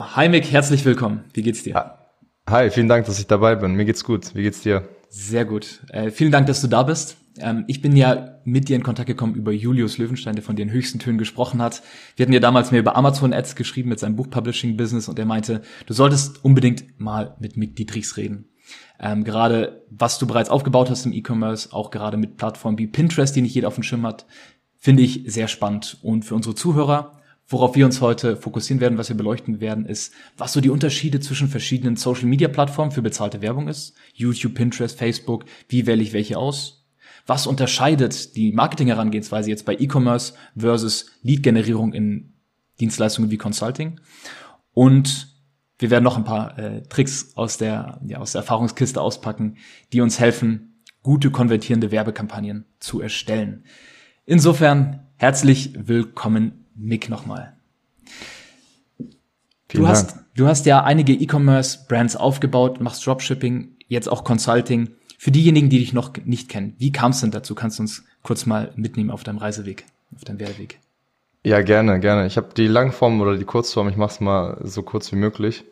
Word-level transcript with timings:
Hi 0.00 0.30
Mick, 0.30 0.50
herzlich 0.50 0.82
willkommen. 0.86 1.24
Wie 1.34 1.42
geht's 1.42 1.62
dir? 1.62 1.98
Hi, 2.48 2.70
vielen 2.70 2.88
Dank, 2.88 3.04
dass 3.04 3.18
ich 3.18 3.26
dabei 3.26 3.54
bin. 3.54 3.74
Mir 3.74 3.84
geht's 3.84 4.02
gut. 4.02 4.34
Wie 4.34 4.42
geht's 4.42 4.62
dir? 4.62 4.88
Sehr 5.10 5.44
gut. 5.44 5.80
Äh, 5.90 6.10
vielen 6.10 6.32
Dank, 6.32 6.46
dass 6.46 6.62
du 6.62 6.68
da 6.68 6.84
bist. 6.84 7.18
Ähm, 7.38 7.64
ich 7.66 7.82
bin 7.82 7.94
ja 7.94 8.38
mit 8.44 8.70
dir 8.70 8.76
in 8.76 8.82
Kontakt 8.82 9.08
gekommen 9.08 9.34
über 9.34 9.52
Julius 9.52 9.98
Löwenstein, 9.98 10.36
der 10.36 10.42
von 10.42 10.56
dir 10.56 10.62
in 10.62 10.70
höchsten 10.70 11.00
Tönen 11.00 11.18
gesprochen 11.18 11.60
hat. 11.60 11.82
Wir 12.16 12.24
hatten 12.24 12.32
ja 12.32 12.40
damals 12.40 12.70
mehr 12.70 12.80
über 12.80 12.96
Amazon 12.96 13.34
Ads 13.34 13.56
geschrieben 13.56 13.90
mit 13.90 13.98
seinem 13.98 14.16
Buchpublishing-Business 14.16 15.06
und 15.10 15.18
er 15.18 15.26
meinte, 15.26 15.60
du 15.84 15.92
solltest 15.92 16.42
unbedingt 16.42 16.98
mal 16.98 17.36
mit 17.38 17.58
Mick 17.58 17.76
Dietrichs 17.76 18.16
reden. 18.16 18.48
Ähm, 18.98 19.22
gerade 19.22 19.84
was 19.90 20.18
du 20.18 20.26
bereits 20.26 20.48
aufgebaut 20.48 20.88
hast 20.88 21.04
im 21.04 21.12
E-Commerce, 21.12 21.74
auch 21.74 21.90
gerade 21.90 22.16
mit 22.16 22.38
Plattformen 22.38 22.78
wie 22.78 22.86
Pinterest, 22.86 23.36
die 23.36 23.42
nicht 23.42 23.54
jeder 23.54 23.68
auf 23.68 23.74
dem 23.74 23.82
Schirm 23.82 24.06
hat, 24.06 24.24
finde 24.78 25.02
ich 25.02 25.24
sehr 25.26 25.46
spannend. 25.46 25.98
Und 26.00 26.24
für 26.24 26.34
unsere 26.34 26.54
Zuhörer, 26.54 27.19
Worauf 27.52 27.74
wir 27.74 27.84
uns 27.84 28.00
heute 28.00 28.36
fokussieren 28.36 28.80
werden, 28.80 28.96
was 28.96 29.08
wir 29.08 29.16
beleuchten 29.16 29.60
werden, 29.60 29.84
ist, 29.84 30.14
was 30.38 30.52
so 30.52 30.60
die 30.60 30.70
Unterschiede 30.70 31.18
zwischen 31.18 31.48
verschiedenen 31.48 31.96
Social-Media-Plattformen 31.96 32.92
für 32.92 33.02
bezahlte 33.02 33.42
Werbung 33.42 33.66
ist. 33.66 33.96
YouTube, 34.14 34.54
Pinterest, 34.54 34.96
Facebook, 34.96 35.44
wie 35.68 35.84
wähle 35.84 36.00
ich 36.00 36.12
welche 36.12 36.38
aus? 36.38 36.86
Was 37.26 37.48
unterscheidet 37.48 38.36
die 38.36 38.52
Marketing-Herangehensweise 38.52 39.50
jetzt 39.50 39.66
bei 39.66 39.74
E-Commerce 39.74 40.34
versus 40.56 41.06
Lead-Generierung 41.22 41.92
in 41.92 42.34
Dienstleistungen 42.78 43.32
wie 43.32 43.36
Consulting? 43.36 43.98
Und 44.72 45.34
wir 45.80 45.90
werden 45.90 46.04
noch 46.04 46.16
ein 46.16 46.24
paar 46.24 46.56
äh, 46.56 46.82
Tricks 46.82 47.32
aus 47.34 47.56
der, 47.56 48.00
ja, 48.06 48.18
aus 48.18 48.30
der 48.30 48.42
Erfahrungskiste 48.42 49.00
auspacken, 49.00 49.56
die 49.92 50.00
uns 50.00 50.20
helfen, 50.20 50.84
gute 51.02 51.32
konvertierende 51.32 51.90
Werbekampagnen 51.90 52.66
zu 52.78 53.00
erstellen. 53.00 53.64
Insofern 54.24 55.08
herzlich 55.16 55.72
willkommen 55.76 56.59
Mick 56.80 57.08
nochmal. 57.08 57.54
Du 59.68 59.86
hast, 59.86 60.16
du 60.34 60.46
hast 60.46 60.66
ja 60.66 60.82
einige 60.82 61.12
E-Commerce-Brands 61.12 62.16
aufgebaut, 62.16 62.80
machst 62.80 63.06
Dropshipping, 63.06 63.76
jetzt 63.86 64.08
auch 64.08 64.24
Consulting. 64.24 64.90
Für 65.16 65.30
diejenigen, 65.30 65.68
die 65.68 65.78
dich 65.78 65.92
noch 65.92 66.12
nicht 66.24 66.48
kennen, 66.48 66.74
wie 66.78 66.92
kam 66.92 67.12
es 67.12 67.20
denn 67.20 67.30
dazu? 67.30 67.54
Kannst 67.54 67.78
du 67.78 67.82
uns 67.82 68.04
kurz 68.22 68.46
mal 68.46 68.72
mitnehmen 68.74 69.10
auf 69.10 69.22
deinem 69.22 69.38
Reiseweg, 69.38 69.84
auf 70.14 70.24
deinem 70.24 70.40
Werdeweg? 70.40 70.80
Ja, 71.44 71.60
gerne, 71.62 72.00
gerne. 72.00 72.26
Ich 72.26 72.36
habe 72.36 72.48
die 72.56 72.66
Langform 72.66 73.20
oder 73.20 73.36
die 73.36 73.44
Kurzform, 73.44 73.88
ich 73.88 73.96
mache 73.96 74.12
es 74.12 74.20
mal 74.20 74.58
so 74.64 74.82
kurz 74.82 75.12
wie 75.12 75.16
möglich. 75.16 75.64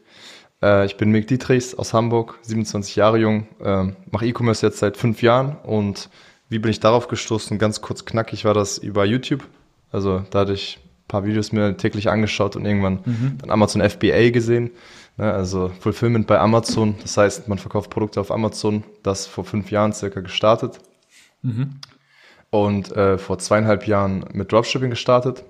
Äh, 0.63 0.87
ich 0.87 0.97
bin 0.97 1.11
Mick 1.11 1.27
Dietrichs 1.27 1.75
aus 1.75 1.93
Hamburg, 1.93 2.39
27 2.43 2.97
Jahre 2.97 3.19
jung, 3.19 3.49
äh, 3.63 3.93
mache 4.11 4.27
E-Commerce 4.27 4.65
jetzt 4.65 4.79
seit 4.79 4.97
fünf 4.97 5.23
Jahren 5.23 5.57
und 5.57 6.09
wie 6.49 6.59
bin 6.59 6.71
ich 6.71 6.81
darauf 6.81 7.09
gestoßen? 7.09 7.59
Ganz 7.59 7.81
kurz 7.81 8.05
knackig 8.05 8.45
war 8.45 8.55
das 8.55 8.79
über 8.79 9.05
YouTube. 9.05 9.47
Also 9.91 10.25
da 10.31 10.41
hatte 10.41 10.55
ich 10.55 10.79
paar 11.09 11.25
Videos 11.25 11.53
mir 11.53 11.77
täglich 11.77 12.09
angeschaut 12.09 12.55
und 12.55 12.65
irgendwann 12.65 13.01
mhm. 13.05 13.39
dann 13.41 13.51
Amazon 13.51 13.89
FBA 13.89 14.31
gesehen. 14.31 14.71
Ne, 15.17 15.33
also 15.33 15.73
Fulfillment 15.81 16.27
bei 16.27 16.39
Amazon. 16.39 16.95
Das 17.03 17.17
heißt, 17.17 17.49
man 17.49 17.59
verkauft 17.59 17.91
Produkte 17.91 18.21
auf 18.21 18.31
Amazon. 18.31 18.85
Das 19.03 19.27
vor 19.27 19.45
fünf 19.45 19.71
Jahren 19.71 19.93
circa 19.93 20.21
gestartet. 20.21 20.79
Mhm. 21.43 21.81
Und 22.51 22.93
äh, 22.93 23.19
vor 23.19 23.39
zweieinhalb 23.39 23.87
Jahren 23.87 24.25
mit 24.33 24.53
Dropshipping 24.53 24.91
gestartet. 24.91 25.45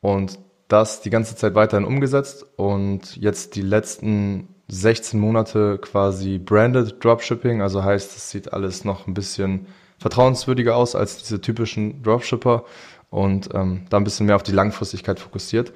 Und 0.00 0.38
das 0.68 1.00
die 1.00 1.10
ganze 1.10 1.36
Zeit 1.36 1.54
weiterhin 1.54 1.86
umgesetzt. 1.86 2.44
Und 2.56 3.16
jetzt 3.16 3.56
die 3.56 3.62
letzten 3.62 4.48
16 4.68 5.18
Monate 5.18 5.78
quasi 5.78 6.38
branded 6.38 7.02
Dropshipping. 7.02 7.62
Also 7.62 7.82
heißt, 7.82 8.16
es 8.16 8.30
sieht 8.30 8.52
alles 8.52 8.84
noch 8.84 9.06
ein 9.06 9.14
bisschen 9.14 9.66
vertrauenswürdiger 9.98 10.76
aus 10.76 10.94
als 10.94 11.18
diese 11.18 11.40
typischen 11.40 12.02
Dropshipper 12.02 12.64
und 13.10 13.50
ähm, 13.54 13.82
da 13.90 13.96
ein 13.96 14.04
bisschen 14.04 14.26
mehr 14.26 14.36
auf 14.36 14.42
die 14.42 14.52
Langfristigkeit 14.52 15.20
fokussiert. 15.20 15.72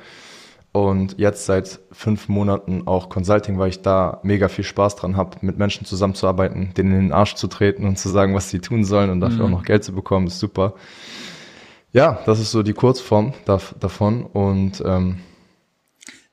Und 0.72 1.18
jetzt 1.18 1.46
seit 1.46 1.78
fünf 1.92 2.28
Monaten 2.28 2.88
auch 2.88 3.08
Consulting, 3.08 3.58
weil 3.58 3.68
ich 3.68 3.82
da 3.82 4.18
mega 4.24 4.48
viel 4.48 4.64
Spaß 4.64 4.96
dran 4.96 5.16
habe, 5.16 5.36
mit 5.40 5.56
Menschen 5.56 5.86
zusammenzuarbeiten, 5.86 6.74
denen 6.74 6.92
in 6.92 7.00
den 7.00 7.12
Arsch 7.12 7.36
zu 7.36 7.46
treten 7.46 7.86
und 7.86 7.96
zu 7.96 8.08
sagen, 8.08 8.34
was 8.34 8.50
sie 8.50 8.58
tun 8.58 8.84
sollen 8.84 9.10
und 9.10 9.20
dafür 9.20 9.46
mhm. 9.46 9.54
auch 9.54 9.58
noch 9.58 9.64
Geld 9.64 9.84
zu 9.84 9.92
bekommen, 9.92 10.26
ist 10.26 10.40
super. 10.40 10.74
Ja, 11.92 12.18
das 12.26 12.40
ist 12.40 12.50
so 12.50 12.64
die 12.64 12.72
Kurzform 12.72 13.34
davon. 13.44 14.24
Und 14.24 14.82
ähm, 14.84 15.20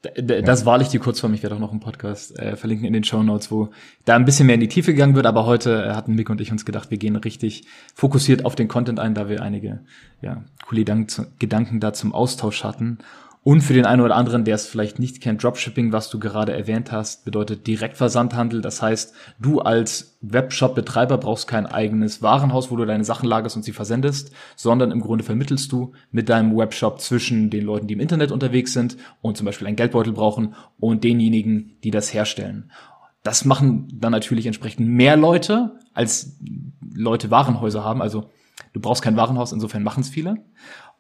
das 0.02 0.62
ja. 0.62 0.66
wahrlich 0.66 0.88
die 0.88 1.00
Kurzform. 1.00 1.34
Ich 1.34 1.44
werde 1.44 1.56
auch 1.56 1.60
noch 1.60 1.72
einen 1.72 1.80
Podcast 1.80 2.38
äh, 2.40 2.56
verlinken 2.56 2.88
in 2.88 2.94
den 2.94 3.04
Show 3.04 3.22
Notes, 3.22 3.52
wo 3.52 3.70
da 4.06 4.16
ein 4.16 4.26
bisschen 4.26 4.48
mehr 4.48 4.56
in 4.56 4.62
die 4.62 4.68
Tiefe 4.68 4.94
gegangen 4.94 5.16
wird. 5.16 5.28
Aber 5.28 5.46
heute 5.46 5.84
äh, 5.86 5.94
hatten 5.94 6.16
Mick 6.16 6.30
und 6.30 6.42
ich 6.42 6.52
uns 6.52 6.66
gedacht, 6.66 6.90
wir 6.90 6.98
gehen 6.98 7.16
richtig 7.16 7.66
fokussiert 7.94 8.46
auf 8.46 8.56
den 8.56 8.68
Content 8.68 9.00
ein, 9.00 9.14
da 9.14 9.30
wir 9.30 9.42
einige 9.42 9.82
ja, 10.22 10.44
coole 10.68 10.84
Gedanken 11.40 11.80
da 11.80 11.94
zum 11.94 12.14
Austausch 12.14 12.64
hatten. 12.64 12.98
Und 13.44 13.62
für 13.62 13.74
den 13.74 13.88
einen 13.88 14.03
oder 14.03 14.16
anderen, 14.16 14.46
der 14.46 14.53
es 14.53 14.68
vielleicht 14.68 15.00
nicht 15.00 15.19
kennt, 15.19 15.41
Dropshipping, 15.44 15.91
was 15.91 16.12
du 16.12 16.19
gerade 16.19 16.53
erwähnt 16.53 16.91
hast, 16.91 17.25
bedeutet 17.25 17.66
Direktversandhandel. 17.66 18.62
Das 18.62 18.84
heißt, 18.84 19.16
du 19.40 19.62
als 19.62 20.19
Webshop-Betreiber 20.22 21.18
brauchst 21.18 21.47
kein 21.47 21.66
eigenes 21.66 22.22
Warenhaus, 22.22 22.69
wo 22.69 22.75
du 22.75 22.85
deine 22.85 23.03
Sachen 23.03 23.28
lagerst 23.28 23.56
und 23.56 23.63
sie 23.63 23.72
versendest, 23.72 24.31
sondern 24.56 24.91
im 24.91 25.02
Grunde 25.02 25.24
vermittelst 25.24 25.72
du 25.72 25.94
mit 26.12 26.29
deinem 26.29 26.56
Webshop 26.56 27.02
zwischen 27.02 27.50
den 27.50 27.66
Leuten, 27.66 27.88
die 27.88 27.96
im 27.96 28.00
Internet 28.00 28.31
unterwegs 28.31 28.74
sind 28.74 28.97
und 29.22 29.38
zum 29.38 29.46
Beispiel 29.46 29.66
einen 29.66 29.75
Geldbeutel 29.75 30.13
brauchen 30.13 30.53
und 30.79 31.03
denjenigen, 31.03 31.78
die 31.84 31.90
das 31.90 32.13
herstellen. 32.13 32.69
Das 33.23 33.44
machen 33.44 33.88
dann 34.00 34.12
natürlich 34.12 34.46
entsprechend 34.46 34.88
mehr 34.88 35.18
Leute, 35.18 35.79
als 35.96 36.38
Leute 36.94 37.31
Warenhäuser 37.31 37.84
haben. 37.84 38.03
Also 38.03 38.29
du 38.73 38.79
brauchst 38.79 39.02
kein 39.02 39.18
Warenhaus, 39.18 39.52
insofern 39.52 39.81
machen 39.81 40.02
es 40.02 40.09
viele. 40.09 40.38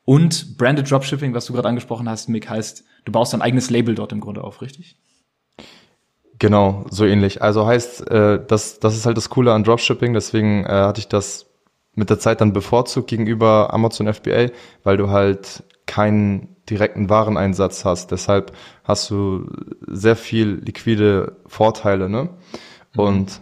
Und 0.05 0.57
Branded 0.57 0.89
Dropshipping, 0.89 1.33
was 1.33 1.45
du 1.45 1.53
gerade 1.53 1.67
angesprochen 1.67 2.09
hast, 2.09 2.27
Mick, 2.27 2.49
heißt, 2.49 2.83
du 3.05 3.11
baust 3.11 3.33
dein 3.33 3.41
eigenes 3.41 3.69
Label 3.69 3.95
dort 3.95 4.11
im 4.11 4.19
Grunde 4.19 4.43
auf, 4.43 4.61
richtig? 4.61 4.97
Genau, 6.39 6.85
so 6.89 7.05
ähnlich. 7.05 7.41
Also 7.41 7.67
heißt, 7.67 8.09
äh, 8.09 8.43
das, 8.45 8.79
das 8.79 8.95
ist 8.95 9.05
halt 9.05 9.15
das 9.15 9.29
Coole 9.29 9.53
an 9.53 9.63
Dropshipping, 9.63 10.13
deswegen 10.13 10.65
äh, 10.65 10.69
hatte 10.69 10.99
ich 10.99 11.07
das 11.07 11.45
mit 11.93 12.09
der 12.09 12.19
Zeit 12.19 12.41
dann 12.41 12.53
bevorzugt 12.53 13.09
gegenüber 13.09 13.73
Amazon 13.73 14.11
FBA, 14.11 14.47
weil 14.83 14.97
du 14.97 15.09
halt 15.09 15.63
keinen 15.85 16.55
direkten 16.69 17.09
Wareneinsatz 17.09 17.85
hast. 17.85 18.11
Deshalb 18.11 18.53
hast 18.83 19.09
du 19.11 19.45
sehr 19.87 20.15
viel 20.15 20.61
liquide 20.63 21.37
Vorteile, 21.45 22.09
ne? 22.09 22.29
Mhm. 22.93 22.99
Und 22.99 23.41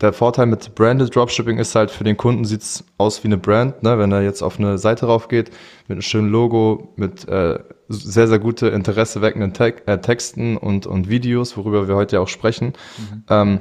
der 0.00 0.12
Vorteil 0.12 0.46
mit 0.46 0.74
Branded 0.74 1.14
Dropshipping 1.14 1.58
ist 1.58 1.74
halt, 1.74 1.90
für 1.90 2.04
den 2.04 2.16
Kunden 2.16 2.44
sieht's 2.44 2.84
aus 2.98 3.24
wie 3.24 3.28
eine 3.28 3.38
Brand, 3.38 3.82
ne? 3.82 3.98
wenn 3.98 4.12
er 4.12 4.22
jetzt 4.22 4.42
auf 4.42 4.58
eine 4.58 4.76
Seite 4.76 5.06
raufgeht, 5.06 5.50
mit 5.88 5.92
einem 5.96 6.02
schönen 6.02 6.30
Logo, 6.30 6.92
mit 6.96 7.26
äh, 7.28 7.58
sehr, 7.88 8.28
sehr 8.28 8.38
gute 8.38 8.68
Interesse 8.68 9.22
weckenden 9.22 9.54
Te 9.54 9.74
äh, 9.86 9.98
Texten 9.98 10.58
und, 10.58 10.86
und 10.86 11.08
Videos, 11.08 11.56
worüber 11.56 11.88
wir 11.88 11.96
heute 11.96 12.16
ja 12.16 12.22
auch 12.22 12.28
sprechen. 12.28 12.74
Mhm. 12.98 13.24
Ähm, 13.30 13.60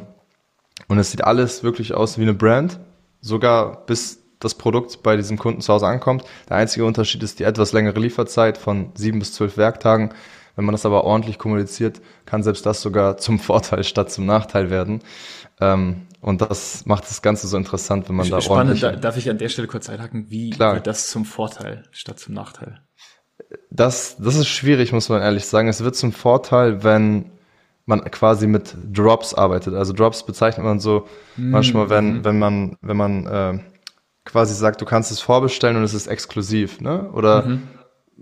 und 0.88 1.00
es 1.00 1.12
sieht 1.12 1.24
alles 1.24 1.63
wirklich 1.63 1.94
aus 1.94 2.18
wie 2.18 2.24
eine 2.24 2.34
Brand, 2.34 2.79
sogar 3.22 3.85
bis 3.85 4.22
das 4.40 4.56
Produkt 4.56 5.03
bei 5.03 5.16
diesem 5.16 5.38
Kunden 5.38 5.62
zu 5.62 5.74
Hause 5.74 5.88
ankommt. 5.88 6.25
Der 6.50 6.57
einzige 6.57 6.86
Unterschied 6.86 7.24
ist 7.24 7.39
die 7.39 7.44
etwas 7.44 7.71
längere 7.71 8.00
Lieferzeit 8.00 8.57
von 8.57 8.92
sieben 8.95 9.19
bis 9.19 9.33
zwölf 9.33 9.56
Werktagen. 9.56 10.13
Wenn 10.56 10.65
man 10.65 10.74
das 10.74 10.86
aber 10.86 11.04
ordentlich 11.04 11.38
kommuniziert, 11.38 12.01
kann 12.25 12.44
selbst 12.44 12.65
das 12.65 12.81
sogar 12.81 13.18
zum 13.18 13.39
Vorteil 13.39 13.83
statt 13.83 14.12
zum 14.12 14.25
Nachteil 14.25 14.69
werden. 14.69 15.01
Ähm, 15.62 16.01
und 16.25 16.42
das 16.42 16.88
macht 16.88 17.04
das 17.04 17.22
Ganze 17.22 17.45
so 17.45 17.56
interessant, 17.56 18.10
wenn 18.10 18.16
man 18.16 18.27
da 18.27 18.42
Spannend, 18.42 18.81
ordentlich... 18.81 19.00
darf 19.00 19.16
ich 19.16 19.30
an 19.30 19.38
der 19.38 19.48
Stelle 19.48 19.68
kurz 19.68 19.89
einhaken? 19.89 20.25
Wie 20.31 20.50
Klar. 20.50 20.74
wird 20.74 20.88
das 20.88 21.12
zum 21.12 21.24
Vorteil 21.24 21.83
statt 21.92 22.19
zum 22.19 22.33
Nachteil? 22.33 22.81
Das, 23.69 24.18
das 24.18 24.33
ist 24.33 24.48
schwierig, 24.48 24.92
muss 24.92 25.07
man 25.07 25.22
ehrlich 25.22 25.45
sagen. 25.45 25.68
Es 25.68 25.83
wird 25.83 25.95
zum 25.95 26.13
Vorteil, 26.13 26.83
wenn 26.83 27.30
man 27.86 28.04
quasi 28.10 28.48
mit 28.48 28.75
Drops 28.92 29.36
arbeitet. 29.36 29.75
Also 29.75 29.94
Drops 29.94 30.25
bezeichnet 30.25 30.66
man 30.66 30.80
so 30.80 31.06
mhm. 31.36 31.51
manchmal, 31.51 31.92
wenn, 31.92 32.13
mhm. 32.13 32.25
wenn 32.25 32.39
man, 32.39 32.78
wenn 32.81 32.98
man 32.98 33.28
äh, 33.28 33.60
quasi 34.24 34.56
sagt, 34.56 34.81
du 34.81 34.86
kannst 34.86 35.12
es 35.12 35.19
vorbestellen 35.19 35.78
und 35.78 35.83
es 35.83 35.94
ist 35.94 36.07
exklusiv, 36.07 36.81
ne? 36.81 37.07
Oder 37.12 37.44
mhm 37.44 37.68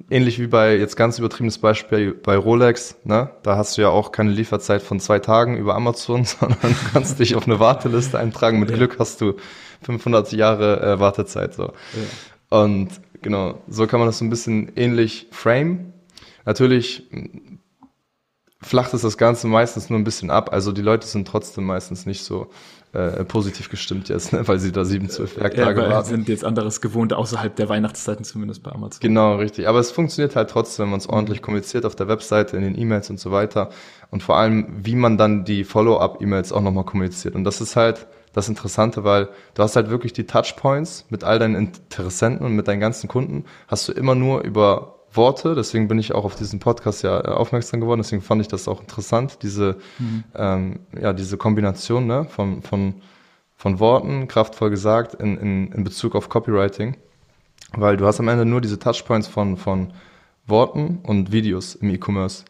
ähnlich 0.10 0.40
wie 0.40 0.48
bei, 0.48 0.78
jetzt 0.78 0.96
ganz 0.96 1.20
übertriebenes 1.20 1.58
Beispiel 1.58 2.14
bei 2.14 2.36
Rolex, 2.36 2.96
ne? 3.04 3.30
Da 3.44 3.58
hast 3.58 3.78
du 3.78 3.82
ja 3.82 3.90
auch 3.90 4.12
keine 4.12 4.32
Lieferzeit 4.32 4.82
von 4.82 5.00
zwei 5.00 5.20
Tagen 5.20 5.58
über 5.58 5.76
Amazon, 5.76 6.26
sondern 6.26 6.76
kannst 6.92 7.20
dich 7.20 7.36
auf 7.36 7.48
eine 7.48 7.60
Warteliste 7.60 8.20
eintragen. 8.20 8.60
Mit 8.60 8.70
ja. 8.70 8.78
Glück 8.78 8.98
hast 9.00 9.22
du 9.22 9.36
500 9.84 10.32
Jahre 10.32 10.82
äh, 10.82 11.00
Wartezeit, 11.00 11.54
so. 11.54 11.64
Ja. 11.64 12.60
Und 12.60 12.90
genau, 13.22 13.62
so 13.68 13.88
kann 13.88 14.00
man 14.00 14.08
das 14.08 14.20
so 14.20 14.26
ein 14.26 14.30
bisschen 14.30 14.72
ähnlich 14.76 15.28
frame. 15.32 15.94
Natürlich 16.46 17.10
flacht 18.62 18.94
es 18.94 19.02
das 19.02 19.18
Ganze 19.18 19.48
meistens 19.48 19.90
nur 19.90 20.00
ein 20.00 20.04
bisschen 20.04 20.30
ab. 20.30 20.54
Also 20.54 20.72
die 20.72 20.82
Leute 20.82 21.08
sind 21.08 21.28
trotzdem 21.28 21.66
meistens 21.66 22.06
nicht 22.06 22.24
so 22.24 22.50
äh, 22.94 23.26
positiv 23.26 23.70
gestimmt 23.70 24.10
jetzt, 24.10 24.34
ne? 24.34 24.48
weil 24.48 24.60
sie 24.60 24.72
da 24.72 24.86
sieben, 24.86 25.10
zwölf 25.10 25.38
Werktage 25.38 25.82
ja, 25.82 25.90
warten. 25.90 26.10
sind 26.10 26.30
jetzt 26.30 26.46
anderes 26.46 26.80
gewohnt, 26.80 27.12
außerhalb 27.14 27.56
der 27.56 27.68
Weihnachtszeiten 27.68 28.24
zumindest 28.24 28.62
bei 28.62 28.72
Amazon. 28.72 29.00
Genau, 29.02 29.38
richtig. 29.38 29.68
Aber 29.68 29.80
es 29.80 29.92
funktioniert 29.92 30.36
halt 30.36 30.52
trotzdem, 30.52 30.84
wenn 30.84 30.92
man 30.92 31.00
es 31.00 31.10
ordentlich 31.10 31.42
kommuniziert 31.42 31.86
auf 31.86 31.96
der 31.96 32.08
Webseite, 32.08 32.56
in 32.56 32.62
den 32.62 32.78
E-Mails 32.78 33.10
und 33.10 33.20
so 33.20 33.32
weiter. 33.32 33.70
Und 34.12 34.22
vor 34.22 34.38
allem, 34.38 34.68
wie 34.84 34.96
man 34.96 35.18
dann 35.18 35.44
die 35.44 35.64
Follow-up-E-Mails 35.64 36.52
auch 36.54 36.62
nochmal 36.62 36.86
kommuniziert. 36.86 37.34
Und 37.34 37.46
das 37.46 37.62
ist 37.62 37.76
halt 37.76 38.06
das 38.32 38.48
Interessante, 38.48 39.04
weil 39.04 39.30
du 39.56 39.64
hast 39.64 39.76
halt 39.76 39.90
wirklich 39.90 40.14
die 40.14 40.26
Touchpoints 40.26 41.06
mit 41.10 41.24
all 41.24 41.40
deinen 41.40 41.56
Interessenten 41.56 42.46
und 42.46 42.56
mit 42.56 42.68
deinen 42.68 42.80
ganzen 42.80 43.08
Kunden, 43.08 43.46
hast 43.68 43.88
du 43.88 43.92
immer 43.92 44.14
nur 44.14 44.42
über 44.42 44.93
Worte, 45.16 45.56
deswegen 45.56 45.88
bin 45.88 46.00
ich 46.00 46.14
auch 46.14 46.26
auf 46.26 46.36
diesen 46.36 46.60
Podcast 46.60 47.04
ja 47.04 47.20
äh, 47.20 47.28
aufmerksam 47.28 47.80
geworden, 47.80 48.02
deswegen 48.02 48.22
fand 48.22 48.42
ich 48.42 48.48
das 48.48 48.68
auch 48.68 48.82
interessant, 48.82 49.40
diese, 49.42 49.78
mhm. 50.00 50.24
ähm, 50.36 50.80
ja, 51.00 51.14
diese 51.14 51.38
Kombination 51.38 52.08
ne, 52.08 52.26
von, 52.26 52.62
von, 52.62 52.96
von 53.56 53.80
Worten, 53.80 54.28
kraftvoll 54.28 54.70
gesagt, 54.70 55.16
in, 55.16 55.38
in, 55.38 55.72
in 55.72 55.84
Bezug 55.84 56.16
auf 56.16 56.30
Copywriting, 56.30 56.98
weil 57.74 57.98
du 57.98 58.06
hast 58.06 58.20
am 58.20 58.28
Ende 58.28 58.46
nur 58.46 58.62
diese 58.62 58.80
Touchpoints 58.80 59.28
von, 59.28 59.58
von 59.58 59.94
Worten 60.46 61.00
und 61.04 61.32
Videos 61.32 61.76
im 61.76 61.90
E-Commerce 61.90 62.46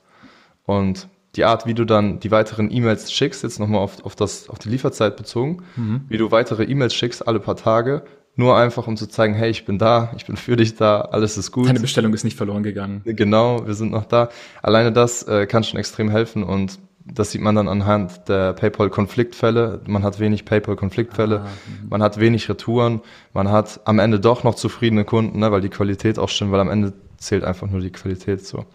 und 0.66 1.08
die 1.36 1.46
Art, 1.46 1.66
wie 1.66 1.74
du 1.74 1.86
dann 1.86 2.20
die 2.20 2.32
weiteren 2.32 2.72
E-Mails 2.72 3.12
schickst, 3.12 3.44
jetzt 3.44 3.60
nochmal 3.60 3.82
auf, 3.82 4.06
auf, 4.06 4.16
das, 4.16 4.50
auf 4.50 4.60
die 4.60 4.70
Lieferzeit 4.70 5.18
bezogen, 5.18 5.64
mhm. 5.76 6.02
wie 6.08 6.18
du 6.18 6.32
weitere 6.32 6.64
E-Mails 6.64 6.94
schickst 6.94 7.28
alle 7.28 7.40
paar 7.40 7.56
Tage, 7.56 8.04
nur 8.36 8.58
einfach, 8.58 8.88
um 8.88 8.98
zu 8.98 9.08
zeigen, 9.08 9.36
hey, 9.36 9.50
ich 9.50 9.66
bin 9.66 9.78
da, 9.78 10.12
ich 10.18 10.26
bin 10.26 10.38
für 10.38 10.56
dich 10.56 10.76
da, 10.76 11.02
alles 11.02 11.38
ist 11.38 11.52
gut. 11.52 11.68
Deine 11.68 11.80
Bestellung 11.80 12.14
ist 12.14 12.24
nicht 12.24 12.38
verloren 12.38 12.64
gegangen. 12.64 13.02
Genau, 13.06 13.66
wir 13.68 13.76
sind 13.76 13.92
noch 13.92 14.06
da. 14.06 14.30
Alleine 14.62 14.92
das 14.92 15.24
äh, 15.24 15.46
kann 15.46 15.64
schon 15.64 15.80
extrem 15.80 16.10
helfen 16.10 16.44
und 16.44 16.80
das 17.06 17.32
sieht 17.32 17.42
man 17.42 17.56
dann 17.56 17.68
anhand 17.68 18.30
der 18.30 18.54
PayPal-Konfliktfälle. 18.54 19.82
Man 19.88 20.04
hat 20.04 20.20
wenig 20.20 20.46
PayPal-Konfliktfälle, 20.46 21.42
ah, 21.42 21.44
mhm. 21.44 21.90
man 21.90 22.02
hat 22.02 22.20
wenig 22.20 22.50
Retouren, 22.50 23.02
man 23.34 23.52
hat 23.52 23.82
am 23.86 24.00
Ende 24.00 24.20
doch 24.20 24.44
noch 24.44 24.56
zufriedene 24.56 25.04
Kunden, 25.04 25.40
ne, 25.40 25.52
weil 25.52 25.62
die 25.62 25.70
Qualität 25.70 26.18
auch 26.18 26.30
stimmt, 26.30 26.52
weil 26.52 26.62
am 26.62 26.70
Ende 26.70 26.94
zählt 27.18 27.44
einfach 27.44 27.70
nur 27.70 27.82
die 27.82 27.92
Qualität 27.92 28.46
so. 28.46 28.66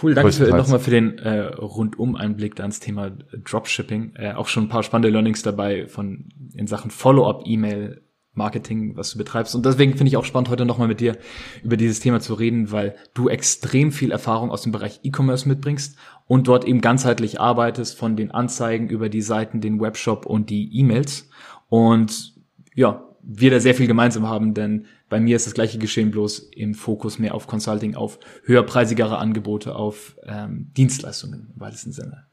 Cool, 0.00 0.14
danke 0.14 0.32
für, 0.32 0.48
nochmal 0.56 0.78
für 0.78 0.92
den 0.92 1.18
äh, 1.18 1.40
Rundum-Einblick 1.40 2.54
da 2.54 2.64
ins 2.64 2.78
Thema 2.78 3.10
Dropshipping. 3.10 4.12
Äh, 4.14 4.32
auch 4.34 4.46
schon 4.46 4.64
ein 4.64 4.68
paar 4.68 4.84
spannende 4.84 5.10
Learnings 5.10 5.42
dabei 5.42 5.88
von 5.88 6.28
in 6.54 6.68
Sachen 6.68 6.92
Follow-up-E-Mail 6.92 8.00
Marketing, 8.40 8.96
was 8.96 9.12
du 9.12 9.18
betreibst. 9.18 9.54
Und 9.54 9.66
deswegen 9.66 9.92
finde 9.92 10.08
ich 10.08 10.16
auch 10.16 10.24
spannend, 10.24 10.48
heute 10.48 10.64
nochmal 10.64 10.88
mit 10.88 11.00
dir 11.00 11.18
über 11.62 11.76
dieses 11.76 12.00
Thema 12.00 12.20
zu 12.20 12.32
reden, 12.32 12.72
weil 12.72 12.96
du 13.12 13.28
extrem 13.28 13.92
viel 13.92 14.10
Erfahrung 14.10 14.50
aus 14.50 14.62
dem 14.62 14.72
Bereich 14.72 15.00
E-Commerce 15.02 15.46
mitbringst 15.46 15.98
und 16.26 16.48
dort 16.48 16.64
eben 16.64 16.80
ganzheitlich 16.80 17.38
arbeitest 17.38 17.98
von 17.98 18.16
den 18.16 18.30
Anzeigen 18.30 18.88
über 18.88 19.10
die 19.10 19.20
Seiten, 19.20 19.60
den 19.60 19.78
Webshop 19.78 20.24
und 20.24 20.48
die 20.48 20.74
E-Mails. 20.74 21.28
Und 21.68 22.34
ja, 22.74 23.04
wir 23.22 23.50
da 23.50 23.60
sehr 23.60 23.74
viel 23.74 23.86
gemeinsam 23.86 24.26
haben, 24.26 24.54
denn 24.54 24.86
bei 25.10 25.20
mir 25.20 25.36
ist 25.36 25.46
das 25.46 25.54
gleiche 25.54 25.78
geschehen, 25.78 26.10
bloß 26.10 26.50
im 26.54 26.72
Fokus 26.74 27.18
mehr 27.18 27.34
auf 27.34 27.46
Consulting, 27.46 27.94
auf 27.94 28.18
höherpreisigere 28.44 29.18
Angebote, 29.18 29.76
auf 29.76 30.16
ähm, 30.24 30.70
Dienstleistungen 30.76 31.52
im 31.54 31.60
weitesten 31.60 31.92
Sinne. 31.92 32.24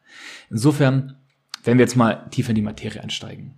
Insofern, 0.50 1.18
wenn 1.66 1.78
wir 1.78 1.84
jetzt 1.84 1.98
mal 1.98 2.30
tiefer 2.30 2.50
in 2.50 2.56
die 2.56 2.62
Materie 2.62 3.02
einsteigen 3.02 3.56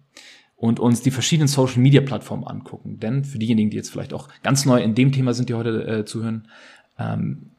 und 0.59 0.81
uns 0.81 1.01
die 1.01 1.11
verschiedenen 1.11 1.47
Social 1.47 1.79
Media 1.79 2.01
Plattformen 2.01 2.43
angucken. 2.43 2.99
Denn 2.99 3.23
für 3.23 3.39
diejenigen, 3.39 3.69
die 3.69 3.77
jetzt 3.77 3.91
vielleicht 3.91 4.13
auch 4.13 4.27
ganz 4.43 4.65
neu 4.65 4.81
in 4.81 4.93
dem 4.93 5.13
Thema 5.13 5.33
sind, 5.33 5.47
die 5.47 5.53
heute 5.53 5.87
äh, 5.87 6.05
zuhören, 6.05 6.49
ähm, 6.97 7.51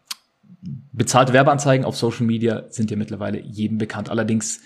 bezahlte 0.93 1.33
Werbeanzeigen 1.33 1.87
auf 1.87 1.97
Social 1.97 2.27
Media 2.27 2.65
sind 2.69 2.91
ja 2.91 2.99
mittlerweile 2.99 3.41
jedem 3.41 3.79
bekannt. 3.79 4.11
Allerdings 4.11 4.61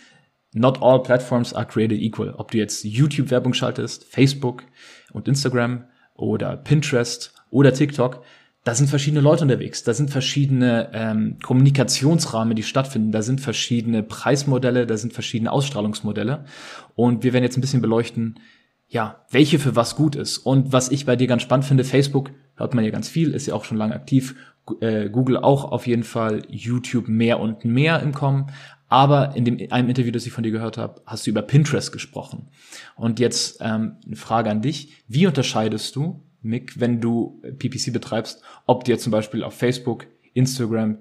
not 0.53 0.83
all 0.83 1.01
platforms 1.01 1.55
are 1.55 1.65
created 1.65 2.01
equal. 2.01 2.35
Ob 2.37 2.51
du 2.51 2.59
jetzt 2.59 2.83
YouTube 2.83 3.31
Werbung 3.31 3.55
schaltest, 3.55 4.05
Facebook 4.05 4.65
und 5.13 5.29
Instagram 5.29 5.85
oder 6.15 6.57
Pinterest 6.57 7.35
oder 7.51 7.73
TikTok, 7.73 8.25
da 8.65 8.75
sind 8.75 8.89
verschiedene 8.89 9.21
Leute 9.21 9.45
unterwegs, 9.45 9.85
da 9.85 9.93
sind 9.93 10.11
verschiedene 10.11 10.91
ähm, 10.95 11.37
Kommunikationsrahmen, 11.43 12.57
die 12.57 12.63
stattfinden, 12.63 13.13
da 13.13 13.21
sind 13.21 13.43
verschiedene 13.43 14.03
Preismodelle, 14.03 14.87
da 14.87 14.97
sind 14.97 15.13
verschiedene 15.13 15.53
Ausstrahlungsmodelle. 15.53 16.47
Und 16.95 17.23
wir 17.23 17.35
werden 17.35 17.45
jetzt 17.45 17.59
ein 17.59 17.61
bisschen 17.61 17.83
beleuchten, 17.83 18.41
ja, 18.89 19.25
welche 19.31 19.59
für 19.59 19.77
was 19.77 19.97
gut 19.97 20.17
ist. 20.17 20.39
Und 20.39 20.73
was 20.73 20.91
ich 20.91 21.05
bei 21.05 21.15
dir 21.15 21.27
ganz 21.27 21.43
spannend 21.43 21.67
finde, 21.67 21.85
Facebook 21.85 22.31
hört 22.57 22.75
man 22.75 22.85
ja 22.85 22.91
ganz 22.91 23.09
viel, 23.09 23.35
ist 23.35 23.47
ja 23.47 23.55
auch 23.55 23.65
schon 23.65 23.77
lange 23.77 23.95
aktiv, 23.95 24.35
äh, 24.81 25.11
Google 25.11 25.37
auch 25.37 25.71
auf 25.71 25.87
jeden 25.87 26.05
Fall, 26.05 26.43
YouTube 26.49 27.07
mehr 27.07 27.41
und 27.41 27.67
mehr 27.67 28.01
im 28.01 28.13
Kommen. 28.13 28.47
Aber 28.89 29.37
in 29.37 29.45
dem 29.45 29.59
einem 29.71 29.89
Interview, 29.91 30.13
das 30.13 30.25
ich 30.25 30.33
von 30.33 30.45
dir 30.45 30.53
gehört 30.53 30.79
habe, 30.79 31.03
hast 31.05 31.27
du 31.27 31.31
über 31.31 31.43
Pinterest 31.43 31.93
gesprochen. 31.93 32.49
Und 32.97 33.21
jetzt 33.21 33.59
ähm, 33.61 33.97
eine 34.07 34.17
Frage 34.17 34.51
an 34.51 34.63
dich. 34.63 35.05
Wie 35.07 35.27
unterscheidest 35.27 35.97
du 35.97 36.24
Mick, 36.45 36.79
wenn 36.81 37.01
du 37.01 37.41
PPC 37.59 37.93
betreibst, 37.93 38.43
ob 38.67 38.85
du 38.85 38.93
jetzt 38.93 39.03
zum 39.03 39.13
Beispiel 39.13 39.43
auf 39.43 39.55
Facebook, 39.55 40.07
Instagram 40.35 40.99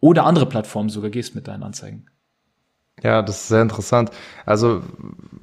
oder 0.00 0.24
andere 0.24 0.46
Plattformen 0.46 0.88
sogar 0.88 1.10
gehst 1.10 1.34
mit 1.34 1.48
deinen 1.48 1.62
Anzeigen. 1.62 2.06
Ja, 3.02 3.22
das 3.22 3.42
ist 3.42 3.48
sehr 3.48 3.62
interessant. 3.62 4.10
Also, 4.44 4.82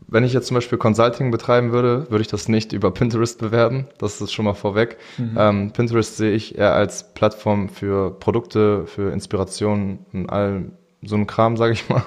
wenn 0.08 0.24
ich 0.24 0.34
jetzt 0.34 0.48
zum 0.48 0.56
Beispiel 0.56 0.78
Consulting 0.78 1.32
betreiben 1.32 1.72
würde, 1.72 2.10
würde 2.10 2.22
ich 2.22 2.28
das 2.28 2.50
nicht 2.50 2.74
über 2.74 2.92
Pinterest 2.92 3.40
bewerben. 3.40 3.88
Das 3.98 4.20
ist 4.20 4.34
schon 4.34 4.46
mal 4.46 4.54
vorweg. 4.54 4.98
Mhm. 5.18 5.38
Ähm, 5.38 5.72
Pinterest 5.72 6.18
sehe 6.18 6.32
ich 6.34 6.58
eher 6.58 6.74
als 6.74 7.14
Plattform 7.14 7.70
für 7.70 8.12
Produkte, 8.20 8.86
für 8.88 9.12
Inspirationen 9.12 10.06
und 10.12 10.30
all 10.30 10.72
so 11.02 11.16
ein 11.16 11.28
Kram, 11.28 11.56
sage 11.56 11.74
ich 11.74 11.88
mal. 11.88 12.04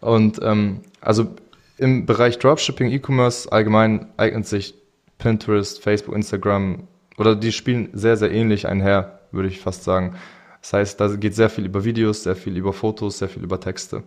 Und 0.00 0.40
ähm, 0.42 0.82
also 1.00 1.34
im 1.76 2.06
Bereich 2.06 2.38
Dropshipping, 2.38 2.90
E-Commerce 2.90 3.50
allgemein 3.50 4.06
eignet 4.16 4.46
sich 4.46 4.74
Pinterest, 5.20 5.80
Facebook, 5.80 6.16
Instagram 6.16 6.88
oder 7.16 7.36
die 7.36 7.52
spielen 7.52 7.90
sehr, 7.92 8.16
sehr 8.16 8.32
ähnlich 8.32 8.66
einher, 8.66 9.20
würde 9.30 9.48
ich 9.48 9.60
fast 9.60 9.84
sagen. 9.84 10.16
Das 10.60 10.72
heißt, 10.72 11.00
da 11.00 11.08
geht 11.08 11.34
sehr 11.34 11.50
viel 11.50 11.64
über 11.64 11.84
Videos, 11.84 12.24
sehr 12.24 12.36
viel 12.36 12.56
über 12.56 12.72
Fotos, 12.72 13.18
sehr 13.18 13.28
viel 13.28 13.42
über 13.44 13.60
Texte. 13.60 14.02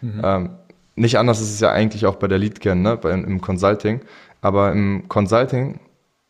Mhm. 0.00 0.20
Ähm, 0.24 0.50
nicht 0.94 1.18
anders 1.18 1.40
ist 1.40 1.52
es 1.52 1.60
ja 1.60 1.70
eigentlich 1.70 2.06
auch 2.06 2.16
bei 2.16 2.28
der 2.28 2.38
Leadgen, 2.38 2.82
ne? 2.82 2.96
Bei, 2.96 3.12
im 3.12 3.40
Consulting. 3.40 4.00
Aber 4.40 4.72
im 4.72 5.08
Consulting 5.08 5.80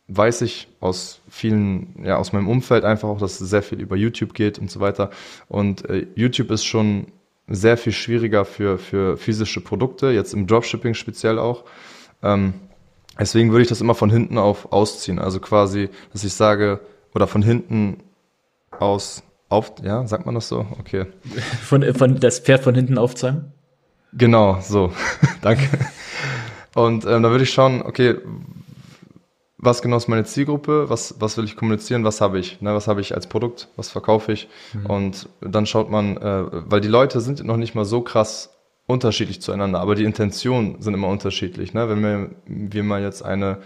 weiß 0.07 0.41
ich 0.41 0.67
aus 0.79 1.21
vielen, 1.29 2.03
ja, 2.03 2.17
aus 2.17 2.33
meinem 2.33 2.47
Umfeld 2.47 2.83
einfach 2.83 3.09
auch, 3.09 3.19
dass 3.19 3.41
es 3.41 3.49
sehr 3.49 3.63
viel 3.63 3.81
über 3.81 3.95
YouTube 3.95 4.33
geht 4.33 4.59
und 4.59 4.69
so 4.69 4.79
weiter. 4.79 5.09
Und 5.47 5.89
äh, 5.89 6.07
YouTube 6.15 6.51
ist 6.51 6.65
schon 6.65 7.07
sehr 7.47 7.77
viel 7.77 7.93
schwieriger 7.93 8.45
für, 8.45 8.77
für 8.77 9.17
physische 9.17 9.61
Produkte, 9.61 10.11
jetzt 10.11 10.33
im 10.33 10.47
Dropshipping 10.47 10.93
speziell 10.93 11.39
auch. 11.39 11.65
Ähm, 12.21 12.53
Deswegen 13.19 13.51
würde 13.51 13.63
ich 13.63 13.69
das 13.69 13.81
immer 13.81 13.95
von 13.95 14.09
hinten 14.09 14.37
auf 14.37 14.71
ausziehen. 14.71 15.19
Also 15.19 15.39
quasi, 15.39 15.89
dass 16.11 16.23
ich 16.23 16.33
sage, 16.33 16.79
oder 17.13 17.27
von 17.27 17.41
hinten 17.41 17.97
aus 18.71 19.23
auf, 19.49 19.73
ja, 19.83 20.07
sagt 20.07 20.25
man 20.25 20.33
das 20.33 20.47
so? 20.47 20.65
Okay. 20.79 21.05
Von, 21.63 21.83
von 21.93 22.19
das 22.19 22.39
Pferd 22.39 22.63
von 22.63 22.73
hinten 22.73 22.97
aufzäumen? 22.97 23.51
Genau, 24.13 24.59
so. 24.61 24.91
Danke. 25.41 25.67
Und 26.73 27.05
ähm, 27.05 27.21
da 27.21 27.29
würde 27.29 27.43
ich 27.43 27.53
schauen, 27.53 27.83
okay, 27.83 28.15
was 29.57 29.81
genau 29.81 29.97
ist 29.97 30.07
meine 30.07 30.25
Zielgruppe, 30.25 30.89
was, 30.89 31.15
was 31.19 31.37
will 31.37 31.45
ich 31.45 31.55
kommunizieren, 31.55 32.03
was 32.03 32.19
habe 32.19 32.39
ich, 32.39 32.61
ne, 32.61 32.73
was 32.73 32.87
habe 32.87 32.99
ich 33.01 33.15
als 33.15 33.27
Produkt, 33.27 33.69
was 33.75 33.89
verkaufe 33.89 34.31
ich. 34.33 34.49
Mhm. 34.73 34.85
Und 34.87 35.29
dann 35.41 35.65
schaut 35.65 35.89
man, 35.89 36.17
äh, 36.17 36.45
weil 36.49 36.81
die 36.81 36.87
Leute 36.87 37.21
sind 37.21 37.43
noch 37.43 37.57
nicht 37.57 37.75
mal 37.75 37.85
so 37.85 38.01
krass 38.01 38.49
unterschiedlich 38.85 39.41
zueinander, 39.41 39.79
aber 39.79 39.95
die 39.95 40.03
Intentionen 40.03 40.81
sind 40.81 40.93
immer 40.93 41.07
unterschiedlich. 41.07 41.73
Ne? 41.73 41.89
Wenn 41.89 42.01
wir, 42.01 42.29
wir 42.45 42.83
mal 42.83 43.01
jetzt 43.01 43.23
eine 43.23 43.59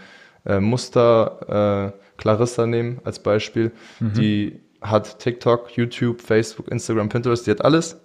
äh, 0.46 0.60
Muster 0.60 1.94
äh, 1.94 2.00
Clarissa 2.18 2.68
nehmen 2.68 3.00
als 3.04 3.20
Beispiel, 3.20 3.72
mhm. 4.00 4.14
die 4.14 4.60
hat 4.82 5.20
TikTok, 5.20 5.76
YouTube, 5.76 6.22
Facebook, 6.22 6.68
Instagram, 6.68 7.10
Pinterest, 7.10 7.48
die 7.48 7.52
hat 7.52 7.64
alles. 7.64 8.00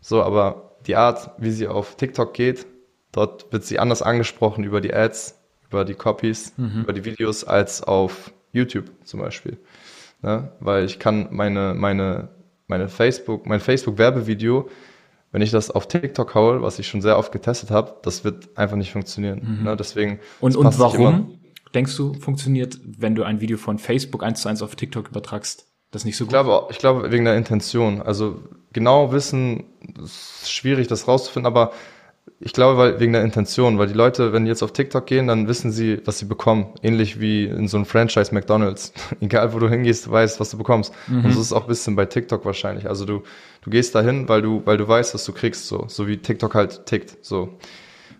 So, 0.00 0.22
aber 0.22 0.76
die 0.86 0.96
Art, 0.96 1.30
wie 1.38 1.50
sie 1.50 1.68
auf 1.68 1.96
TikTok 1.96 2.32
geht, 2.34 2.66
dort 3.12 3.52
wird 3.52 3.64
sie 3.64 3.78
anders 3.78 4.02
angesprochen 4.02 4.64
über 4.64 4.80
die 4.80 4.92
Ads, 4.92 5.38
über 5.68 5.84
die 5.84 5.94
Copies, 5.94 6.54
mhm. 6.56 6.82
über 6.82 6.92
die 6.92 7.04
Videos 7.04 7.44
als 7.44 7.82
auf 7.82 8.32
YouTube 8.52 8.90
zum 9.04 9.20
Beispiel. 9.20 9.58
Ne? 10.22 10.50
Weil 10.60 10.84
ich 10.84 10.98
kann 10.98 11.28
meine, 11.30 11.74
meine, 11.74 12.28
meine 12.66 12.88
Facebook, 12.88 13.46
mein 13.46 13.60
Facebook-Werbevideo 13.60 14.68
wenn 15.34 15.42
ich 15.42 15.50
das 15.50 15.68
auf 15.68 15.88
TikTok 15.88 16.36
haue, 16.36 16.62
was 16.62 16.78
ich 16.78 16.86
schon 16.86 17.02
sehr 17.02 17.18
oft 17.18 17.32
getestet 17.32 17.72
habe, 17.72 17.96
das 18.02 18.22
wird 18.22 18.56
einfach 18.56 18.76
nicht 18.76 18.92
funktionieren. 18.92 19.58
Mhm. 19.58 19.64
Ne? 19.64 19.76
Deswegen. 19.76 20.20
Und, 20.38 20.54
und 20.54 20.78
warum 20.78 21.40
denkst 21.74 21.96
du, 21.96 22.14
funktioniert, 22.14 22.78
wenn 22.84 23.16
du 23.16 23.24
ein 23.24 23.40
Video 23.40 23.58
von 23.58 23.80
Facebook 23.80 24.22
eins 24.22 24.42
zu 24.42 24.48
eins 24.48 24.62
auf 24.62 24.76
TikTok 24.76 25.08
übertragst? 25.08 25.66
Das 25.90 26.04
nicht 26.04 26.16
so 26.16 26.26
gut? 26.26 26.28
Ich 26.28 26.40
glaube, 26.40 26.66
ich 26.70 26.78
glaube 26.78 27.10
wegen 27.10 27.24
der 27.24 27.36
Intention. 27.36 28.00
Also 28.00 28.44
genau 28.72 29.10
wissen, 29.10 29.64
ist 30.00 30.52
schwierig, 30.52 30.86
das 30.86 31.08
rauszufinden, 31.08 31.48
aber 31.48 31.72
Ich 32.40 32.52
glaube, 32.52 32.78
weil 32.78 33.00
wegen 33.00 33.12
der 33.12 33.22
Intention, 33.22 33.78
weil 33.78 33.86
die 33.86 33.94
Leute, 33.94 34.32
wenn 34.32 34.44
die 34.44 34.50
jetzt 34.50 34.62
auf 34.62 34.72
TikTok 34.72 35.06
gehen, 35.06 35.28
dann 35.28 35.48
wissen 35.48 35.72
sie, 35.72 36.00
was 36.04 36.18
sie 36.18 36.24
bekommen. 36.24 36.74
Ähnlich 36.82 37.20
wie 37.20 37.44
in 37.44 37.68
so 37.68 37.76
einem 37.76 37.86
Franchise 37.86 38.34
McDonalds. 38.34 38.92
Egal, 39.20 39.54
wo 39.54 39.58
du 39.58 39.68
hingehst, 39.68 40.06
du 40.06 40.10
weißt, 40.10 40.40
was 40.40 40.50
du 40.50 40.58
bekommst. 40.58 40.92
Mhm. 41.06 41.24
Und 41.24 41.32
so 41.32 41.40
ist 41.40 41.46
es 41.46 41.52
auch 41.52 41.62
ein 41.62 41.68
bisschen 41.68 41.96
bei 41.96 42.06
TikTok 42.06 42.44
wahrscheinlich. 42.44 42.88
Also 42.88 43.04
du, 43.04 43.22
du 43.62 43.70
gehst 43.70 43.94
dahin, 43.94 44.28
weil 44.28 44.42
du, 44.42 44.62
weil 44.64 44.76
du 44.76 44.86
weißt, 44.86 45.14
was 45.14 45.24
du 45.24 45.32
kriegst, 45.32 45.68
so, 45.68 45.86
so 45.88 46.06
wie 46.06 46.18
TikTok 46.18 46.54
halt 46.54 46.86
tickt, 46.86 47.24
so 47.24 47.50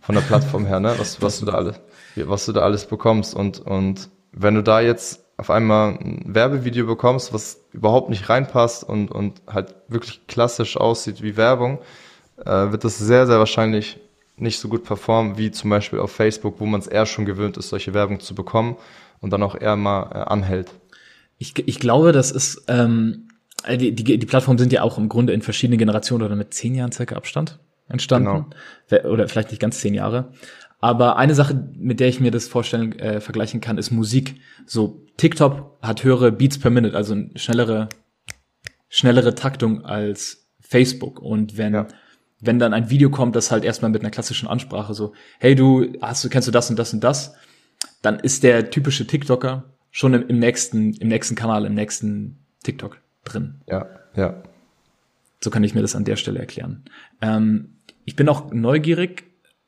von 0.01 0.15
der 0.15 0.23
Plattform 0.23 0.67
her, 0.67 0.81
ne, 0.81 0.95
was, 0.99 1.21
was 1.23 1.41
du 1.41 1.47
da 1.47 1.53
alles, 1.53 1.81
was 2.17 2.47
du 2.47 2.53
da 2.53 2.61
alles 2.61 2.87
bekommst. 2.87 3.35
Und, 3.35 3.61
und 3.61 4.11
wenn 4.33 4.55
du 4.55 4.63
da 4.63 4.81
jetzt 4.81 5.25
auf 5.37 5.51
einmal 5.51 5.99
ein 5.99 6.23
Werbevideo 6.27 6.87
bekommst, 6.87 7.33
was 7.33 7.65
überhaupt 7.73 8.11
nicht 8.11 8.29
reinpasst 8.29 8.85
und, 8.85 9.11
und 9.11 9.43
halt 9.47 9.75
wirklich 9.89 10.27
klassisch 10.29 10.77
aussieht 10.77 11.23
wie 11.23 11.37
Werbung, 11.37 11.81
äh, 12.39 12.73
wird 12.73 12.85
das 12.85 12.99
sehr, 12.99 13.27
sehr 13.27 13.39
wahrscheinlich 13.39 13.99
nicht 14.37 14.59
so 14.59 14.69
gut 14.69 14.85
performen 14.85 15.39
wie 15.39 15.51
zum 15.51 15.71
Beispiel 15.71 16.01
auf 16.01 16.11
Facebook, 16.11 16.59
wo 16.59 16.67
man 16.67 16.81
es 16.81 16.87
eher 16.87 17.07
schon 17.07 17.25
gewöhnt 17.25 17.57
ist, 17.57 17.69
solche 17.69 17.95
Werbung 17.95 18.21
zu 18.21 18.35
bekommen 18.35 18.77
und 19.21 19.33
dann 19.33 19.43
auch 19.43 19.55
eher 19.55 19.77
mal 19.77 20.11
äh, 20.13 20.19
anhält. 20.31 20.73
Ich, 21.39 21.55
ich 21.67 21.79
glaube, 21.79 22.13
das 22.13 22.31
ist, 22.31 22.65
ähm, 22.69 23.29
die, 23.69 23.95
die, 23.95 24.19
die 24.19 24.27
Plattformen 24.27 24.59
sind 24.59 24.73
ja 24.73 24.83
auch 24.83 24.99
im 24.99 25.09
Grunde 25.09 25.33
in 25.33 25.43
verschiedenen 25.43 25.79
Generationen 25.79 26.25
oder 26.25 26.37
mit 26.37 26.53
zehn 26.53 26.75
Jahren 26.75 26.93
circa 26.93 27.17
Abstand 27.17 27.59
entstanden. 27.89 28.47
Genau. 28.91 29.09
Oder 29.11 29.29
vielleicht 29.29 29.51
nicht 29.51 29.61
ganz 29.61 29.81
zehn 29.81 29.95
Jahre. 29.95 30.33
Aber 30.81 31.17
eine 31.17 31.35
Sache, 31.35 31.69
mit 31.77 32.01
der 32.01 32.09
ich 32.09 32.21
mir 32.21 32.31
das 32.31 32.47
vorstellen, 32.47 32.99
äh, 32.99 33.21
vergleichen 33.21 33.61
kann, 33.61 33.79
ist 33.79 33.91
Musik. 33.91 34.41
So, 34.67 35.07
TikTok 35.17 35.79
hat 35.81 36.05
höhere 36.05 36.31
Beats 36.31 36.59
per 36.59 36.71
Minute, 36.71 36.97
also 36.97 37.17
schnellere, 37.37 37.89
schnellere 38.89 39.35
Taktung 39.35 39.85
als 39.85 40.51
Facebook. 40.61 41.21
Und 41.21 41.57
wenn, 41.57 41.75
ja. 41.75 41.87
Wenn 42.47 42.59
dann 42.59 42.75
ein 42.75 42.91
Video 42.91 43.11
kommt, 43.11 43.37
das 43.37 43.51
halt 43.51 43.65
erstmal 43.65 43.91
mit 43.91 44.03
einer 44.03 44.11
klassischen 44.11 44.49
Ansprache 44.49 44.95
so, 44.95 45.13
hey 45.39 45.55
du, 45.55 45.93
hast 46.01 46.25
du, 46.25 46.29
kennst 46.29 46.49
du 46.49 46.53
das 46.53 46.71
und 46.71 46.79
das 46.79 46.93
und 46.93 47.03
das, 47.03 47.35
dann 48.03 48.19
ist 48.19 48.43
der 48.43 48.71
typische 48.71 49.07
TikToker 49.07 49.65
schon 49.91 50.15
im, 50.15 50.29
im 50.29 50.39
nächsten, 50.39 50.95
im 50.95 51.09
nächsten 51.09 51.35
Kanal, 51.35 51.65
im 51.65 51.75
nächsten 51.75 52.39
TikTok 52.63 52.99
drin. 53.25 53.61
Ja, 53.69 53.87
ja. 54.17 54.43
So 55.41 55.51
kann 55.51 55.65
ich 55.65 55.75
mir 55.75 55.83
das 55.83 55.95
an 55.95 56.05
der 56.05 56.17
Stelle 56.17 56.39
erklären. 56.39 56.85
Ähm, 57.21 57.77
ich 58.05 58.17
bin 58.17 58.29
auch 58.29 58.53
neugierig, 58.53 59.25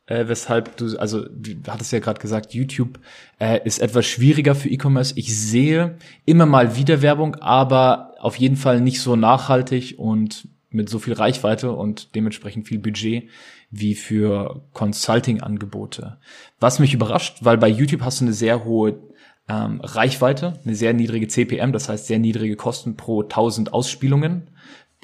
äh, 0.06 0.28
weshalb 0.28 0.76
du, 0.76 0.96
also 0.98 1.26
du 1.28 1.54
hattest 1.68 1.92
ja 1.92 1.98
gerade 1.98 2.20
gesagt, 2.20 2.54
YouTube 2.54 2.98
äh, 3.38 3.60
ist 3.64 3.80
etwas 3.80 4.06
schwieriger 4.06 4.54
für 4.54 4.68
E-Commerce. 4.68 5.14
Ich 5.16 5.36
sehe 5.38 5.98
immer 6.24 6.46
mal 6.46 6.76
wieder 6.76 7.02
Werbung, 7.02 7.36
aber 7.36 8.14
auf 8.18 8.36
jeden 8.36 8.56
Fall 8.56 8.80
nicht 8.80 9.00
so 9.00 9.16
nachhaltig 9.16 9.98
und 9.98 10.48
mit 10.76 10.88
so 10.88 10.98
viel 10.98 11.14
Reichweite 11.14 11.72
und 11.72 12.14
dementsprechend 12.14 12.68
viel 12.68 12.78
Budget 12.78 13.28
wie 13.70 13.94
für 13.94 14.62
Consulting-Angebote. 14.72 16.18
Was 16.60 16.78
mich 16.78 16.94
überrascht, 16.94 17.38
weil 17.40 17.58
bei 17.58 17.68
YouTube 17.68 18.02
hast 18.02 18.20
du 18.20 18.26
eine 18.26 18.32
sehr 18.32 18.64
hohe 18.64 19.00
ähm, 19.48 19.80
Reichweite, 19.82 20.60
eine 20.64 20.74
sehr 20.74 20.92
niedrige 20.92 21.28
CPM, 21.28 21.72
das 21.72 21.88
heißt 21.88 22.06
sehr 22.06 22.18
niedrige 22.18 22.56
Kosten 22.56 22.96
pro 22.96 23.22
1000 23.22 23.72
Ausspielungen, 23.72 24.50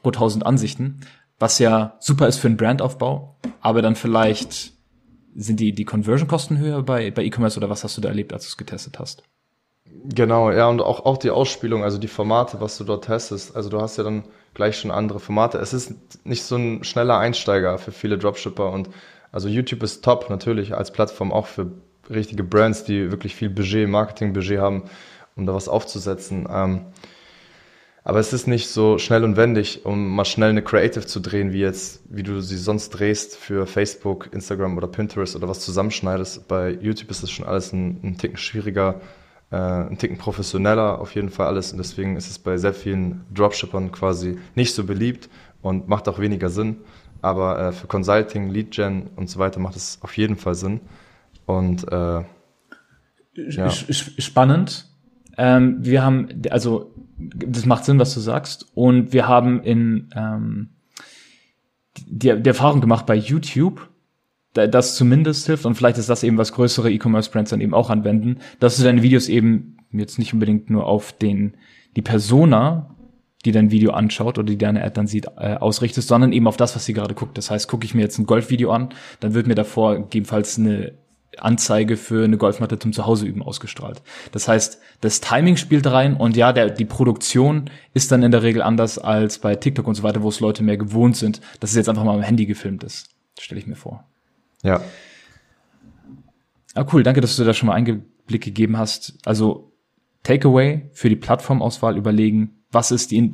pro 0.02 0.10
1000 0.10 0.46
Ansichten, 0.46 1.00
was 1.38 1.58
ja 1.58 1.96
super 2.00 2.28
ist 2.28 2.38
für 2.38 2.48
einen 2.48 2.56
Brandaufbau, 2.56 3.36
aber 3.60 3.82
dann 3.82 3.96
vielleicht 3.96 4.72
sind 5.34 5.60
die, 5.60 5.72
die 5.72 5.84
Conversion-Kosten 5.84 6.58
höher 6.58 6.82
bei, 6.82 7.10
bei 7.10 7.24
E-Commerce 7.24 7.56
oder 7.56 7.70
was 7.70 7.84
hast 7.84 7.96
du 7.96 8.00
da 8.00 8.08
erlebt, 8.08 8.32
als 8.32 8.44
du 8.44 8.48
es 8.48 8.56
getestet 8.56 8.98
hast? 8.98 9.22
Genau, 10.04 10.50
ja, 10.50 10.68
und 10.68 10.80
auch, 10.80 11.04
auch 11.04 11.16
die 11.16 11.30
Ausspielung, 11.30 11.84
also 11.84 11.98
die 11.98 12.08
Formate, 12.08 12.60
was 12.60 12.76
du 12.78 12.84
dort 12.84 13.04
testest. 13.04 13.54
Also 13.54 13.70
du 13.70 13.80
hast 13.80 13.98
ja 13.98 14.04
dann 14.04 14.24
gleich 14.54 14.78
schon 14.78 14.90
andere 14.90 15.20
Formate. 15.20 15.58
Es 15.58 15.72
ist 15.72 15.94
nicht 16.24 16.42
so 16.44 16.56
ein 16.56 16.84
schneller 16.84 17.18
Einsteiger 17.18 17.78
für 17.78 17.92
viele 17.92 18.18
Dropshipper 18.18 18.70
und 18.70 18.88
also 19.30 19.48
YouTube 19.48 19.82
ist 19.82 20.04
top 20.04 20.28
natürlich 20.28 20.74
als 20.74 20.92
Plattform 20.92 21.32
auch 21.32 21.46
für 21.46 21.72
richtige 22.10 22.44
Brands, 22.44 22.84
die 22.84 23.10
wirklich 23.10 23.34
viel 23.34 23.48
Budget, 23.48 23.88
Marketing-Budget 23.88 24.60
haben, 24.60 24.84
um 25.36 25.46
da 25.46 25.54
was 25.54 25.68
aufzusetzen. 25.68 26.46
Ähm, 26.50 26.86
aber 28.04 28.18
es 28.18 28.32
ist 28.32 28.48
nicht 28.48 28.68
so 28.68 28.98
schnell 28.98 29.22
und 29.22 29.36
wendig, 29.36 29.86
um 29.86 30.14
mal 30.14 30.24
schnell 30.24 30.50
eine 30.50 30.62
Creative 30.62 31.06
zu 31.06 31.20
drehen, 31.20 31.52
wie 31.52 31.60
jetzt, 31.60 32.02
wie 32.08 32.24
du 32.24 32.40
sie 32.40 32.56
sonst 32.56 32.90
drehst 32.90 33.36
für 33.36 33.66
Facebook, 33.66 34.28
Instagram 34.32 34.76
oder 34.76 34.88
Pinterest 34.88 35.36
oder 35.36 35.48
was 35.48 35.60
zusammenschneidest. 35.60 36.48
Bei 36.48 36.70
YouTube 36.70 37.10
ist 37.12 37.22
das 37.22 37.30
schon 37.30 37.46
alles 37.46 37.72
ein, 37.72 38.00
ein 38.02 38.18
Ticken 38.18 38.36
schwieriger, 38.36 39.00
äh, 39.52 39.56
ein 39.56 39.98
Ticken 39.98 40.16
professioneller 40.16 40.98
auf 40.98 41.14
jeden 41.14 41.28
Fall 41.28 41.46
alles. 41.46 41.72
Und 41.72 41.78
deswegen 41.78 42.16
ist 42.16 42.30
es 42.30 42.38
bei 42.38 42.56
sehr 42.56 42.72
vielen 42.72 43.24
Dropshippern 43.34 43.92
quasi 43.92 44.38
nicht 44.54 44.74
so 44.74 44.84
beliebt 44.84 45.28
und 45.60 45.88
macht 45.88 46.08
auch 46.08 46.18
weniger 46.18 46.48
Sinn. 46.48 46.78
Aber 47.20 47.58
äh, 47.60 47.72
für 47.72 47.86
Consulting, 47.86 48.48
Lead 48.48 48.72
Gen 48.72 49.10
und 49.14 49.28
so 49.30 49.38
weiter 49.38 49.60
macht 49.60 49.76
es 49.76 49.98
auf 50.00 50.16
jeden 50.16 50.36
Fall 50.36 50.54
Sinn. 50.54 50.80
Und 51.46 51.86
äh, 51.92 52.22
ja. 53.34 53.70
spannend. 53.70 54.88
Ähm, 55.36 55.76
wir 55.80 56.02
haben, 56.02 56.28
also 56.50 56.92
das 57.18 57.66
macht 57.66 57.84
Sinn, 57.84 57.98
was 57.98 58.14
du 58.14 58.20
sagst. 58.20 58.66
Und 58.74 59.12
wir 59.12 59.28
haben 59.28 59.62
in 59.62 60.08
ähm, 60.16 60.70
die, 62.06 62.42
die 62.42 62.48
Erfahrung 62.48 62.80
gemacht 62.80 63.06
bei 63.06 63.14
YouTube, 63.14 63.88
das 64.52 64.96
zumindest 64.96 65.46
hilft, 65.46 65.64
und 65.64 65.74
vielleicht 65.74 65.98
ist 65.98 66.08
das 66.08 66.22
eben, 66.22 66.38
was 66.38 66.52
größere 66.52 66.90
E-Commerce-Brands 66.90 67.50
dann 67.50 67.60
eben 67.60 67.74
auch 67.74 67.90
anwenden, 67.90 68.38
dass 68.60 68.76
du 68.76 68.82
deine 68.82 69.02
Videos 69.02 69.28
eben 69.28 69.78
jetzt 69.90 70.18
nicht 70.18 70.32
unbedingt 70.32 70.70
nur 70.70 70.86
auf 70.86 71.12
den, 71.12 71.56
die 71.96 72.02
Persona, 72.02 72.94
die 73.44 73.52
dein 73.52 73.70
Video 73.70 73.92
anschaut 73.92 74.38
oder 74.38 74.46
die 74.46 74.58
deine 74.58 74.84
Ad 74.84 74.94
dann 74.94 75.06
sieht, 75.06 75.26
äh, 75.36 75.56
ausrichtest, 75.56 76.08
sondern 76.08 76.32
eben 76.32 76.46
auf 76.46 76.56
das, 76.56 76.76
was 76.76 76.84
sie 76.84 76.92
gerade 76.92 77.14
guckt. 77.14 77.36
Das 77.36 77.50
heißt, 77.50 77.68
gucke 77.68 77.84
ich 77.84 77.94
mir 77.94 78.02
jetzt 78.02 78.18
ein 78.18 78.26
Golfvideo 78.26 78.70
an, 78.70 78.90
dann 79.20 79.34
wird 79.34 79.46
mir 79.46 79.54
davor 79.54 79.96
gegebenenfalls 79.96 80.58
eine 80.58 80.94
Anzeige 81.38 81.96
für 81.96 82.24
eine 82.24 82.36
Golfmatte 82.36 82.78
zum 82.78 82.92
Zuhause 82.92 83.26
üben 83.26 83.42
ausgestrahlt. 83.42 84.02
Das 84.32 84.48
heißt, 84.48 84.80
das 85.00 85.20
Timing 85.20 85.56
spielt 85.56 85.86
rein 85.86 86.14
und 86.14 86.36
ja, 86.36 86.52
der, 86.52 86.70
die 86.70 86.84
Produktion 86.84 87.70
ist 87.94 88.12
dann 88.12 88.22
in 88.22 88.30
der 88.30 88.42
Regel 88.42 88.60
anders 88.62 88.98
als 88.98 89.38
bei 89.38 89.56
TikTok 89.56 89.86
und 89.86 89.94
so 89.94 90.02
weiter, 90.02 90.22
wo 90.22 90.28
es 90.28 90.40
Leute 90.40 90.62
mehr 90.62 90.76
gewohnt 90.76 91.16
sind, 91.16 91.40
dass 91.60 91.70
es 91.70 91.76
jetzt 91.76 91.88
einfach 91.88 92.04
mal 92.04 92.14
am 92.14 92.22
Handy 92.22 92.46
gefilmt 92.46 92.84
ist. 92.84 93.08
Stelle 93.40 93.60
ich 93.60 93.66
mir 93.66 93.76
vor. 93.76 94.11
Ja. 94.62 94.82
Ah, 96.74 96.86
cool, 96.92 97.02
danke, 97.02 97.20
dass 97.20 97.36
du 97.36 97.44
da 97.44 97.52
schon 97.52 97.66
mal 97.66 97.74
Einblick 97.74 98.42
gegeben 98.42 98.78
hast. 98.78 99.18
Also 99.24 99.72
Takeaway 100.22 100.88
für 100.92 101.08
die 101.08 101.16
Plattformauswahl 101.16 101.96
überlegen, 101.96 102.62
was 102.70 102.90
ist 102.90 103.10
die, 103.10 103.32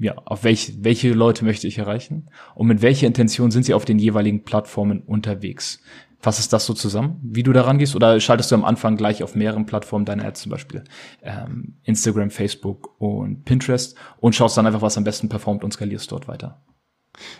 ja, 0.00 0.14
auf 0.24 0.44
welche, 0.44 0.82
welche 0.82 1.12
Leute 1.12 1.44
möchte 1.44 1.66
ich 1.66 1.78
erreichen 1.78 2.30
und 2.54 2.66
mit 2.66 2.80
welcher 2.80 3.06
Intention 3.06 3.50
sind 3.50 3.64
sie 3.64 3.74
auf 3.74 3.84
den 3.84 3.98
jeweiligen 3.98 4.44
Plattformen 4.44 5.00
unterwegs. 5.00 5.82
Fassest 6.20 6.52
das 6.52 6.64
so 6.64 6.72
zusammen, 6.72 7.18
wie 7.22 7.42
du 7.42 7.52
daran 7.52 7.78
gehst? 7.78 7.96
Oder 7.96 8.20
schaltest 8.20 8.50
du 8.50 8.54
am 8.54 8.64
Anfang 8.64 8.96
gleich 8.96 9.24
auf 9.24 9.34
mehreren 9.34 9.66
Plattformen 9.66 10.04
deine 10.04 10.24
Ads, 10.24 10.42
zum 10.42 10.50
Beispiel 10.50 10.84
ähm, 11.22 11.74
Instagram, 11.82 12.30
Facebook 12.30 12.94
und 13.00 13.44
Pinterest 13.44 13.96
und 14.20 14.34
schaust 14.34 14.56
dann 14.56 14.66
einfach, 14.66 14.82
was 14.82 14.96
am 14.96 15.04
besten 15.04 15.28
performt 15.28 15.64
und 15.64 15.72
skalierst 15.72 16.10
dort 16.12 16.28
weiter? 16.28 16.62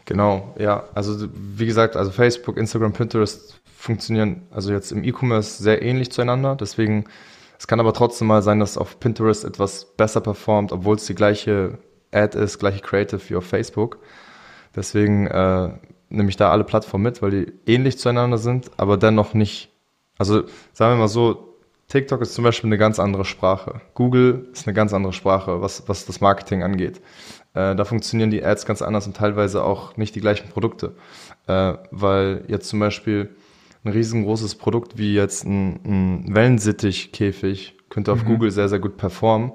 Genau, 0.04 0.54
ja. 0.58 0.84
Also 0.94 1.28
wie 1.32 1.66
gesagt, 1.66 1.96
also 1.96 2.10
Facebook, 2.10 2.56
Instagram, 2.56 2.92
Pinterest 2.92 3.60
funktionieren 3.76 4.42
also 4.50 4.72
jetzt 4.72 4.92
im 4.92 5.02
E-Commerce 5.02 5.62
sehr 5.62 5.82
ähnlich 5.82 6.12
zueinander. 6.12 6.56
Deswegen, 6.56 7.04
es 7.58 7.66
kann 7.66 7.80
aber 7.80 7.92
trotzdem 7.92 8.28
mal 8.28 8.42
sein, 8.42 8.60
dass 8.60 8.78
auf 8.78 9.00
Pinterest 9.00 9.44
etwas 9.44 9.96
besser 9.96 10.20
performt, 10.20 10.72
obwohl 10.72 10.96
es 10.96 11.06
die 11.06 11.14
gleiche 11.14 11.78
Ad 12.12 12.38
ist, 12.38 12.58
gleiche 12.58 12.80
Creative 12.80 13.20
wie 13.28 13.36
auf 13.36 13.46
Facebook. 13.46 13.98
Deswegen 14.76 15.26
äh, 15.26 15.70
nehme 16.08 16.28
ich 16.28 16.36
da 16.36 16.50
alle 16.50 16.64
Plattformen 16.64 17.04
mit, 17.04 17.22
weil 17.22 17.30
die 17.30 17.52
ähnlich 17.66 17.98
zueinander 17.98 18.38
sind, 18.38 18.70
aber 18.76 18.96
dennoch 18.96 19.34
nicht. 19.34 19.70
Also 20.18 20.44
sagen 20.72 20.94
wir 20.94 20.98
mal 20.98 21.08
so, 21.08 21.56
TikTok 21.88 22.22
ist 22.22 22.34
zum 22.34 22.44
Beispiel 22.44 22.68
eine 22.68 22.78
ganz 22.78 22.98
andere 22.98 23.24
Sprache. 23.24 23.80
Google 23.94 24.48
ist 24.52 24.66
eine 24.66 24.74
ganz 24.74 24.94
andere 24.94 25.12
Sprache, 25.12 25.60
was, 25.60 25.88
was 25.88 26.06
das 26.06 26.20
Marketing 26.20 26.62
angeht. 26.62 27.00
Äh, 27.54 27.74
da 27.74 27.84
funktionieren 27.84 28.30
die 28.30 28.44
Ads 28.44 28.66
ganz 28.66 28.82
anders 28.82 29.06
und 29.06 29.16
teilweise 29.16 29.62
auch 29.64 29.96
nicht 29.96 30.14
die 30.14 30.20
gleichen 30.20 30.48
Produkte. 30.48 30.94
Äh, 31.46 31.74
weil 31.90 32.44
jetzt 32.48 32.68
zum 32.68 32.80
Beispiel 32.80 33.30
ein 33.84 33.92
riesengroßes 33.92 34.54
Produkt 34.54 34.96
wie 34.98 35.14
jetzt 35.14 35.44
ein, 35.44 35.80
ein 35.84 36.34
Wellensittich-Käfig 36.34 37.74
könnte 37.88 38.12
auf 38.12 38.22
mhm. 38.22 38.28
Google 38.28 38.50
sehr, 38.50 38.68
sehr 38.68 38.78
gut 38.78 38.96
performen. 38.96 39.52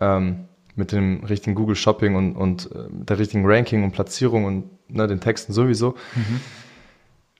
Ähm, 0.00 0.48
mit 0.76 0.92
dem 0.92 1.22
richtigen 1.24 1.54
Google 1.54 1.76
Shopping 1.76 2.16
und, 2.16 2.34
und 2.36 2.70
äh, 2.72 2.86
der 2.90 3.18
richtigen 3.18 3.46
Ranking 3.46 3.84
und 3.84 3.92
Platzierung 3.92 4.44
und 4.44 4.70
ne, 4.88 5.06
den 5.06 5.20
Texten 5.20 5.52
sowieso. 5.52 5.94
Mhm. 6.14 6.40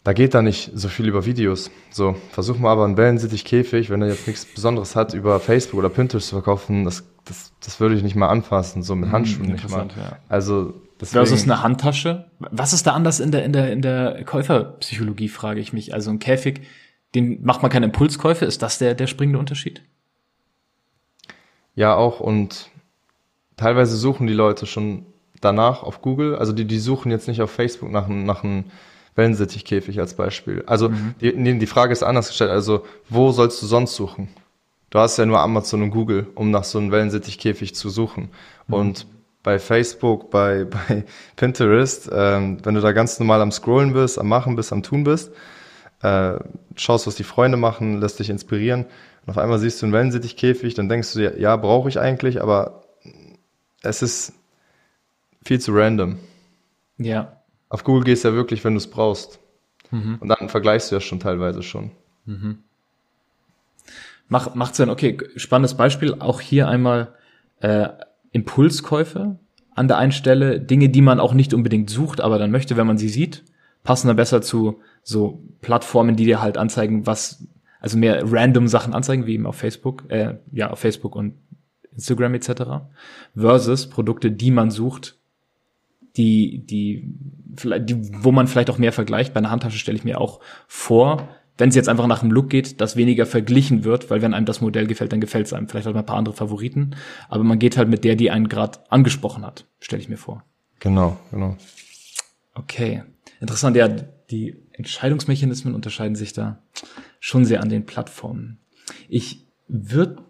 Da 0.05 0.13
geht 0.13 0.35
da 0.35 0.43
nicht 0.43 0.71
so 0.75 0.89
viel 0.89 1.09
über 1.09 1.25
Videos. 1.25 1.71
So, 1.91 2.15
versuch 2.31 2.59
mal 2.59 2.71
aber 2.71 2.85
einen 2.85 2.97
Wellensittich-Käfig, 2.97 3.91
wenn 3.91 4.03
er 4.03 4.09
jetzt 4.09 4.27
nichts 4.27 4.45
Besonderes 4.45 4.95
hat, 4.95 5.15
über 5.15 5.41
Facebook 5.41 5.79
oder 5.79 5.89
Pinterest 5.89 6.29
zu 6.29 6.37
verkaufen, 6.37 6.85
das, 6.85 7.05
das, 7.25 7.53
das 7.65 7.81
würde 7.81 7.95
ich 7.95 8.03
nicht 8.03 8.17
mal 8.17 8.29
anfassen, 8.29 8.83
so 8.83 8.95
mit 8.95 9.09
mhm, 9.09 9.13
Handschuhen 9.13 9.53
nicht 9.53 9.69
mal. 9.71 9.89
Ja. 9.97 10.19
Also, 10.29 10.75
deswegen, 11.01 11.27
Versus 11.27 11.45
eine 11.45 11.63
Handtasche? 11.63 12.31
Was 12.39 12.73
ist 12.73 12.87
da 12.87 12.93
anders 12.93 13.21
in 13.21 13.31
der, 13.31 13.45
in 13.45 13.53
der, 13.53 13.73
in 13.73 13.83
der 13.83 14.25
Käuferpsychologie, 14.25 15.29
frage 15.29 15.61
ich 15.61 15.73
mich. 15.73 15.95
Also 15.95 16.11
ein 16.11 16.19
Käfig, 16.19 16.63
den 17.15 17.43
macht 17.45 17.63
man 17.63 17.71
keine 17.71 17.87
Impulskäufe, 17.87 18.45
ist 18.45 18.63
das 18.63 18.79
der, 18.79 18.95
der 18.95 19.07
springende 19.07 19.39
Unterschied? 19.39 19.83
Ja, 21.75 21.95
auch 21.95 22.21
und 22.21 22.71
teilweise 23.57 23.97
suchen 23.97 24.27
die 24.27 24.35
Leute 24.35 24.67
schon 24.67 25.07
danach 25.41 25.83
auf 25.83 26.03
Google, 26.03 26.37
also 26.37 26.53
die, 26.53 26.65
die 26.65 26.79
suchen 26.79 27.11
jetzt 27.11 27.29
nicht 27.29 27.43
auf 27.43 27.51
Facebook 27.51 27.91
nach, 27.91 28.09
nach 28.09 28.45
einem 28.45 28.65
Wellensittichkäfig 29.15 30.01
als 30.01 30.15
Beispiel. 30.15 30.65
Also 30.67 30.89
mhm. 30.89 31.15
die, 31.21 31.59
die 31.59 31.67
Frage 31.67 31.93
ist 31.93 32.03
anders 32.03 32.29
gestellt. 32.29 32.51
Also 32.51 32.85
wo 33.09 33.31
sollst 33.31 33.63
du 33.63 33.67
sonst 33.67 33.95
suchen? 33.95 34.29
Du 34.95 35.01
hast 35.01 35.17
ja 35.17 35.27
nur 35.27 35.41
Amazon 35.41 35.83
und 35.83 35.91
Google, 35.91 36.29
um 36.37 36.53
nach 36.53 36.63
so 36.63 36.79
einem 36.79 36.93
Wellensittichkäfig 36.93 37.75
zu 37.75 37.91
suchen. 37.91 38.29
Mhm. 38.69 38.75
Und 38.75 39.07
bei 39.43 39.59
Facebook, 39.59 40.31
bei, 40.31 40.65
bei 40.71 41.05
Pinterest, 41.35 42.09
ähm, 42.13 42.59
wenn 42.63 42.77
du 42.77 42.81
da 42.81 42.93
ganz 42.93 43.19
normal 43.19 43.43
am 43.43 43.51
Scrollen 43.51 43.93
bist, 43.93 44.21
am 44.21 44.29
Machen 44.29 44.55
bist, 44.55 44.73
am 44.73 44.85
Tun 44.85 45.03
bist, 45.03 45.33
äh, 46.03 46.35
schaust, 46.77 47.09
was 47.09 47.17
die 47.17 47.25
Freunde 47.25 47.57
machen, 47.57 48.01
lässt 48.01 48.21
dich 48.21 48.31
inspirieren 48.31 48.87
und 49.27 49.31
auf 49.31 49.37
einmal 49.37 49.59
siehst 49.59 49.83
du 49.83 49.87
einen 49.87 49.95
Wellensittichkäfig, 49.95 50.75
dann 50.75 50.89
denkst 50.89 51.13
du 51.15 51.19
dir, 51.19 51.41
ja, 51.41 51.57
brauche 51.57 51.89
ich 51.89 51.99
eigentlich, 51.99 52.41
aber 52.41 52.85
es 53.83 54.01
ist 54.01 54.33
viel 55.45 55.61
zu 55.61 55.73
random. 55.75 56.21
Ja. 56.99 57.43
Auf 57.69 57.83
Google 57.83 58.05
gehst 58.05 58.23
du 58.23 58.29
ja 58.29 58.35
wirklich, 58.35 58.63
wenn 58.63 58.75
du 58.75 58.79
es 58.79 58.89
brauchst. 58.89 59.41
Mhm. 59.91 60.19
Und 60.21 60.29
dann 60.29 60.49
vergleichst 60.49 60.93
du 60.93 60.95
ja 60.95 61.01
schon 61.01 61.19
teilweise 61.19 61.65
schon. 61.65 61.91
Mhm. 62.27 62.59
Mach, 64.29 64.55
macht 64.55 64.75
Sinn. 64.75 64.91
Okay, 64.91 65.19
spannendes 65.37 65.75
Beispiel. 65.75 66.15
Auch 66.19 66.41
hier 66.41 66.69
einmal 66.69 67.15
äh, 67.61 67.89
Impulskäufe 68.33 69.39
an 69.75 69.89
der 69.89 69.99
einen 69.99 70.13
Stelle, 70.13 70.61
Dinge, 70.61 70.89
die 70.89 71.03
man 71.03 71.21
auch 71.21 71.35
nicht 71.35 71.53
unbedingt 71.53 71.91
sucht, 71.91 72.21
aber 72.21 72.39
dann 72.39 72.51
möchte, 72.51 72.77
wenn 72.77 72.87
man 72.87 72.99
sie 72.99 73.09
sieht, 73.09 73.45
passen 73.83 74.07
dann 74.07 74.17
besser 74.17 74.41
zu 74.41 74.81
so 75.03 75.43
Plattformen, 75.61 76.17
die 76.17 76.25
dir 76.25 76.41
halt 76.41 76.57
anzeigen, 76.57 77.07
was, 77.07 77.47
also 77.81 77.99
mehr 77.99 78.23
random 78.25 78.69
Sachen 78.69 78.95
anzeigen, 78.95 79.27
wie 79.27 79.35
eben 79.35 79.47
auf 79.47 79.57
Facebook, 79.57 80.05
äh, 80.09 80.37
ja, 80.53 80.71
auf 80.71 80.79
Facebook 80.79 81.17
und 81.17 81.35
Instagram 81.93 82.35
etc. 82.35 82.51
versus 83.37 83.89
Produkte, 83.89 84.31
die 84.31 84.51
man 84.51 84.71
sucht, 84.71 85.17
die, 86.17 86.65
die, 86.65 87.13
vielleicht, 87.57 87.91
die, 87.91 88.25
wo 88.25 88.33
man 88.33 88.47
vielleicht 88.47 88.71
auch 88.71 88.79
mehr 88.79 88.93
vergleicht. 88.93 89.35
Bei 89.35 89.39
einer 89.39 89.51
Handtasche 89.51 89.79
stelle 89.79 89.99
ich 89.99 90.05
mir 90.05 90.21
auch 90.21 90.41
vor, 90.69 91.29
wenn 91.57 91.69
es 91.69 91.75
jetzt 91.75 91.89
einfach 91.89 92.07
nach 92.07 92.21
dem 92.21 92.31
Look 92.31 92.51
geht, 92.51 92.81
dass 92.81 92.97
weniger 92.97 93.27
verglichen 93.27 93.85
wird, 93.85 94.11
weil 94.11 94.23
wenn 94.23 94.35
einem 94.35 94.47
das 94.47 94.61
Modell 94.61 94.87
gefällt, 94.87 95.13
dann 95.13 95.21
gefällt 95.21 95.47
es 95.47 95.53
einem. 95.53 95.69
Vielleicht 95.69 95.87
hat 95.87 95.95
man 95.95 96.03
ein 96.03 96.07
paar 96.07 96.17
andere 96.17 96.35
Favoriten, 96.35 96.97
aber 97.29 97.45
man 97.45 97.59
geht 97.59 97.77
halt 97.77 97.89
mit 97.89 98.05
der, 98.05 98.17
die 98.17 98.31
einen 98.31 98.49
gerade 98.49 98.79
angesprochen 98.91 99.45
hat, 99.45 99.67
stelle 99.81 100.03
ich 100.03 100.09
mir 100.09 100.17
vor. 100.17 100.45
Genau, 100.81 101.19
genau. 101.31 101.57
Okay, 102.55 103.03
interessant. 103.41 103.77
Ja, 103.77 103.89
die 103.89 104.57
Entscheidungsmechanismen 104.73 105.75
unterscheiden 105.75 106.17
sich 106.17 106.33
da 106.33 106.59
schon 107.21 107.45
sehr 107.45 107.63
an 107.63 107.69
den 107.69 107.87
Plattformen. 107.87 108.59
Ich 109.09 109.47
würde 109.69 110.23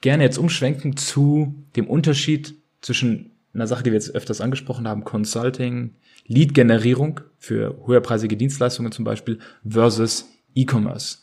gerne 0.00 0.22
jetzt 0.22 0.38
umschwenken 0.38 0.96
zu 0.96 1.54
dem 1.76 1.86
Unterschied 1.86 2.54
zwischen 2.80 3.32
einer 3.54 3.66
Sache, 3.66 3.82
die 3.82 3.90
wir 3.90 3.98
jetzt 3.98 4.14
öfters 4.14 4.40
angesprochen 4.40 4.86
haben, 4.86 5.04
Consulting, 5.04 5.94
Lead-Generierung 6.26 7.20
für 7.38 7.78
höherpreisige 7.86 8.36
Dienstleistungen 8.36 8.92
zum 8.92 9.04
Beispiel 9.04 9.38
versus 9.66 10.28
E-Commerce. 10.54 11.18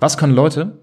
Was 0.00 0.16
können 0.16 0.34
Leute, 0.34 0.78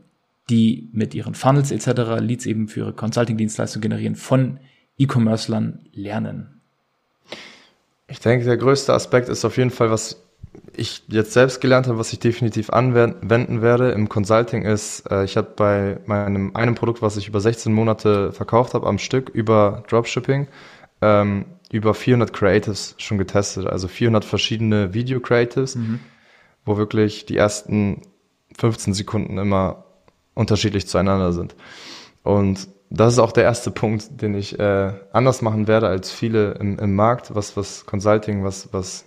die 0.49 0.89
mit 0.91 1.13
ihren 1.13 1.35
Funnels 1.35 1.71
etc. 1.71 2.19
Leads 2.19 2.45
eben 2.45 2.67
für 2.67 2.81
ihre 2.81 2.93
Consulting-Dienstleistung 2.93 3.81
generieren, 3.81 4.15
von 4.15 4.59
E-Commercelern 4.97 5.87
lernen? 5.93 6.61
Ich 8.07 8.19
denke, 8.19 8.45
der 8.45 8.57
größte 8.57 8.93
Aspekt 8.93 9.29
ist 9.29 9.45
auf 9.45 9.57
jeden 9.57 9.69
Fall, 9.69 9.91
was 9.91 10.23
ich 10.75 11.03
jetzt 11.07 11.33
selbst 11.33 11.61
gelernt 11.61 11.87
habe, 11.87 11.99
was 11.99 12.11
ich 12.11 12.19
definitiv 12.19 12.71
anwenden 12.71 13.61
werde 13.61 13.91
im 13.91 14.09
Consulting 14.09 14.63
ist, 14.63 15.09
äh, 15.11 15.23
ich 15.23 15.37
habe 15.37 15.49
bei 15.55 15.99
meinem 16.05 16.55
einem 16.55 16.75
Produkt, 16.75 17.01
was 17.01 17.17
ich 17.17 17.27
über 17.27 17.39
16 17.39 17.71
Monate 17.71 18.31
verkauft 18.31 18.73
habe 18.73 18.87
am 18.87 18.97
Stück 18.97 19.29
über 19.29 19.83
Dropshipping, 19.87 20.47
ähm, 21.01 21.45
über 21.71 21.93
400 21.93 22.33
Creatives 22.33 22.95
schon 22.97 23.17
getestet, 23.17 23.67
also 23.67 23.87
400 23.87 24.25
verschiedene 24.25 24.93
Video 24.93 25.19
Creatives, 25.19 25.75
mhm. 25.75 25.99
Wo 26.69 26.77
wirklich 26.77 27.25
die 27.25 27.35
ersten 27.35 28.03
15 28.55 28.93
Sekunden 28.93 29.39
immer 29.39 29.85
unterschiedlich 30.35 30.87
zueinander 30.87 31.33
sind. 31.33 31.55
Und 32.21 32.67
das 32.91 33.13
ist 33.13 33.19
auch 33.19 33.31
der 33.31 33.43
erste 33.43 33.71
Punkt, 33.71 34.21
den 34.21 34.35
ich 34.35 34.59
äh, 34.59 34.93
anders 35.11 35.41
machen 35.41 35.67
werde 35.67 35.87
als 35.87 36.11
viele 36.11 36.51
im, 36.59 36.77
im 36.77 36.93
Markt, 36.93 37.33
was, 37.33 37.57
was 37.57 37.87
Consulting, 37.87 38.43
was, 38.43 38.71
was 38.71 39.05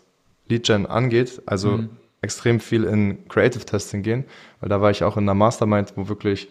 Lead 0.48 0.64
Gen 0.64 0.86
angeht. 0.86 1.40
Also 1.46 1.76
mhm. 1.76 1.90
extrem 2.20 2.58
viel 2.58 2.82
in 2.82 3.28
Creative 3.28 3.64
Testing 3.64 4.02
gehen, 4.02 4.24
weil 4.58 4.68
da 4.68 4.80
war 4.80 4.90
ich 4.90 5.04
auch 5.04 5.16
in 5.16 5.22
einer 5.22 5.34
Mastermind, 5.34 5.92
wo 5.94 6.08
wirklich 6.08 6.48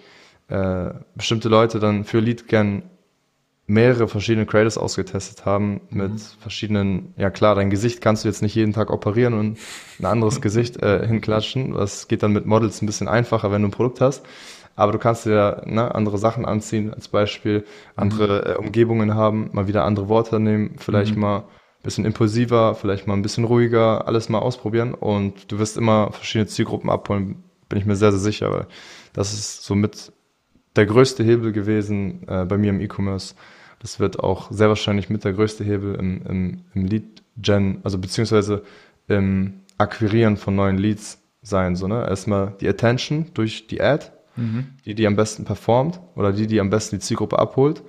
äh, 0.48 0.92
bestimmte 1.16 1.50
Leute 1.50 1.80
dann 1.80 2.06
für 2.06 2.22
Lead 2.22 2.48
Gen 2.48 2.84
mehrere 3.72 4.10
verschiedene 4.10 4.46
Creators 4.46 4.78
ausgetestet 4.78 5.46
haben 5.46 5.80
mit 5.90 6.12
mhm. 6.12 6.18
verschiedenen, 6.40 7.14
ja 7.16 7.30
klar, 7.30 7.56
dein 7.56 7.70
Gesicht 7.70 8.02
kannst 8.02 8.24
du 8.24 8.28
jetzt 8.28 8.42
nicht 8.42 8.54
jeden 8.54 8.74
Tag 8.74 8.92
operieren 8.92 9.34
und 9.34 9.58
ein 10.00 10.06
anderes 10.06 10.42
Gesicht 10.42 10.82
äh, 10.84 11.08
hinklatschen. 11.08 11.74
Das 11.74 12.10
geht 12.10 12.22
dann 12.22 12.34
mit 12.34 12.46
Models 12.46 12.82
ein 12.82 12.86
bisschen 12.86 13.08
einfacher, 13.08 13.52
wenn 13.52 13.62
du 13.62 13.70
ein 13.70 13.72
Produkt 13.72 14.02
hast. 14.02 14.26
Aber 14.76 14.92
du 14.92 14.98
kannst 14.98 15.26
dir 15.26 15.64
ne, 15.66 15.94
andere 15.96 16.18
Sachen 16.18 16.46
anziehen, 16.46 16.94
als 16.94 17.08
Beispiel 17.08 17.66
andere 17.96 18.44
mhm. 18.46 18.52
äh, 18.52 18.56
Umgebungen 18.66 19.16
haben, 19.16 19.50
mal 19.54 19.68
wieder 19.68 19.86
andere 19.86 20.10
Worte 20.10 20.40
nehmen, 20.40 20.76
vielleicht 20.78 21.16
mhm. 21.16 21.22
mal 21.22 21.44
bisschen 21.84 22.06
impulsiver, 22.06 22.76
vielleicht 22.76 23.08
mal 23.08 23.16
ein 23.16 23.24
bisschen 23.24 23.44
ruhiger, 23.44 24.08
alles 24.08 24.30
mal 24.30 24.38
ausprobieren 24.38 24.94
und 24.94 25.52
du 25.52 25.58
wirst 25.58 25.78
immer 25.78 26.12
verschiedene 26.12 26.46
Zielgruppen 26.46 26.92
abholen, 26.92 27.44
bin 27.70 27.80
ich 27.80 27.88
mir 27.88 27.96
sehr, 27.96 28.12
sehr 28.12 28.20
sicher, 28.20 28.52
weil 28.52 28.68
das 29.14 29.34
ist 29.34 29.64
somit 29.64 30.12
der 30.76 30.86
größte 30.86 31.24
Hebel 31.24 31.52
gewesen 31.54 32.28
äh, 32.28 32.46
bei 32.46 32.60
mir 32.60 32.70
im 32.70 32.82
E-Commerce. 32.82 33.34
Das 33.82 34.00
wird 34.00 34.20
auch 34.20 34.52
sehr 34.52 34.70
wahrscheinlich 34.70 35.10
mit 35.10 35.24
der 35.24 35.34
größte 35.34 35.64
Hebel 35.64 35.96
im, 35.96 36.22
im, 36.28 36.62
im 36.76 36.86
Lead-Gen, 36.86 37.80
also 37.84 37.98
beziehungsweise 37.98 38.64
im 39.08 39.62
Akquirieren 39.78 40.38
von 40.38 40.56
neuen 40.56 40.78
Leads 40.78 41.20
sein. 41.42 41.76
So, 41.76 41.88
ne? 41.88 42.06
Erstmal 42.08 42.54
die 42.62 42.68
Attention 42.68 43.26
durch 43.34 43.66
die 43.66 43.82
Ad, 43.82 44.12
mhm. 44.36 44.68
die, 44.86 44.94
die 44.94 45.08
am 45.08 45.16
besten 45.16 45.46
performt 45.46 46.00
oder 46.16 46.32
die, 46.32 46.46
die 46.46 46.60
am 46.60 46.70
besten 46.70 46.98
die 46.98 47.02
Zielgruppe 47.02 47.40
abholt. 47.40 47.82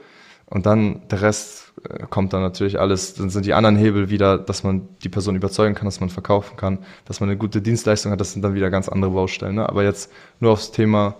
Und 0.46 0.64
dann 0.64 1.02
der 1.10 1.20
Rest 1.20 1.72
äh, 1.88 2.06
kommt 2.08 2.32
dann 2.32 2.40
natürlich 2.40 2.80
alles, 2.80 3.14
dann 3.14 3.28
sind 3.28 3.44
die 3.44 3.52
anderen 3.52 3.76
Hebel 3.76 4.08
wieder, 4.08 4.38
dass 4.38 4.64
man 4.64 4.88
die 5.02 5.08
Person 5.10 5.36
überzeugen 5.36 5.74
kann, 5.74 5.84
dass 5.86 6.00
man 6.00 6.08
verkaufen 6.08 6.56
kann, 6.56 6.78
dass 7.04 7.20
man 7.20 7.28
eine 7.28 7.38
gute 7.38 7.60
Dienstleistung 7.60 8.12
hat, 8.12 8.20
das 8.20 8.32
sind 8.32 8.42
dann 8.42 8.54
wieder 8.54 8.70
ganz 8.70 8.88
andere 8.88 9.12
Baustellen. 9.12 9.56
Ne? 9.56 9.68
Aber 9.68 9.82
jetzt 9.84 10.10
nur 10.40 10.52
aufs 10.52 10.70
Thema 10.70 11.16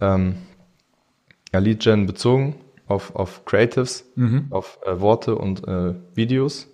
ähm, 0.00 0.36
ja, 1.52 1.58
Lead 1.58 1.80
Gen 1.80 2.06
bezogen, 2.06 2.56
auf, 2.90 3.14
auf 3.14 3.44
Creatives, 3.44 4.10
mhm. 4.16 4.46
auf 4.50 4.78
äh, 4.84 5.00
Worte 5.00 5.36
und 5.36 5.66
äh, 5.66 5.94
Videos. 6.14 6.68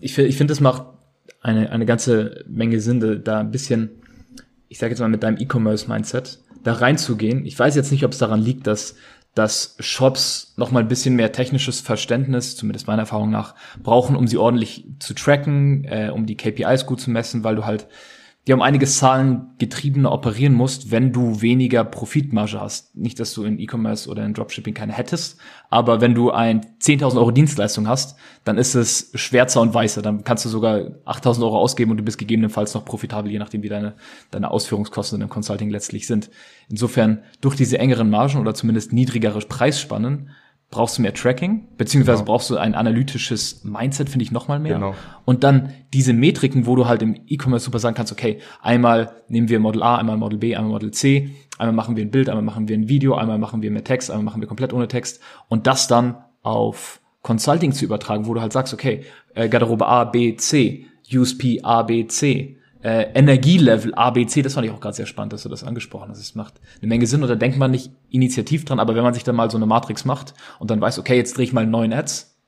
Ich 0.00 0.14
finde, 0.14 0.28
ich 0.28 0.36
finde, 0.36 0.52
das 0.52 0.60
macht 0.60 0.84
eine, 1.40 1.70
eine 1.70 1.86
ganze 1.86 2.44
Menge 2.48 2.80
Sinn, 2.80 3.22
da 3.24 3.40
ein 3.40 3.50
bisschen, 3.50 4.02
ich 4.68 4.78
sage 4.78 4.92
jetzt 4.92 5.00
mal 5.00 5.08
mit 5.08 5.22
deinem 5.22 5.38
E-Commerce-Mindset, 5.38 6.40
da 6.62 6.74
reinzugehen. 6.74 7.46
Ich 7.46 7.58
weiß 7.58 7.74
jetzt 7.76 7.92
nicht, 7.92 8.04
ob 8.04 8.12
es 8.12 8.18
daran 8.18 8.42
liegt, 8.42 8.66
dass 8.66 8.96
dass 9.34 9.76
Shops 9.80 10.54
noch 10.56 10.70
mal 10.70 10.80
ein 10.80 10.88
bisschen 10.88 11.14
mehr 11.14 11.30
technisches 11.30 11.82
Verständnis, 11.82 12.56
zumindest 12.56 12.86
meiner 12.86 13.02
Erfahrung 13.02 13.30
nach, 13.30 13.54
brauchen, 13.82 14.16
um 14.16 14.26
sie 14.26 14.38
ordentlich 14.38 14.86
zu 14.98 15.12
tracken, 15.12 15.84
äh, 15.84 16.10
um 16.10 16.24
die 16.24 16.38
KPIs 16.38 16.86
gut 16.86 17.02
zu 17.02 17.10
messen, 17.10 17.44
weil 17.44 17.54
du 17.54 17.66
halt 17.66 17.86
die 18.46 18.52
um 18.52 18.62
einiges 18.62 18.98
Zahlen 18.98 19.48
getriebener 19.58 20.12
operieren 20.12 20.52
musst, 20.52 20.92
wenn 20.92 21.12
du 21.12 21.40
weniger 21.42 21.82
Profitmarge 21.82 22.60
hast. 22.60 22.94
Nicht, 22.94 23.18
dass 23.18 23.34
du 23.34 23.42
in 23.42 23.58
E-Commerce 23.58 24.08
oder 24.08 24.24
in 24.24 24.34
Dropshipping 24.34 24.72
keine 24.72 24.92
hättest, 24.92 25.38
aber 25.68 26.00
wenn 26.00 26.14
du 26.14 26.30
ein 26.30 26.60
10.000 26.80 27.16
Euro 27.16 27.32
Dienstleistung 27.32 27.88
hast, 27.88 28.16
dann 28.44 28.56
ist 28.56 28.76
es 28.76 29.10
schwärzer 29.14 29.60
und 29.60 29.74
weißer. 29.74 30.00
Dann 30.00 30.22
kannst 30.22 30.44
du 30.44 30.48
sogar 30.48 30.78
8.000 31.06 31.42
Euro 31.42 31.58
ausgeben 31.58 31.90
und 31.90 31.96
du 31.96 32.04
bist 32.04 32.18
gegebenenfalls 32.18 32.74
noch 32.74 32.84
profitabel, 32.84 33.32
je 33.32 33.40
nachdem, 33.40 33.64
wie 33.64 33.68
deine, 33.68 33.94
deine 34.30 34.52
Ausführungskosten 34.52 35.20
im 35.20 35.28
Consulting 35.28 35.70
letztlich 35.70 36.06
sind. 36.06 36.30
Insofern, 36.68 37.24
durch 37.40 37.56
diese 37.56 37.78
engeren 37.78 38.10
Margen 38.10 38.38
oder 38.38 38.54
zumindest 38.54 38.92
niedrigere 38.92 39.40
Preisspannen, 39.40 40.30
brauchst 40.70 40.98
du 40.98 41.02
mehr 41.02 41.14
Tracking, 41.14 41.68
beziehungsweise 41.76 42.18
genau. 42.18 42.32
brauchst 42.32 42.50
du 42.50 42.56
ein 42.56 42.74
analytisches 42.74 43.64
Mindset, 43.64 44.10
finde 44.10 44.24
ich 44.24 44.32
nochmal 44.32 44.58
mehr. 44.58 44.74
Genau. 44.74 44.94
Und 45.24 45.44
dann 45.44 45.72
diese 45.92 46.12
Metriken, 46.12 46.66
wo 46.66 46.74
du 46.74 46.86
halt 46.86 47.02
im 47.02 47.14
E-Commerce 47.26 47.64
super 47.64 47.78
sagen 47.78 47.94
kannst, 47.94 48.12
okay, 48.12 48.40
einmal 48.60 49.12
nehmen 49.28 49.48
wir 49.48 49.60
Model 49.60 49.82
A, 49.82 49.96
einmal 49.96 50.16
Model 50.16 50.38
B, 50.38 50.56
einmal 50.56 50.72
Model 50.72 50.90
C, 50.90 51.30
einmal 51.58 51.74
machen 51.74 51.96
wir 51.96 52.04
ein 52.04 52.10
Bild, 52.10 52.28
einmal 52.28 52.44
machen 52.44 52.68
wir 52.68 52.76
ein 52.76 52.88
Video, 52.88 53.14
einmal 53.14 53.38
machen 53.38 53.62
wir 53.62 53.70
mit 53.70 53.84
Text, 53.84 54.10
einmal 54.10 54.24
machen 54.24 54.40
wir 54.40 54.48
komplett 54.48 54.72
ohne 54.72 54.88
Text 54.88 55.20
und 55.48 55.66
das 55.66 55.86
dann 55.86 56.16
auf 56.42 57.00
Consulting 57.22 57.72
zu 57.72 57.84
übertragen, 57.84 58.26
wo 58.26 58.34
du 58.34 58.40
halt 58.40 58.52
sagst, 58.52 58.74
okay, 58.74 59.04
äh, 59.34 59.48
Garderobe 59.48 59.86
A, 59.86 60.04
B, 60.04 60.36
C, 60.36 60.86
USP 61.12 61.60
A, 61.62 61.82
B, 61.82 62.06
C, 62.06 62.58
äh, 62.86 63.10
Energielevel 63.14 63.96
ABC, 63.96 64.42
das 64.42 64.54
fand 64.54 64.64
ich 64.64 64.72
auch 64.72 64.78
gerade 64.78 64.94
sehr 64.94 65.06
spannend, 65.06 65.32
dass 65.32 65.42
du 65.42 65.48
das 65.48 65.64
angesprochen 65.64 66.08
hast. 66.08 66.20
Es 66.20 66.36
macht 66.36 66.54
eine 66.80 66.88
Menge 66.88 67.08
Sinn 67.08 67.20
und 67.20 67.28
da 67.28 67.34
denkt 67.34 67.58
man 67.58 67.72
nicht 67.72 67.90
initiativ 68.10 68.64
dran, 68.64 68.78
aber 68.78 68.94
wenn 68.94 69.02
man 69.02 69.12
sich 69.12 69.24
dann 69.24 69.34
mal 69.34 69.50
so 69.50 69.56
eine 69.56 69.66
Matrix 69.66 70.04
macht 70.04 70.34
und 70.60 70.70
dann 70.70 70.80
weiß, 70.80 71.00
okay, 71.00 71.16
jetzt 71.16 71.36
drehe 71.36 71.44
ich 71.44 71.52
mal 71.52 71.66
neun 71.66 71.92
Ads 71.92 72.38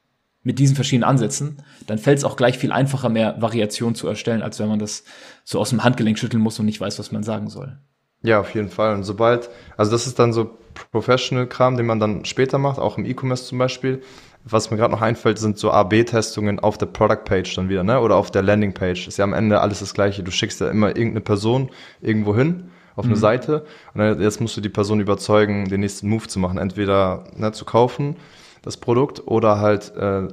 mit 0.44 0.60
diesen 0.60 0.76
verschiedenen 0.76 1.10
Ansätzen, 1.10 1.64
dann 1.88 1.98
fällt 1.98 2.18
es 2.18 2.24
auch 2.24 2.36
gleich 2.36 2.56
viel 2.56 2.70
einfacher, 2.70 3.08
mehr 3.08 3.42
Variation 3.42 3.96
zu 3.96 4.06
erstellen, 4.06 4.42
als 4.42 4.60
wenn 4.60 4.68
man 4.68 4.78
das 4.78 5.02
so 5.42 5.58
aus 5.58 5.70
dem 5.70 5.82
Handgelenk 5.82 6.20
schütteln 6.20 6.40
muss 6.40 6.56
und 6.60 6.66
nicht 6.66 6.80
weiß, 6.80 7.00
was 7.00 7.10
man 7.10 7.24
sagen 7.24 7.50
soll. 7.50 7.76
Ja, 8.22 8.38
auf 8.38 8.54
jeden 8.54 8.68
Fall. 8.68 8.94
Und 8.94 9.02
sobald, 9.02 9.50
also 9.76 9.90
das 9.90 10.06
ist 10.06 10.20
dann 10.20 10.32
so 10.32 10.56
Professional-Kram, 10.92 11.76
den 11.76 11.86
man 11.86 11.98
dann 11.98 12.24
später 12.24 12.58
macht, 12.58 12.78
auch 12.78 12.96
im 12.96 13.04
E-Commerce 13.04 13.44
zum 13.44 13.58
Beispiel, 13.58 14.02
was 14.50 14.70
mir 14.70 14.76
gerade 14.76 14.92
noch 14.92 15.02
einfällt, 15.02 15.38
sind 15.38 15.58
so 15.58 15.70
A-B-Testungen 15.70 16.58
auf 16.60 16.78
der 16.78 16.86
Product-Page 16.86 17.54
dann 17.54 17.68
wieder, 17.68 17.84
ne? 17.84 18.00
Oder 18.00 18.16
auf 18.16 18.30
der 18.30 18.42
Landing-Page. 18.42 19.08
Ist 19.08 19.18
ja 19.18 19.24
am 19.24 19.32
Ende 19.32 19.60
alles 19.60 19.80
das 19.80 19.94
Gleiche. 19.94 20.22
Du 20.22 20.30
schickst 20.30 20.60
ja 20.60 20.70
immer 20.70 20.88
irgendeine 20.88 21.20
Person 21.20 21.70
irgendwo 22.00 22.34
hin 22.34 22.70
auf 22.96 23.04
eine 23.04 23.14
mhm. 23.14 23.20
Seite 23.20 23.64
und 23.94 24.00
dann, 24.00 24.20
jetzt 24.20 24.40
musst 24.40 24.56
du 24.56 24.60
die 24.60 24.68
Person 24.68 24.98
überzeugen, 24.98 25.68
den 25.68 25.80
nächsten 25.80 26.08
Move 26.08 26.26
zu 26.26 26.40
machen. 26.40 26.58
Entweder 26.58 27.24
ne, 27.36 27.52
zu 27.52 27.64
kaufen, 27.64 28.16
das 28.62 28.76
Produkt, 28.76 29.26
oder 29.26 29.60
halt 29.60 29.94
äh, 29.96 30.26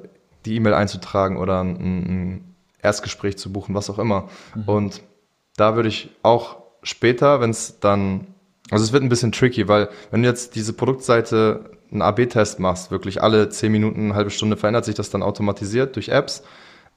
die 0.45 0.55
E-Mail 0.55 0.73
einzutragen 0.73 1.37
oder 1.37 1.63
ein, 1.63 1.75
ein, 1.75 2.55
Erstgespräch 2.81 3.37
zu 3.37 3.51
buchen, 3.51 3.73
was 3.73 3.89
auch 3.89 3.97
immer. 3.97 4.29
Mhm. 4.53 4.63
Und 4.65 5.01
da 5.57 5.75
würde 5.75 5.89
ich 5.89 6.11
auch 6.21 6.57
später, 6.83 7.41
wenn 7.41 7.49
es 7.49 7.79
dann, 7.79 8.27
also 8.71 8.83
es 8.83 8.91
wird 8.91 9.03
ein 9.03 9.09
bisschen 9.09 9.31
tricky, 9.31 9.67
weil 9.67 9.89
wenn 10.11 10.23
du 10.23 10.27
jetzt 10.27 10.55
diese 10.55 10.73
Produktseite 10.73 11.71
einen 11.91 12.01
AB-Test 12.01 12.59
machst, 12.59 12.91
wirklich 12.91 13.21
alle 13.21 13.49
zehn 13.49 13.71
Minuten, 13.71 14.05
eine 14.05 14.15
halbe 14.15 14.31
Stunde 14.31 14.57
verändert 14.57 14.85
sich 14.85 14.95
das 14.95 15.11
dann 15.11 15.21
automatisiert 15.21 15.95
durch 15.95 16.09
Apps, 16.09 16.43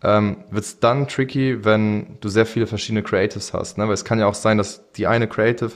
ähm, 0.02 0.38
wird 0.50 0.64
es 0.64 0.80
dann 0.80 1.08
tricky, 1.08 1.64
wenn 1.64 2.18
du 2.20 2.28
sehr 2.28 2.46
viele 2.46 2.66
verschiedene 2.66 3.02
Creatives 3.02 3.52
hast. 3.52 3.78
Ne? 3.78 3.86
Weil 3.86 3.94
es 3.94 4.04
kann 4.04 4.18
ja 4.18 4.26
auch 4.26 4.34
sein, 4.34 4.56
dass 4.56 4.90
die 4.92 5.06
eine 5.06 5.28
Creative, 5.28 5.72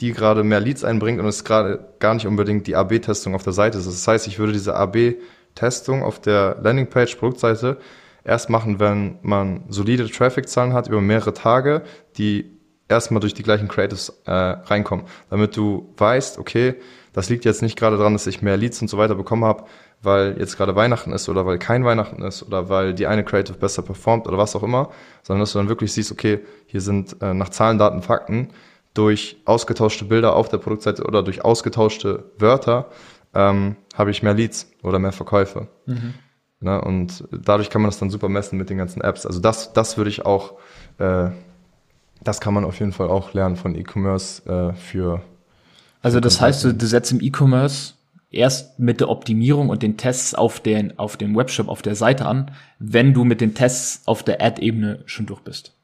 die 0.00 0.12
gerade 0.12 0.44
mehr 0.44 0.60
Leads 0.60 0.84
einbringt 0.84 1.20
und 1.20 1.26
es 1.26 1.44
gerade 1.44 1.88
gar 2.00 2.14
nicht 2.14 2.26
unbedingt 2.26 2.66
die 2.66 2.76
AB-Testung 2.76 3.34
auf 3.34 3.42
der 3.42 3.52
Seite 3.52 3.78
ist. 3.78 3.86
Das 3.86 4.06
heißt, 4.06 4.26
ich 4.26 4.38
würde 4.38 4.52
diese 4.52 4.74
AB-Testung 4.74 6.02
auf 6.02 6.20
der 6.20 6.58
Landingpage, 6.62 7.16
Produktseite, 7.16 7.78
erst 8.24 8.50
machen, 8.50 8.80
wenn 8.80 9.18
man 9.22 9.64
solide 9.68 10.08
Traffic-Zahlen 10.08 10.74
hat 10.74 10.88
über 10.88 11.00
mehrere 11.00 11.32
Tage, 11.32 11.82
die 12.18 12.59
erstmal 12.90 13.20
durch 13.20 13.34
die 13.34 13.42
gleichen 13.42 13.68
Creatives 13.68 14.20
äh, 14.26 14.32
reinkommen, 14.32 15.06
damit 15.30 15.56
du 15.56 15.92
weißt, 15.96 16.38
okay, 16.38 16.74
das 17.12 17.28
liegt 17.28 17.44
jetzt 17.44 17.62
nicht 17.62 17.78
gerade 17.78 17.96
daran, 17.96 18.12
dass 18.12 18.26
ich 18.26 18.42
mehr 18.42 18.56
Leads 18.56 18.80
und 18.82 18.88
so 18.88 18.98
weiter 18.98 19.14
bekommen 19.14 19.44
habe, 19.44 19.64
weil 20.02 20.36
jetzt 20.38 20.56
gerade 20.56 20.76
Weihnachten 20.76 21.12
ist 21.12 21.28
oder 21.28 21.44
weil 21.46 21.58
kein 21.58 21.84
Weihnachten 21.84 22.22
ist 22.22 22.42
oder 22.42 22.68
weil 22.68 22.94
die 22.94 23.06
eine 23.06 23.24
Creative 23.24 23.58
besser 23.58 23.82
performt 23.82 24.26
oder 24.26 24.38
was 24.38 24.54
auch 24.56 24.62
immer, 24.62 24.90
sondern 25.22 25.40
dass 25.40 25.52
du 25.52 25.58
dann 25.58 25.68
wirklich 25.68 25.92
siehst, 25.92 26.12
okay, 26.12 26.40
hier 26.66 26.80
sind 26.80 27.16
äh, 27.20 27.34
nach 27.34 27.48
Zahlen, 27.50 27.78
Daten, 27.78 28.02
Fakten 28.02 28.48
durch 28.94 29.40
ausgetauschte 29.44 30.04
Bilder 30.04 30.34
auf 30.34 30.48
der 30.48 30.58
Produktseite 30.58 31.04
oder 31.04 31.22
durch 31.22 31.44
ausgetauschte 31.44 32.24
Wörter 32.38 32.86
ähm, 33.34 33.76
habe 33.94 34.10
ich 34.10 34.22
mehr 34.22 34.34
Leads 34.34 34.70
oder 34.82 34.98
mehr 34.98 35.12
Verkäufe. 35.12 35.68
Mhm. 35.86 36.14
Ne? 36.60 36.80
Und 36.80 37.24
dadurch 37.30 37.70
kann 37.70 37.82
man 37.82 37.90
das 37.90 37.98
dann 37.98 38.10
super 38.10 38.28
messen 38.28 38.58
mit 38.58 38.70
den 38.70 38.78
ganzen 38.78 39.00
Apps. 39.00 39.26
Also 39.26 39.40
das, 39.40 39.72
das 39.72 39.96
würde 39.96 40.10
ich 40.10 40.26
auch, 40.26 40.54
äh, 40.98 41.30
das 42.22 42.40
kann 42.40 42.54
man 42.54 42.64
auf 42.64 42.78
jeden 42.78 42.92
Fall 42.92 43.08
auch 43.08 43.32
lernen 43.32 43.56
von 43.56 43.74
E-Commerce 43.74 44.42
äh, 44.48 44.74
für. 44.74 45.22
Also 46.02 46.20
das 46.20 46.40
heißt, 46.40 46.64
du, 46.64 46.74
du 46.74 46.86
setzt 46.86 47.12
im 47.12 47.20
E-Commerce 47.20 47.94
erst 48.30 48.78
mit 48.78 49.00
der 49.00 49.08
Optimierung 49.08 49.68
und 49.68 49.82
den 49.82 49.96
Tests 49.96 50.34
auf 50.34 50.60
den, 50.60 50.98
auf 50.98 51.16
dem 51.16 51.36
Webshop, 51.36 51.68
auf 51.68 51.82
der 51.82 51.94
Seite 51.94 52.26
an, 52.26 52.50
wenn 52.78 53.12
du 53.12 53.24
mit 53.24 53.40
den 53.40 53.54
Tests 53.54 54.06
auf 54.06 54.22
der 54.22 54.42
Ad-Ebene 54.42 55.02
schon 55.06 55.26
durch 55.26 55.40
bist. 55.40 55.74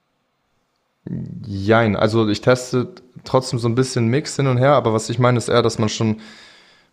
Jein, 1.46 1.96
also 1.96 2.28
ich 2.28 2.40
teste 2.40 2.88
trotzdem 3.24 3.58
so 3.58 3.68
ein 3.68 3.74
bisschen 3.74 4.08
Mix 4.08 4.36
hin 4.36 4.46
und 4.46 4.58
her, 4.58 4.72
aber 4.72 4.92
was 4.92 5.08
ich 5.08 5.18
meine 5.18 5.38
ist 5.38 5.48
eher, 5.48 5.62
dass 5.62 5.78
man 5.78 5.88
schon 5.88 6.20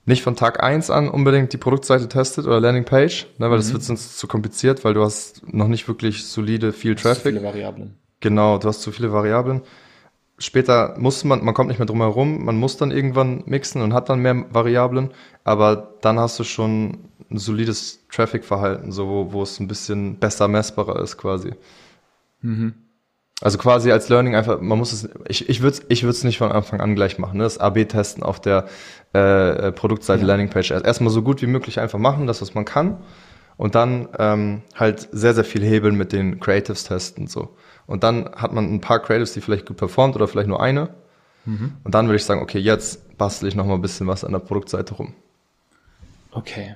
nicht 0.05 0.21
von 0.21 0.35
Tag 0.35 0.61
eins 0.61 0.89
an 0.89 1.07
unbedingt 1.07 1.53
die 1.53 1.57
Produktseite 1.57 2.09
testet 2.09 2.45
oder 2.45 2.59
Landingpage, 2.59 3.27
ne, 3.37 3.49
weil 3.49 3.57
mhm. 3.57 3.61
das 3.61 3.73
wird 3.73 3.83
sonst 3.83 4.19
zu 4.19 4.27
kompliziert, 4.27 4.83
weil 4.83 4.93
du 4.93 5.03
hast 5.03 5.41
noch 5.51 5.67
nicht 5.67 5.87
wirklich 5.87 6.25
solide 6.25 6.73
viel 6.73 6.95
Traffic. 6.95 7.33
Viele 7.33 7.43
Variablen. 7.43 7.95
Genau, 8.23 8.57
du 8.57 8.69
hast 8.69 8.81
zu 8.81 8.93
viele 8.93 9.11
Variablen. 9.11 9.63
Später 10.37 10.95
muss 10.97 11.25
man, 11.25 11.43
man 11.43 11.53
kommt 11.53 11.67
nicht 11.67 11.77
mehr 11.77 11.85
drum 11.85 11.99
herum, 11.99 12.45
man 12.45 12.55
muss 12.55 12.77
dann 12.77 12.89
irgendwann 12.89 13.43
mixen 13.47 13.81
und 13.81 13.93
hat 13.93 14.07
dann 14.07 14.19
mehr 14.19 14.45
Variablen, 14.49 15.11
aber 15.43 15.95
dann 15.99 16.17
hast 16.17 16.39
du 16.39 16.45
schon 16.45 17.09
ein 17.29 17.37
solides 17.37 18.07
Traffic-Verhalten, 18.09 18.93
so 18.93 19.09
wo, 19.09 19.33
wo 19.33 19.43
es 19.43 19.59
ein 19.59 19.67
bisschen 19.67 20.19
besser 20.19 20.47
messbarer 20.47 21.01
ist 21.01 21.17
quasi. 21.17 21.51
Mhm. 22.39 22.75
Also 23.41 23.57
quasi 23.57 23.91
als 23.91 24.07
Learning 24.07 24.35
einfach, 24.35 24.61
man 24.61 24.77
muss 24.77 24.93
es, 24.93 25.09
ich, 25.27 25.49
ich 25.49 25.61
würde 25.61 25.79
es 25.79 25.85
ich 25.89 26.03
würd's 26.03 26.23
nicht 26.23 26.37
von 26.37 26.49
Anfang 26.49 26.79
an 26.79 26.95
gleich 26.95 27.19
machen, 27.19 27.39
ne? 27.39 27.43
das 27.43 27.57
AB-Testen 27.57 28.23
auf 28.23 28.39
der 28.39 28.67
äh, 29.11 29.73
Produktseite 29.73 30.21
ja. 30.21 30.27
Landingpage. 30.27 30.71
Erstmal 30.71 31.11
so 31.11 31.23
gut 31.23 31.41
wie 31.41 31.47
möglich 31.47 31.81
einfach 31.81 31.99
machen, 31.99 32.25
das, 32.25 32.41
was 32.41 32.53
man 32.53 32.63
kann. 32.63 32.99
Und 33.57 33.75
dann 33.75 34.07
ähm, 34.17 34.61
halt 34.75 35.09
sehr, 35.11 35.33
sehr 35.33 35.43
viel 35.43 35.61
hebeln 35.61 35.95
mit 35.95 36.13
den 36.13 36.39
Creatives 36.39 36.85
testen. 36.85 37.27
so. 37.27 37.49
Und 37.85 38.03
dann 38.03 38.29
hat 38.35 38.53
man 38.53 38.73
ein 38.73 38.81
paar 38.81 38.99
Creatives, 38.99 39.33
die 39.33 39.41
vielleicht 39.41 39.65
gut 39.65 39.77
performt 39.77 40.15
oder 40.15 40.27
vielleicht 40.27 40.47
nur 40.47 40.61
eine. 40.61 40.89
Mhm. 41.45 41.73
Und 41.83 41.93
dann 41.93 42.07
würde 42.07 42.15
ich 42.15 42.25
sagen, 42.25 42.41
okay, 42.41 42.59
jetzt 42.59 43.17
bastel 43.17 43.47
ich 43.47 43.55
noch 43.55 43.65
mal 43.65 43.75
ein 43.75 43.81
bisschen 43.81 44.07
was 44.07 44.23
an 44.23 44.31
der 44.31 44.39
Produktseite 44.39 44.93
rum. 44.95 45.13
Okay. 46.31 46.75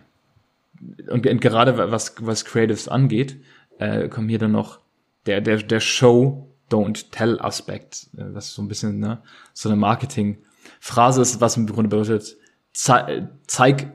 Und, 1.10 1.26
und 1.26 1.42
gerade 1.42 1.92
was, 1.92 2.16
was 2.20 2.46
Creatives 2.46 2.88
angeht, 2.88 3.42
äh, 3.80 4.08
kommen 4.10 4.30
hier 4.30 4.40
dann 4.40 4.52
noch 4.52 4.80
der, 5.26 5.42
der, 5.42 5.58
der 5.58 5.80
Show 5.80 6.48
Don't 6.70 7.12
Tell 7.12 7.40
Aspekt, 7.40 8.08
äh, 8.18 8.34
was 8.34 8.54
so 8.54 8.62
ein 8.62 8.68
bisschen 8.68 9.00
ne, 9.00 9.22
so 9.54 9.70
eine 9.70 9.78
Marketing-Phrase 9.78 11.22
ist, 11.22 11.42
was 11.42 11.58
im 11.58 11.68
Grunde 11.68 11.90
bedeutet, 11.90 12.38
zei 12.74 13.28
zeig, 13.48 13.94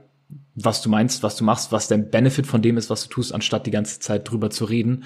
was 0.54 0.82
du 0.82 0.88
meinst, 0.88 1.22
was 1.22 1.36
du 1.36 1.44
machst, 1.44 1.72
was 1.72 1.88
der 1.88 1.98
Benefit 1.98 2.46
von 2.46 2.62
dem 2.62 2.76
ist, 2.76 2.90
was 2.90 3.04
du 3.04 3.08
tust, 3.08 3.34
anstatt 3.34 3.66
die 3.66 3.70
ganze 3.70 4.00
Zeit 4.00 4.30
drüber 4.30 4.50
zu 4.50 4.64
reden, 4.64 5.04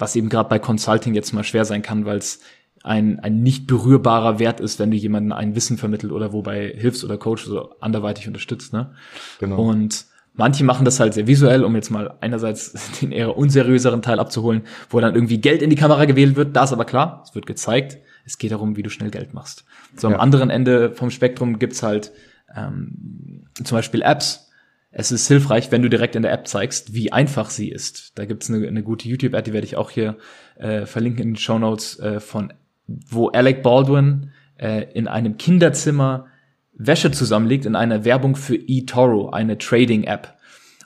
was 0.00 0.16
eben 0.16 0.28
gerade 0.28 0.48
bei 0.48 0.58
Consulting 0.58 1.14
jetzt 1.14 1.32
mal 1.32 1.44
schwer 1.44 1.64
sein 1.64 1.82
kann, 1.82 2.04
weil 2.04 2.18
es 2.18 2.40
ein, 2.82 3.20
ein 3.20 3.42
nicht 3.42 3.66
berührbarer 3.66 4.38
Wert 4.38 4.60
ist, 4.60 4.78
wenn 4.78 4.90
du 4.90 4.96
jemanden 4.96 5.32
ein 5.32 5.54
Wissen 5.54 5.76
vermittelt 5.76 6.12
oder 6.12 6.32
wobei 6.32 6.72
hilfst 6.76 7.04
oder 7.04 7.18
coach 7.18 7.44
so 7.44 7.74
anderweitig 7.80 8.26
unterstützt. 8.26 8.72
Ne? 8.72 8.94
Genau. 9.38 9.62
Und 9.62 10.06
Manche 10.32 10.64
machen 10.64 10.84
das 10.84 11.00
halt 11.00 11.12
sehr 11.12 11.26
visuell, 11.26 11.64
um 11.64 11.74
jetzt 11.74 11.90
mal 11.90 12.14
einerseits 12.20 12.72
den 13.00 13.12
eher 13.12 13.36
unseriöseren 13.36 14.02
Teil 14.02 14.18
abzuholen, 14.18 14.62
wo 14.88 15.00
dann 15.00 15.14
irgendwie 15.14 15.38
Geld 15.38 15.60
in 15.60 15.70
die 15.70 15.76
Kamera 15.76 16.04
gewählt 16.04 16.36
wird. 16.36 16.54
Da 16.56 16.64
ist 16.64 16.72
aber 16.72 16.84
klar, 16.84 17.24
es 17.26 17.34
wird 17.34 17.46
gezeigt. 17.46 17.98
Es 18.24 18.38
geht 18.38 18.52
darum, 18.52 18.76
wie 18.76 18.82
du 18.82 18.90
schnell 18.90 19.10
Geld 19.10 19.34
machst. 19.34 19.64
So 19.96 20.06
am 20.06 20.14
anderen 20.14 20.50
Ende 20.50 20.92
vom 20.92 21.10
Spektrum 21.10 21.58
gibt's 21.58 21.82
halt 21.82 22.12
ähm, 22.54 23.46
zum 23.62 23.76
Beispiel 23.76 24.02
Apps. 24.02 24.49
Es 24.92 25.12
ist 25.12 25.28
hilfreich, 25.28 25.70
wenn 25.70 25.82
du 25.82 25.88
direkt 25.88 26.16
in 26.16 26.22
der 26.22 26.32
App 26.32 26.48
zeigst, 26.48 26.94
wie 26.94 27.12
einfach 27.12 27.50
sie 27.50 27.68
ist. 27.68 28.18
Da 28.18 28.24
gibt's 28.24 28.50
eine, 28.50 28.66
eine 28.66 28.82
gute 28.82 29.08
YouTube-App, 29.08 29.44
die 29.44 29.52
werde 29.52 29.66
ich 29.66 29.76
auch 29.76 29.90
hier 29.90 30.16
äh, 30.56 30.84
verlinken 30.84 31.22
in 31.22 31.28
den 31.30 31.36
Show 31.36 31.58
Notes 31.58 31.98
äh, 32.00 32.18
von, 32.18 32.52
wo 32.86 33.28
Alec 33.28 33.62
Baldwin 33.62 34.32
äh, 34.56 34.86
in 34.92 35.06
einem 35.06 35.36
Kinderzimmer 35.36 36.26
Wäsche 36.74 37.10
zusammenlegt 37.10 37.66
in 37.66 37.76
einer 37.76 38.04
Werbung 38.04 38.34
für 38.34 38.56
eToro, 38.56 39.30
eine 39.30 39.58
Trading-App. 39.58 40.34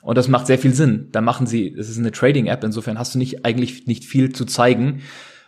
Und 0.01 0.17
das 0.17 0.27
macht 0.27 0.45
sehr 0.45 0.59
viel 0.59 0.73
Sinn. 0.73 1.07
Da 1.11 1.21
machen 1.21 1.47
sie, 1.47 1.73
es 1.73 1.89
ist 1.89 1.97
eine 1.97 2.11
Trading-App, 2.11 2.63
insofern 2.63 2.99
hast 2.99 3.15
du 3.15 3.19
nicht 3.19 3.43
eigentlich 3.45 3.87
nicht 3.87 4.05
viel 4.05 4.31
zu 4.31 4.45
zeigen, 4.45 5.01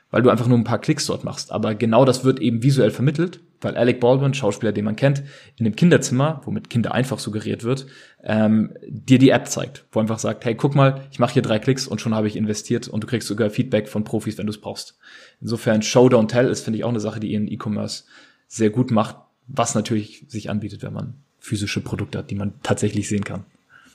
weil 0.10 0.24
du 0.24 0.30
einfach 0.30 0.48
nur 0.48 0.58
ein 0.58 0.64
paar 0.64 0.80
Klicks 0.80 1.06
dort 1.06 1.24
machst. 1.24 1.52
Aber 1.52 1.76
genau 1.76 2.06
das 2.06 2.24
wird 2.24 2.40
eben 2.40 2.64
visuell 2.64 2.92
vermittelt, 2.92 3.42
weil 3.62 3.76
Alec 3.76 4.00
Baldwin, 4.00 4.34
Schauspieler, 4.34 4.72
den 4.72 4.86
man 4.86 4.96
kennt, 4.96 5.24
in 5.56 5.66
dem 5.66 5.76
Kinderzimmer, 5.76 6.42
womit 6.46 6.70
Kinder 6.70 6.94
einfach 6.94 7.20
suggeriert 7.20 7.64
wird, 7.64 7.88
ähm, 8.24 8.74
dir 8.88 9.20
die 9.20 9.30
App 9.30 9.48
zeigt, 9.48 9.86
wo 9.92 10.00
einfach 10.00 10.20
sagt, 10.20 10.46
hey, 10.46 10.56
guck 10.56 10.76
mal, 10.76 11.02
ich 11.12 11.20
mache 11.20 11.34
hier 11.34 11.42
drei 11.42 11.60
Klicks 11.60 11.88
und 11.88 12.02
schon 12.02 12.14
habe 12.14 12.28
ich 12.28 12.36
investiert 12.36 12.88
und 12.88 13.04
du 13.04 13.08
kriegst 13.08 13.28
sogar 13.28 13.50
Feedback 13.50 13.88
von 13.88 14.04
Profis, 14.04 14.38
wenn 14.38 14.46
du 14.46 14.52
es 14.52 14.62
brauchst. 14.62 14.98
Insofern 15.42 15.82
Show 15.82 16.08
Don't 16.08 16.28
Tell 16.28 16.48
ist, 16.48 16.64
finde 16.64 16.78
ich, 16.78 16.84
auch 16.84 16.90
eine 16.90 17.00
Sache, 17.00 17.20
die 17.20 17.32
ihren 17.32 17.48
E-Commerce 17.48 18.04
sehr 18.48 18.70
gut 18.70 18.92
macht, 18.92 19.18
was 19.48 19.76
natürlich 19.76 20.26
sich 20.28 20.50
anbietet, 20.50 20.84
wenn 20.84 20.94
man 20.94 21.16
physische 21.40 21.82
Produkte 21.82 22.20
hat, 22.20 22.30
die 22.30 22.36
man 22.36 22.54
tatsächlich 22.64 23.08
sehen 23.08 23.24
kann. 23.24 23.46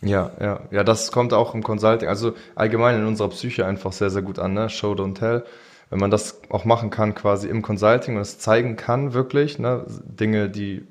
Ja, 0.02 0.32
ja, 0.40 0.68
ja, 0.72 0.82
das 0.82 1.12
kommt 1.12 1.32
auch 1.32 1.54
im 1.54 1.62
Consulting, 1.62 2.08
also 2.08 2.34
allgemein 2.56 2.98
in 2.98 3.06
unserer 3.06 3.28
Psyche 3.28 3.66
einfach 3.66 3.92
sehr, 3.92 4.10
sehr 4.10 4.22
gut 4.22 4.38
an, 4.38 4.52
ne? 4.52 4.68
Show, 4.68 4.92
don't 4.94 5.14
tell. 5.14 5.44
Wenn 5.92 6.00
man 6.00 6.10
das 6.10 6.40
auch 6.48 6.64
machen 6.64 6.88
kann, 6.88 7.14
quasi 7.14 7.48
im 7.48 7.60
Consulting 7.60 8.16
und 8.16 8.22
es 8.22 8.38
zeigen 8.38 8.76
kann, 8.76 9.12
wirklich, 9.12 9.58
ne? 9.58 9.84
Dinge, 10.06 10.48
die 10.48 10.86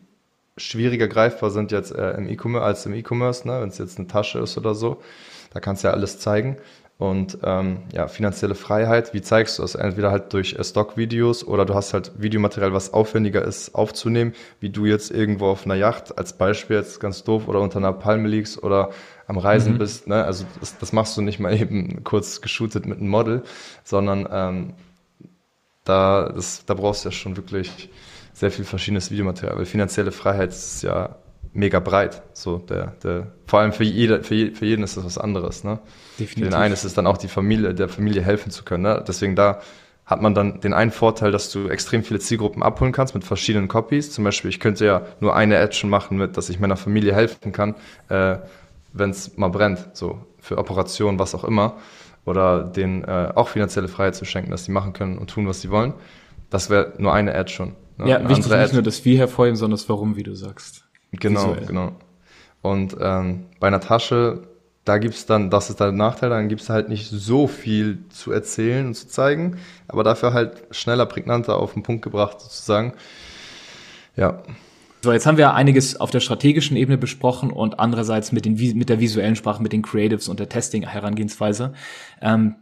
schwieriger 0.58 1.08
greifbar 1.08 1.50
sind 1.50 1.72
jetzt 1.72 1.92
äh, 1.92 2.12
im 2.12 2.30
E-Commerce 2.30 2.64
als 2.64 2.86
im 2.86 2.94
E-Commerce, 2.94 3.48
ne? 3.48 3.62
wenn 3.62 3.70
es 3.70 3.80
jetzt 3.80 3.98
eine 3.98 4.08
Tasche 4.08 4.38
ist 4.38 4.60
oder 4.60 4.76
so, 4.76 5.02
da 5.54 5.60
kannst 5.60 5.84
du 5.84 5.88
ja 5.88 5.94
alles 5.96 6.20
zeigen. 6.20 6.58
Und 7.00 7.40
ähm, 7.42 7.80
ja, 7.92 8.08
finanzielle 8.08 8.54
Freiheit, 8.54 9.16
wie 9.16 9.24
zeigst 9.24 9.58
du 9.58 9.64
das? 9.64 9.74
Entweder 9.74 10.12
halt 10.12 10.34
durch 10.34 10.54
äh, 10.54 10.64
Stock-Videos 10.64 11.44
oder 11.48 11.66
du 11.66 11.74
hast 11.74 11.96
halt 11.96 12.12
Videomaterial, 12.22 12.74
was 12.74 12.94
aufwendiger 12.94 13.44
ist 13.44 13.74
aufzunehmen, 13.74 14.34
wie 14.60 14.70
du 14.70 14.86
jetzt 14.86 15.10
irgendwo 15.10 15.48
auf 15.48 15.66
einer 15.66 15.74
Yacht 15.74 16.16
als 16.20 16.34
Beispiel 16.34 16.76
jetzt 16.76 17.00
ganz 17.00 17.24
doof 17.24 17.48
oder 17.48 17.60
unter 17.60 17.80
einer 17.80 17.92
Palme 17.92 18.28
liegst 18.28 18.62
oder 18.62 18.92
am 19.26 19.40
Reisen 19.40 19.74
mhm. 19.74 19.78
bist. 19.80 20.06
Ne? 20.06 20.24
Also 20.24 20.46
das, 20.60 20.78
das 20.78 20.94
machst 20.94 21.18
du 21.18 21.24
nicht 21.24 21.40
mal 21.40 21.60
eben 21.60 22.04
kurz 22.04 22.40
geshootet 22.40 22.86
mit 22.86 23.00
einem 23.00 23.10
Model, 23.10 23.42
sondern 23.84 24.28
ähm, 24.32 24.74
da, 25.84 26.32
das, 26.34 26.66
da 26.66 26.74
brauchst 26.74 27.06
du 27.06 27.10
ja 27.10 27.14
schon 27.14 27.38
wirklich 27.38 27.90
sehr 28.34 28.52
viel 28.52 28.66
verschiedenes 28.66 29.12
Videomaterial, 29.12 29.58
weil 29.58 29.66
finanzielle 29.66 30.12
Freiheit 30.12 30.50
ist 30.50 30.84
ja 30.84 31.18
mega 31.54 31.80
breit. 31.80 32.22
So 32.34 32.58
der, 32.58 32.94
der, 33.04 33.32
vor 33.46 33.60
allem 33.60 33.74
für, 33.74 33.84
jeder, 33.84 34.24
für, 34.24 34.36
je, 34.36 34.52
für 34.52 34.66
jeden 34.66 34.84
ist 34.84 34.98
das 34.98 35.06
was 35.06 35.18
anderes. 35.18 35.64
Ne? 35.64 35.80
Definitiv. 36.18 36.46
Für 36.46 36.50
den 36.50 36.54
einen 36.54 36.74
ist 36.74 36.84
es 36.84 36.94
dann 36.94 37.08
auch 37.08 37.18
die 37.18 37.28
Familie, 37.28 37.74
der 37.74 37.90
Familie 37.90 38.22
helfen 38.22 38.52
zu 38.52 38.64
können. 38.64 38.84
Ne? 38.84 39.04
Deswegen 39.06 39.36
da 39.36 39.60
hat 40.06 40.22
man 40.22 40.34
dann 40.34 40.60
den 40.60 40.74
einen 40.74 40.92
Vorteil, 40.92 41.32
dass 41.32 41.52
du 41.52 41.70
extrem 41.70 42.04
viele 42.04 42.20
Zielgruppen 42.20 42.64
abholen 42.64 42.92
kannst 42.92 43.14
mit 43.14 43.24
verschiedenen 43.24 43.68
Copies. 43.68 44.12
Zum 44.12 44.24
Beispiel, 44.24 44.50
ich 44.50 44.60
könnte 44.60 44.86
ja 44.86 45.04
nur 45.20 45.36
eine 45.36 45.72
schon 45.72 45.90
machen, 45.90 46.18
mit, 46.18 46.36
dass 46.38 46.50
ich 46.50 46.60
meiner 46.60 46.76
Familie 46.76 47.14
helfen 47.14 47.52
kann. 47.52 47.76
Äh, 48.10 48.38
wenn 48.94 49.12
es 49.12 49.38
mal 49.38 49.48
brennt, 49.48 49.92
so 49.94 50.20
für 50.40 50.58
Operationen, 50.58 51.18
was 51.18 51.34
auch 51.34 51.46
immer, 51.46 51.78
oder 52.26 52.64
denen 52.64 53.04
äh, 53.04 53.32
auch 53.36 53.50
finanzielle 53.50 53.88
Freiheit 53.88 54.16
zu 54.16 54.26
schenken, 54.26 54.52
dass 54.52 54.66
sie 54.66 54.72
machen 54.72 54.94
können 54.94 55.18
und 55.18 55.30
tun, 55.30 55.48
was 55.48 55.62
sie 55.62 55.70
wollen. 55.70 55.94
Das 56.50 56.70
wäre 56.70 56.94
nur 56.98 57.14
eine 57.14 57.34
Ad 57.34 57.52
schon. 57.52 57.74
Ne? 57.98 58.10
Ja, 58.10 58.18
eine 58.18 58.30
wichtig 58.30 58.46
nicht 58.46 58.56
Ad. 58.56 58.74
nur 58.74 58.84
das 58.84 59.04
Wie 59.06 59.18
hervorheben, 59.18 59.56
sondern 59.56 59.78
das 59.78 59.90
Warum, 59.90 60.16
wie 60.16 60.24
du 60.24 60.36
sagst. 60.36 60.86
Genau, 61.12 61.52
Visuell. 61.52 61.66
genau. 61.66 61.92
Und 62.62 62.96
ähm, 63.00 63.46
bei 63.60 63.68
einer 63.68 63.80
Tasche, 63.80 64.44
da 64.86 64.98
gibt's 64.98 65.26
dann, 65.26 65.50
das 65.50 65.70
ist 65.70 65.80
der 65.80 65.92
Nachteil, 65.92 66.30
dann 66.30 66.48
gibt's 66.48 66.70
halt 66.70 66.90
nicht 66.90 67.10
so 67.10 67.48
viel 67.48 68.04
zu 68.10 68.32
erzählen 68.32 68.88
und 68.88 68.94
zu 68.96 69.08
zeigen, 69.08 69.58
aber 69.88 70.04
dafür 70.04 70.34
halt 70.34 70.64
schneller, 70.72 71.06
prägnanter 71.06 71.58
auf 71.58 71.74
den 71.74 71.84
Punkt 71.84 72.04
gebracht 72.04 72.40
sozusagen. 72.40 72.94
Ja. 74.16 74.44
So, 75.04 75.12
jetzt 75.12 75.26
haben 75.26 75.38
wir 75.38 75.56
einiges 75.56 76.00
auf 76.00 76.12
der 76.12 76.20
strategischen 76.20 76.78
Ebene 76.78 76.98
besprochen 76.98 77.50
und 77.50 77.80
andererseits 77.80 78.32
mit, 78.32 78.46
den, 78.46 78.54
mit 78.78 78.88
der 78.88 79.00
visuellen 79.00 79.36
Sprache, 79.36 79.64
mit 79.64 79.74
den 79.74 79.82
Creatives 79.82 80.30
und 80.30 80.40
der 80.40 80.48
Testing-Herangehensweise. 80.48 81.74
Ähm, 82.22 82.58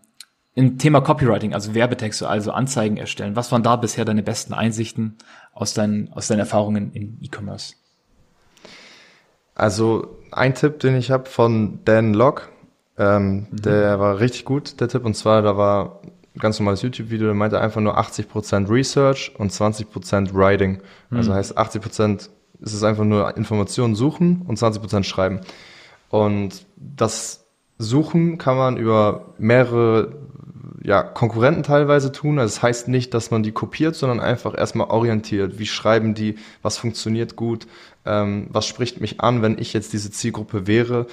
Im 0.55 0.77
Thema 0.77 1.01
Copywriting, 1.01 1.53
also 1.53 1.75
Werbetexte, 1.75 2.29
also 2.29 2.51
Anzeigen 2.51 2.95
erstellen, 2.95 3.35
was 3.35 3.51
waren 3.51 3.61
da 3.61 3.75
bisher 3.75 4.05
deine 4.05 4.23
besten 4.23 4.53
Einsichten 4.53 5.17
aus 5.53 5.73
deinen, 5.73 6.13
aus 6.13 6.27
deinen 6.27 6.39
Erfahrungen 6.39 6.93
im 6.93 7.17
E-Commerce? 7.21 7.75
Also 9.53 10.17
ein 10.31 10.55
Tipp, 10.55 10.79
den 10.79 10.95
ich 10.95 11.11
habe 11.11 11.25
von 11.25 11.79
Dan 11.83 12.13
Locke, 12.13 12.43
ähm, 12.97 13.47
mhm. 13.51 13.61
der 13.63 13.99
war 13.99 14.19
richtig 14.21 14.45
gut, 14.45 14.79
der 14.79 14.87
Tipp, 14.87 15.03
und 15.03 15.15
zwar, 15.15 15.41
da 15.41 15.57
war 15.57 16.01
ganz 16.39 16.59
normales 16.59 16.81
YouTube-Video, 16.81 17.27
der 17.27 17.35
meinte 17.35 17.59
einfach 17.59 17.81
nur 17.81 17.99
80% 17.99 18.69
Research 18.69 19.33
und 19.37 19.51
20% 19.51 20.33
Writing. 20.33 20.79
Mhm. 21.09 21.17
Also 21.17 21.33
heißt 21.33 21.57
80% 21.57 22.29
ist 22.61 22.73
es 22.73 22.83
einfach 22.83 23.05
nur 23.05 23.37
Informationen 23.37 23.95
suchen 23.95 24.43
und 24.47 24.57
20% 24.57 25.03
schreiben. 25.03 25.41
Und 26.09 26.65
das 26.75 27.45
Suchen 27.77 28.37
kann 28.37 28.57
man 28.57 28.77
über 28.77 29.33
mehrere 29.37 30.13
ja, 30.83 31.03
Konkurrenten 31.03 31.63
teilweise 31.63 32.11
tun. 32.11 32.39
Also 32.39 32.47
es 32.47 32.55
das 32.55 32.63
heißt 32.63 32.87
nicht, 32.87 33.13
dass 33.13 33.31
man 33.31 33.43
die 33.43 33.51
kopiert, 33.51 33.95
sondern 33.95 34.19
einfach 34.19 34.57
erstmal 34.57 34.89
orientiert. 34.89 35.59
Wie 35.59 35.65
schreiben 35.65 36.13
die? 36.13 36.35
Was 36.61 36.77
funktioniert 36.77 37.35
gut? 37.35 37.67
Ähm, 38.05 38.47
was 38.49 38.65
spricht 38.65 38.99
mich 39.01 39.21
an, 39.21 39.41
wenn 39.41 39.57
ich 39.57 39.73
jetzt 39.73 39.93
diese 39.93 40.11
Zielgruppe 40.11 40.67
wäre? 40.67 41.07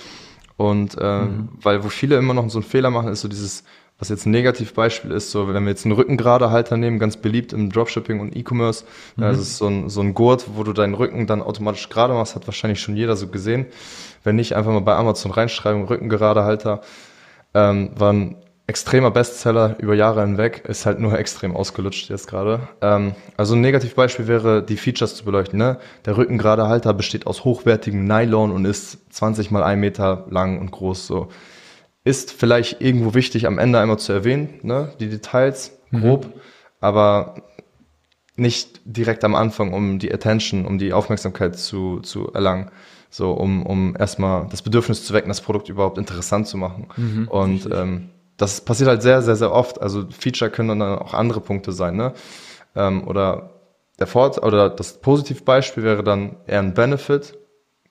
Und 0.57 0.97
ähm, 1.01 1.23
mhm. 1.23 1.49
weil 1.61 1.85
wo 1.85 1.89
viele 1.89 2.17
immer 2.17 2.35
noch 2.35 2.49
so 2.49 2.59
einen 2.59 2.67
Fehler 2.67 2.91
machen, 2.91 3.11
ist 3.11 3.21
so 3.21 3.29
dieses 3.29 3.65
was 3.99 4.11
jetzt 4.11 4.27
ein 4.27 4.31
Negativbeispiel 4.31 5.11
ist, 5.11 5.31
so 5.31 5.49
wenn 5.49 5.65
wir 5.65 5.71
jetzt 5.71 5.87
einen 5.87 5.95
Rückengeradehalter 5.95 6.77
nehmen, 6.77 6.99
ganz 6.99 7.17
beliebt 7.17 7.53
im 7.53 7.71
Dropshipping 7.71 8.21
und 8.21 8.37
E-Commerce, 8.37 8.85
mhm. 9.17 9.23
das 9.23 9.39
ist 9.39 9.57
so 9.57 9.69
ein, 9.69 9.89
so 9.89 10.03
ein 10.03 10.13
Gurt, 10.13 10.47
wo 10.55 10.65
du 10.65 10.73
deinen 10.73 10.95
Rücken 10.95 11.27
dann 11.27 11.41
automatisch 11.41 11.89
gerade 11.89 12.13
machst, 12.13 12.35
hat 12.35 12.47
wahrscheinlich 12.47 12.81
schon 12.81 12.97
jeder 12.97 13.17
so 13.17 13.29
gesehen. 13.29 13.67
Wenn 14.23 14.37
nicht, 14.37 14.55
einfach 14.55 14.73
mal 14.73 14.81
bei 14.81 14.95
Amazon 14.95 15.33
reinschreiben, 15.33 15.85
Rückengeradehalter, 15.85 16.83
ähm, 17.55 17.91
war 17.97 18.13
ein 18.13 18.37
extremer 18.67 19.13
Bestseller 19.13 19.77
über 19.79 19.95
Jahre 19.95 20.23
hinweg, 20.23 20.65
ist 20.67 20.87
halt 20.87 20.99
nur 20.99 21.17
extrem 21.19 21.55
ausgelutscht 21.55 22.11
jetzt 22.11 22.27
gerade. 22.27 22.69
Ähm, 22.83 23.15
also 23.37 23.55
ein 23.55 23.61
Negativbeispiel 23.61 24.27
wäre, 24.27 24.63
die 24.63 24.77
Features 24.77 25.15
zu 25.15 25.25
beleuchten. 25.25 25.59
Ne? 25.59 25.79
Der 26.05 26.17
Rückengeradehalter 26.17 26.93
besteht 26.93 27.27
aus 27.27 27.45
hochwertigem 27.45 28.05
Nylon 28.05 28.51
und 28.51 28.65
ist 28.65 28.99
20 29.15 29.51
mal 29.53 29.63
ein 29.63 29.81
Meter 29.81 30.27
lang 30.31 30.59
und 30.59 30.73
groß. 30.73 31.07
So 31.07 31.29
ist 32.07 32.31
vielleicht 32.31 32.81
irgendwo 32.81 33.15
wichtig 33.15 33.49
am 33.49 33.59
Ende 33.59 33.81
einmal 33.81 33.99
zu 33.99 34.13
erwähnen, 34.13 34.61
ne? 34.63 34.93
die 35.01 35.09
Details, 35.09 35.77
mhm. 35.91 36.01
grob, 36.01 36.27
mhm. 36.27 36.41
aber 36.81 37.35
nicht 38.37 38.81
direkt 38.85 39.25
am 39.25 39.35
Anfang, 39.35 39.73
um 39.73 39.99
die 39.99 40.15
Attention, 40.15 40.67
um 40.67 40.79
die 40.79 40.93
Aufmerksamkeit 40.93 41.59
zu, 41.59 41.99
zu 42.01 42.33
erlangen. 42.33 42.71
So, 43.11 43.33
um, 43.33 43.67
um 43.67 43.97
erstmal 43.99 44.47
das 44.51 44.63
Bedürfnis 44.63 45.05
zu 45.05 45.15
wecken, 45.15 45.29
das 45.29 45.41
Produkt 45.41 45.69
überhaupt 45.69 45.99
interessant 45.99 46.47
zu 46.47 46.57
machen. 46.57 46.87
Mhm, 46.97 47.29
und 47.29 47.69
ähm, 47.73 48.11
das 48.37 48.61
passiert 48.61 48.89
halt 48.89 49.03
sehr, 49.03 49.23
sehr, 49.23 49.37
sehr 49.37 49.53
oft. 49.53 49.81
Also 49.81 50.05
Feature 50.11 50.51
können 50.51 50.79
dann 50.79 50.83
auch 50.83 51.15
andere 51.15 51.41
Punkte 51.41 51.73
sein, 51.73 51.97
ne? 51.97 52.13
Ähm, 52.75 53.09
oder 53.09 53.51
der 53.99 54.07
Fort 54.07 54.43
oder 54.43 54.71
das 54.71 55.01
Positivbeispiel 55.01 55.83
wäre 55.83 56.05
dann 56.05 56.37
eher 56.47 56.61
ein 56.61 56.75
Benefit, 56.75 57.37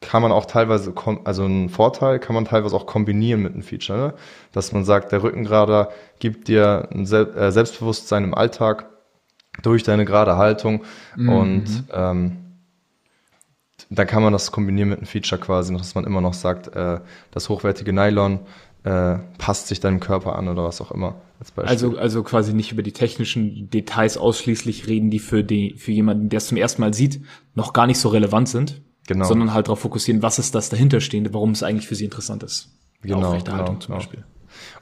kann 0.05 0.21
man 0.21 0.31
auch 0.31 0.45
teilweise, 0.45 0.93
also 1.23 1.45
ein 1.45 1.69
Vorteil 1.69 2.19
kann 2.19 2.35
man 2.35 2.45
teilweise 2.45 2.75
auch 2.75 2.85
kombinieren 2.85 3.41
mit 3.41 3.53
einem 3.53 3.63
Feature, 3.63 3.97
ne? 3.97 4.13
dass 4.51 4.71
man 4.71 4.85
sagt, 4.85 5.11
der 5.11 5.23
Rückengrader 5.23 5.89
gibt 6.19 6.47
dir 6.47 6.87
ein 6.93 7.03
äh, 7.03 7.51
Selbstbewusstsein 7.51 8.23
im 8.23 8.33
Alltag 8.35 8.85
durch 9.63 9.83
deine 9.83 10.05
gerade 10.05 10.37
Haltung 10.37 10.83
mhm. 11.15 11.29
und 11.29 11.83
ähm, 11.91 12.37
dann 13.89 14.07
kann 14.07 14.23
man 14.23 14.31
das 14.31 14.51
kombinieren 14.51 14.89
mit 14.89 14.99
einem 14.99 15.07
Feature 15.07 15.41
quasi, 15.41 15.75
dass 15.75 15.95
man 15.95 16.05
immer 16.05 16.21
noch 16.21 16.33
sagt, 16.33 16.75
äh, 16.75 16.99
das 17.31 17.49
hochwertige 17.49 17.91
Nylon 17.91 18.39
äh, 18.83 19.17
passt 19.39 19.67
sich 19.67 19.79
deinem 19.79 19.99
Körper 19.99 20.35
an 20.35 20.47
oder 20.47 20.63
was 20.63 20.81
auch 20.81 20.91
immer. 20.91 21.15
Also, 21.57 21.97
also 21.97 22.23
quasi 22.23 22.53
nicht 22.53 22.71
über 22.71 22.83
die 22.83 22.93
technischen 22.93 23.69
Details 23.69 24.17
ausschließlich 24.17 24.87
reden, 24.87 25.09
die 25.09 25.19
für, 25.19 25.43
die, 25.43 25.75
für 25.77 25.91
jemanden, 25.91 26.29
der 26.29 26.37
es 26.37 26.47
zum 26.47 26.57
ersten 26.57 26.81
Mal 26.81 26.93
sieht, 26.93 27.21
noch 27.55 27.73
gar 27.73 27.87
nicht 27.87 27.99
so 27.99 28.09
relevant 28.09 28.47
sind, 28.47 28.81
Genau. 29.07 29.25
Sondern 29.25 29.53
halt 29.53 29.67
darauf 29.67 29.79
fokussieren, 29.79 30.21
was 30.21 30.39
ist 30.39 30.55
das 30.55 30.69
dahinterstehende, 30.69 31.33
warum 31.33 31.51
es 31.51 31.61
eigentlich 31.61 31.87
für 31.87 31.95
sie 31.95 32.05
interessant 32.05 32.43
ist. 32.43 32.69
Genau. 33.01 33.27
Aufrechterhaltung 33.27 33.75
genau, 33.75 33.79
zum 33.79 33.87
genau. 33.87 33.97
Beispiel. 33.97 34.23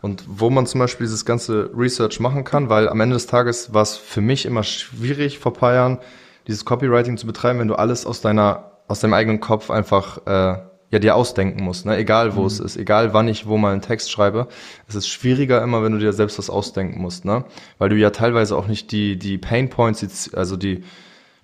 Und 0.01 0.23
wo 0.27 0.49
man 0.49 0.65
zum 0.65 0.79
Beispiel 0.79 1.05
dieses 1.05 1.25
ganze 1.25 1.69
Research 1.75 2.19
machen 2.19 2.43
kann, 2.43 2.69
weil 2.69 2.87
am 2.87 2.99
Ende 3.01 3.15
des 3.15 3.27
Tages 3.27 3.73
war 3.73 3.81
es 3.81 3.95
für 3.95 4.21
mich 4.21 4.45
immer 4.45 4.63
schwierig 4.63 5.39
vor 5.39 5.53
paar 5.53 5.73
Jahren, 5.73 5.99
dieses 6.47 6.65
Copywriting 6.65 7.17
zu 7.17 7.25
betreiben, 7.25 7.59
wenn 7.59 7.67
du 7.67 7.75
alles 7.75 8.05
aus 8.05 8.21
deiner, 8.21 8.71
aus 8.87 8.99
deinem 8.99 9.13
eigenen 9.13 9.39
Kopf 9.39 9.71
einfach 9.71 10.25
äh, 10.25 10.57
ja 10.91 10.99
dir 10.99 11.15
ausdenken 11.15 11.63
musst, 11.63 11.85
ne? 11.85 11.97
Egal 11.97 12.35
wo 12.35 12.41
mhm. 12.41 12.47
es 12.47 12.59
ist, 12.59 12.77
egal 12.77 13.13
wann 13.13 13.27
ich 13.27 13.47
wo 13.47 13.57
mal 13.57 13.71
einen 13.71 13.81
Text 13.81 14.11
schreibe. 14.11 14.47
Es 14.87 14.95
ist 14.95 15.07
schwieriger 15.07 15.61
immer, 15.63 15.83
wenn 15.83 15.93
du 15.93 15.97
dir 15.97 16.13
selbst 16.13 16.37
was 16.37 16.49
ausdenken 16.49 17.01
musst, 17.01 17.25
ne? 17.25 17.45
Weil 17.79 17.89
du 17.89 17.95
ja 17.95 18.11
teilweise 18.11 18.55
auch 18.55 18.67
nicht 18.67 18.91
die, 18.91 19.17
die 19.17 19.37
Pain 19.37 19.69
Points, 19.69 20.33
also 20.33 20.55
die, 20.55 20.83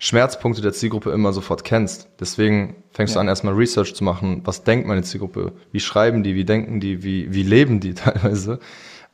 Schmerzpunkte 0.02 0.62
der 0.62 0.72
Zielgruppe 0.72 1.10
immer 1.10 1.32
sofort 1.34 1.62
kennst. 1.62 2.08
Deswegen 2.18 2.76
fängst 2.90 3.14
ja. 3.14 3.18
du 3.18 3.20
an, 3.20 3.28
erstmal 3.28 3.52
Research 3.52 3.94
zu 3.94 4.02
machen. 4.02 4.40
Was 4.44 4.64
denkt 4.64 4.88
meine 4.88 5.02
Zielgruppe? 5.02 5.52
Wie 5.72 5.80
schreiben 5.80 6.22
die? 6.22 6.34
Wie 6.34 6.46
denken 6.46 6.80
die? 6.80 7.04
Wie, 7.04 7.32
wie 7.34 7.42
leben 7.42 7.80
die 7.80 7.92
teilweise? 7.94 8.58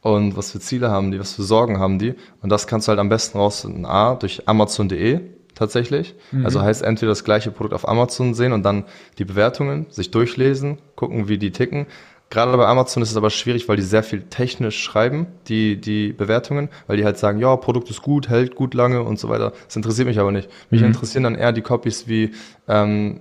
Und 0.00 0.36
was 0.36 0.52
für 0.52 0.60
Ziele 0.60 0.88
haben 0.88 1.10
die? 1.10 1.18
Was 1.18 1.32
für 1.32 1.42
Sorgen 1.42 1.80
haben 1.80 1.98
die? 1.98 2.14
Und 2.40 2.50
das 2.50 2.68
kannst 2.68 2.86
du 2.86 2.90
halt 2.90 3.00
am 3.00 3.08
besten 3.08 3.36
rausfinden. 3.36 3.84
A, 3.84 4.14
durch 4.14 4.48
Amazon.de 4.48 5.22
tatsächlich. 5.56 6.14
Mhm. 6.30 6.44
Also 6.44 6.62
heißt 6.62 6.82
entweder 6.82 7.10
das 7.10 7.24
gleiche 7.24 7.50
Produkt 7.50 7.74
auf 7.74 7.88
Amazon 7.88 8.34
sehen 8.34 8.52
und 8.52 8.62
dann 8.62 8.84
die 9.18 9.24
Bewertungen, 9.24 9.86
sich 9.90 10.12
durchlesen, 10.12 10.78
gucken, 10.94 11.26
wie 11.26 11.38
die 11.38 11.50
ticken. 11.50 11.86
Gerade 12.28 12.56
bei 12.56 12.66
Amazon 12.66 13.02
ist 13.02 13.10
es 13.10 13.16
aber 13.16 13.30
schwierig, 13.30 13.68
weil 13.68 13.76
die 13.76 13.82
sehr 13.82 14.02
viel 14.02 14.22
technisch 14.22 14.82
schreiben, 14.82 15.28
die, 15.46 15.80
die 15.80 16.12
Bewertungen, 16.12 16.70
weil 16.88 16.96
die 16.96 17.04
halt 17.04 17.18
sagen, 17.18 17.38
ja, 17.38 17.54
Produkt 17.56 17.88
ist 17.88 18.02
gut, 18.02 18.28
hält 18.28 18.56
gut 18.56 18.74
lange 18.74 19.02
und 19.02 19.18
so 19.20 19.28
weiter. 19.28 19.52
Das 19.66 19.76
interessiert 19.76 20.08
mich 20.08 20.18
aber 20.18 20.32
nicht. 20.32 20.50
Mich 20.70 20.80
mhm. 20.80 20.88
interessieren 20.88 21.22
dann 21.22 21.36
eher 21.36 21.52
die 21.52 21.62
Copies 21.62 22.08
wie, 22.08 22.32
ähm, 22.66 23.20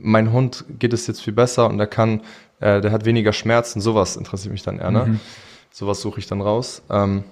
mein 0.00 0.32
Hund 0.32 0.64
geht 0.78 0.92
es 0.92 1.06
jetzt 1.06 1.22
viel 1.22 1.32
besser 1.32 1.68
und 1.68 1.78
der 1.78 1.86
kann, 1.86 2.22
äh, 2.58 2.80
der 2.80 2.90
hat 2.90 3.04
weniger 3.04 3.32
Schmerzen, 3.32 3.80
sowas 3.80 4.16
interessiert 4.16 4.52
mich 4.52 4.62
dann 4.62 4.78
eher, 4.78 4.90
ne? 4.90 5.06
Mhm. 5.06 5.20
Sowas 5.70 6.00
suche 6.00 6.20
ich 6.20 6.26
dann 6.26 6.40
raus. 6.40 6.82
Ähm, 6.90 7.24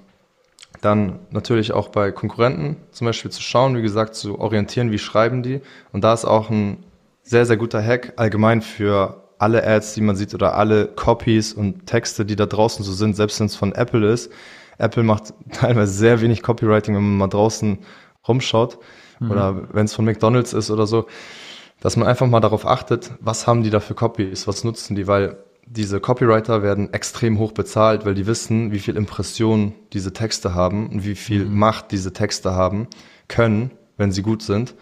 dann 0.81 1.21
natürlich 1.31 1.73
auch 1.73 1.89
bei 1.89 2.13
Konkurrenten 2.13 2.77
zum 2.91 3.07
Beispiel 3.07 3.31
zu 3.31 3.43
schauen, 3.43 3.77
wie 3.77 3.83
gesagt, 3.83 4.15
zu 4.15 4.39
orientieren, 4.39 4.91
wie 4.91 4.99
schreiben 4.99 5.43
die. 5.43 5.61
Und 5.93 6.05
da 6.05 6.13
ist 6.13 6.25
auch 6.25 6.51
ein 6.51 6.85
sehr, 7.23 7.47
sehr 7.47 7.57
guter 7.57 7.83
Hack 7.83 8.13
allgemein 8.17 8.61
für 8.61 9.24
alle 9.45 9.67
Ads, 9.67 9.93
die 9.93 10.01
man 10.01 10.17
sieht 10.17 10.33
oder 10.35 10.55
alle 10.55 10.87
Copies 10.87 11.53
und 11.53 11.87
Texte, 11.87 12.25
die 12.25 12.35
da 12.35 12.47
draußen 12.47 12.83
so 12.83 12.93
sind, 12.93 13.15
selbst 13.15 13.39
wenn 13.41 13.47
es 13.47 13.57
von 13.57 13.75
Apple 13.75 14.11
ist. 14.11 14.33
Apple 14.79 15.03
macht 15.03 15.35
teilweise 15.53 15.93
sehr 15.93 16.23
wenig 16.23 16.43
Copywriting, 16.43 16.97
wenn 16.97 17.03
man 17.03 17.19
mal 17.19 17.29
draußen 17.29 17.79
rumschaut 18.27 18.79
mhm. 19.21 19.31
oder 19.31 19.75
wenn 19.75 19.85
es 19.85 19.93
von 19.93 20.07
McDonald's 20.07 20.55
ist 20.55 20.71
oder 20.71 20.87
so, 20.87 21.07
dass 21.81 21.97
man 21.97 22.09
einfach 22.09 22.27
mal 22.27 22.41
darauf 22.41 22.67
achtet, 22.67 23.11
was 23.21 23.47
haben 23.47 23.63
die 23.63 23.69
da 23.69 23.81
für 23.81 23.95
Copies, 23.95 24.49
was 24.49 24.65
nutzen 24.65 24.97
die, 24.97 25.07
weil 25.07 25.37
diese 25.67 26.01
Copywriter 26.01 26.63
werden 26.63 26.93
extrem 26.95 27.39
hoch 27.39 27.53
bezahlt, 27.53 28.07
weil 28.07 28.15
die 28.15 28.27
wissen, 28.27 28.73
wie 28.73 28.79
viel 28.79 28.97
Impression 28.97 29.75
diese 29.93 30.15
Texte 30.15 30.55
haben 30.55 30.89
und 30.89 31.05
wie 31.05 31.15
viel 31.15 31.45
mhm. 31.45 31.59
Macht 31.59 31.93
diese 31.93 32.15
Texte 32.15 32.55
haben 32.55 32.89
können, 33.29 33.71
wenn 33.99 34.11
sie 34.11 34.23
gut 34.23 34.43
sind. 34.43 34.75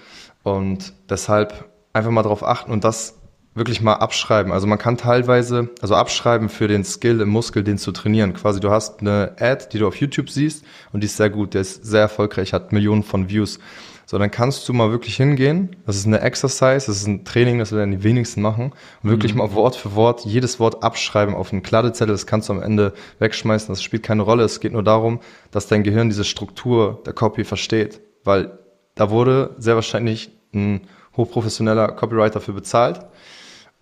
Und 0.44 0.92
deshalb 1.08 1.68
einfach 1.92 2.10
mal 2.10 2.22
darauf 2.22 2.44
achten 2.44 2.70
und 2.70 2.84
das 2.84 3.21
wirklich 3.54 3.80
mal 3.80 3.94
abschreiben. 3.94 4.52
Also 4.52 4.66
man 4.66 4.78
kann 4.78 4.96
teilweise, 4.96 5.70
also 5.80 5.94
abschreiben 5.94 6.48
für 6.48 6.68
den 6.68 6.84
Skill 6.84 7.20
im 7.20 7.28
Muskel, 7.28 7.62
den 7.62 7.78
zu 7.78 7.92
trainieren. 7.92 8.34
Quasi 8.34 8.60
du 8.60 8.70
hast 8.70 9.00
eine 9.00 9.36
Ad, 9.38 9.66
die 9.72 9.78
du 9.78 9.86
auf 9.86 9.96
YouTube 9.96 10.30
siehst 10.30 10.64
und 10.92 11.02
die 11.02 11.06
ist 11.06 11.16
sehr 11.16 11.30
gut, 11.30 11.54
der 11.54 11.60
ist 11.60 11.84
sehr 11.84 12.00
erfolgreich, 12.00 12.52
hat 12.52 12.72
Millionen 12.72 13.02
von 13.02 13.28
Views. 13.28 13.58
So, 14.06 14.18
dann 14.18 14.30
kannst 14.30 14.68
du 14.68 14.72
mal 14.72 14.90
wirklich 14.90 15.16
hingehen. 15.16 15.76
Das 15.86 15.96
ist 15.96 16.06
eine 16.06 16.20
Exercise, 16.20 16.86
das 16.86 16.88
ist 16.88 17.06
ein 17.06 17.24
Training, 17.24 17.58
das 17.58 17.72
werden 17.72 17.92
die 17.92 18.02
wenigsten 18.02 18.42
machen. 18.42 18.72
Und 19.02 19.10
wirklich 19.10 19.32
mhm. 19.32 19.38
mal 19.38 19.54
Wort 19.54 19.76
für 19.76 19.94
Wort 19.94 20.24
jedes 20.24 20.60
Wort 20.60 20.82
abschreiben 20.82 21.34
auf 21.34 21.52
einen 21.52 21.62
Kladdezettel. 21.62 22.12
Das 22.12 22.26
kannst 22.26 22.48
du 22.48 22.52
am 22.52 22.62
Ende 22.62 22.92
wegschmeißen. 23.20 23.68
Das 23.68 23.82
spielt 23.82 24.02
keine 24.02 24.22
Rolle. 24.22 24.44
Es 24.44 24.60
geht 24.60 24.72
nur 24.72 24.82
darum, 24.82 25.20
dass 25.50 25.66
dein 25.66 25.82
Gehirn 25.82 26.10
diese 26.10 26.24
Struktur 26.24 27.02
der 27.06 27.14
Copy 27.14 27.44
versteht. 27.44 28.02
Weil 28.22 28.58
da 28.96 29.08
wurde 29.08 29.54
sehr 29.56 29.76
wahrscheinlich 29.76 30.30
ein 30.52 30.82
hochprofessioneller 31.16 31.88
Copywriter 31.92 32.40
für 32.40 32.52
bezahlt 32.52 33.06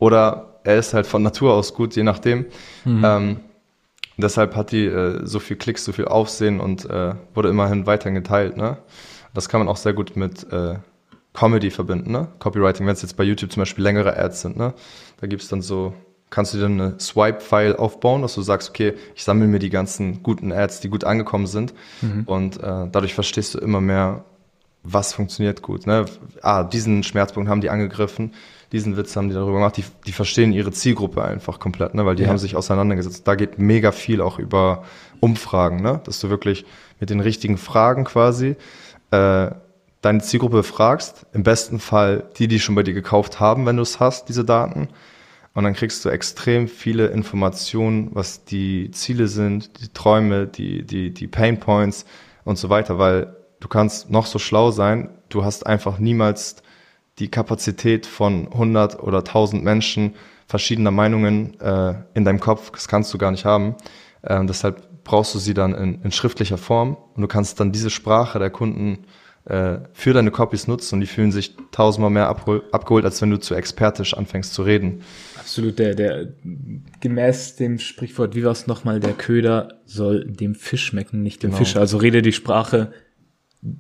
oder 0.01 0.59
er 0.65 0.79
ist 0.79 0.93
halt 0.93 1.07
von 1.07 1.23
Natur 1.23 1.55
aus 1.55 1.75
gut, 1.75 1.95
je 1.95 2.03
nachdem. 2.03 2.47
Mhm. 2.85 3.05
Ähm, 3.05 3.41
deshalb 4.17 4.57
hat 4.57 4.73
die 4.73 4.87
äh, 4.87 5.21
so 5.25 5.39
viel 5.39 5.57
Klicks, 5.57 5.85
so 5.85 5.93
viel 5.93 6.07
Aufsehen 6.07 6.59
und 6.59 6.91
äh, 6.91 7.15
wurde 7.35 7.51
immerhin 7.51 7.87
weiterhin 7.87 8.15
geteilt. 8.15 8.57
Ne? 8.57 8.79
Das 9.33 9.49
kann 9.49 9.61
man 9.61 9.69
auch 9.69 9.77
sehr 9.77 9.93
gut 9.93 10.17
mit 10.17 10.53
äh, 10.53 10.77
Comedy 11.33 11.71
verbinden, 11.71 12.11
ne? 12.11 12.27
Copywriting, 12.41 12.87
wenn 12.87 12.95
es 12.95 13.03
jetzt 13.03 13.17
bei 13.17 13.23
YouTube 13.23 13.53
zum 13.53 13.61
Beispiel 13.61 13.85
längere 13.85 14.17
Ads 14.17 14.41
sind, 14.41 14.57
ne? 14.57 14.75
Da 15.21 15.29
gibt's 15.29 15.47
dann 15.47 15.63
so, 15.63 15.95
kannst 16.29 16.55
du 16.55 16.59
dir 16.59 16.67
eine 16.67 16.99
Swipe-File 16.99 17.77
aufbauen, 17.77 18.23
dass 18.23 18.35
du 18.35 18.43
sagst, 18.43 18.71
okay, 18.71 18.95
ich 19.15 19.23
sammle 19.23 19.47
mir 19.47 19.61
die 19.61 19.71
ganzen 19.71 20.25
guten 20.25 20.51
Ads, 20.51 20.81
die 20.81 20.89
gut 20.89 21.05
angekommen 21.05 21.47
sind 21.47 21.73
mhm. 22.03 22.25
und 22.27 22.57
äh, 22.57 22.89
dadurch 22.91 23.15
verstehst 23.15 23.55
du 23.55 23.59
immer 23.59 23.81
mehr, 23.81 24.25
was 24.83 25.13
funktioniert 25.13 25.63
gut. 25.63 25.87
Ne? 25.87 26.07
Ah, 26.43 26.65
diesen 26.65 27.05
Schmerzpunkt 27.05 27.49
haben 27.49 27.61
die 27.61 27.71
angegriffen, 27.71 28.33
diesen 28.73 28.97
Witz 28.97 29.17
haben 29.17 29.29
die 29.29 29.35
darüber 29.35 29.55
gemacht, 29.55 29.77
die, 29.77 29.85
die 30.07 30.13
verstehen 30.13 30.53
ihre 30.53 30.71
Zielgruppe 30.71 31.25
einfach 31.25 31.59
komplett, 31.59 31.95
ne? 31.95 32.07
weil 32.07 32.15
die 32.15 32.23
ja. 32.23 32.29
haben 32.29 32.39
sich 32.39 32.55
auseinandergesetzt. 32.55 33.27
Da 33.27 33.35
geht 33.35 33.59
mega 33.59 33.91
viel 33.91 34.21
auch 34.21 34.39
über 34.39 34.85
Umfragen, 35.19 35.83
ne? 35.83 36.01
dass 36.05 36.21
du 36.21 36.31
wirklich 36.31 36.65
mit 37.01 37.11
den 37.11 37.21
richtigen 37.21 37.59
Fragen 37.59 38.05
quasi 38.05 38.57
äh, 39.11 39.51
deine 40.03 40.21
Zielgruppe 40.21 40.63
fragst, 40.63 41.27
im 41.33 41.43
besten 41.43 41.81
Fall 41.81 42.29
die, 42.39 42.49
die 42.49 42.61
schon 42.61 42.75
bei 42.75 42.83
dir 42.83 42.95
gekauft 42.95 43.41
haben, 43.41 43.67
wenn 43.67 43.77
du 43.77 43.83
es 43.83 44.01
hast, 44.01 44.29
diese 44.29 44.45
Daten. 44.45 44.89
Und 45.53 45.65
dann 45.65 45.75
kriegst 45.75 46.05
du 46.05 46.09
extrem 46.09 46.69
viele 46.69 47.09
Informationen, 47.09 48.11
was 48.15 48.45
die 48.45 48.93
Ziele 48.93 49.27
sind, 49.27 49.83
die 49.83 49.89
Träume, 49.89 50.47
die, 50.47 50.85
die, 50.85 51.13
die 51.13 51.27
Pain 51.27 51.59
Points 51.59 52.07
und 52.45 52.57
so 52.57 52.71
weiter, 52.71 52.99
weil 52.99 53.35
du 53.59 53.67
kannst 53.67 54.11
noch 54.11 54.27
so 54.27 54.39
schlau 54.39 54.71
sein, 54.71 55.11
du 55.29 55.45
hast 55.45 55.67
einfach 55.67 55.99
niemals 55.99 56.63
die 57.21 57.29
Kapazität 57.29 58.07
von 58.07 58.49
100 58.49 59.01
oder 59.03 59.19
1000 59.19 59.63
Menschen 59.63 60.15
verschiedener 60.47 60.91
Meinungen 60.91 61.61
äh, 61.61 61.95
in 62.15 62.25
deinem 62.25 62.41
Kopf, 62.41 62.73
das 62.73 62.89
kannst 62.89 63.15
du 63.15 63.19
gar 63.19 63.31
nicht 63.31 63.45
haben. 63.45 63.77
Äh, 64.23 64.45
deshalb 64.47 65.05
brauchst 65.05 65.35
du 65.35 65.39
sie 65.39 65.55
dann 65.55 65.75
in, 65.75 66.03
in 66.03 66.13
schriftlicher 66.13 66.59
Form 66.59 66.97
und 67.15 67.23
du 67.23 67.29
kannst 67.29 67.61
dann 67.61 67.73
diese 67.73 67.91
Sprache 67.91 68.39
der 68.39 68.51
Kunden 68.51 69.05
äh, 69.45 69.79
für 69.93 70.13
deine 70.13 70.31
Copies 70.31 70.67
nutzen 70.67 70.97
und 70.97 71.01
die 71.01 71.07
fühlen 71.07 71.33
sich 71.33 71.57
tausendmal 71.71 72.11
mehr 72.11 72.29
abhol 72.29 72.65
abgeholt, 72.73 73.05
als 73.05 73.23
wenn 73.23 73.31
du 73.31 73.39
zu 73.39 73.55
expertisch 73.55 74.15
anfängst 74.15 74.53
zu 74.53 74.63
reden. 74.63 75.03
Absolut, 75.39 75.79
der, 75.79 75.95
der 75.95 76.29
gemäß 77.01 77.57
dem 77.57 77.79
Sprichwort, 77.79 78.35
wie 78.35 78.45
war 78.45 78.53
es 78.53 78.67
nochmal, 78.67 79.01
der 79.01 79.13
Köder 79.13 79.81
soll 79.87 80.27
dem 80.27 80.55
Fisch 80.55 80.87
schmecken, 80.87 81.23
nicht 81.23 81.43
dem 81.43 81.51
genau. 81.51 81.59
Fischer. 81.59 81.81
Also 81.81 81.97
rede 81.97 82.23
die 82.23 82.33
Sprache, 82.33 82.93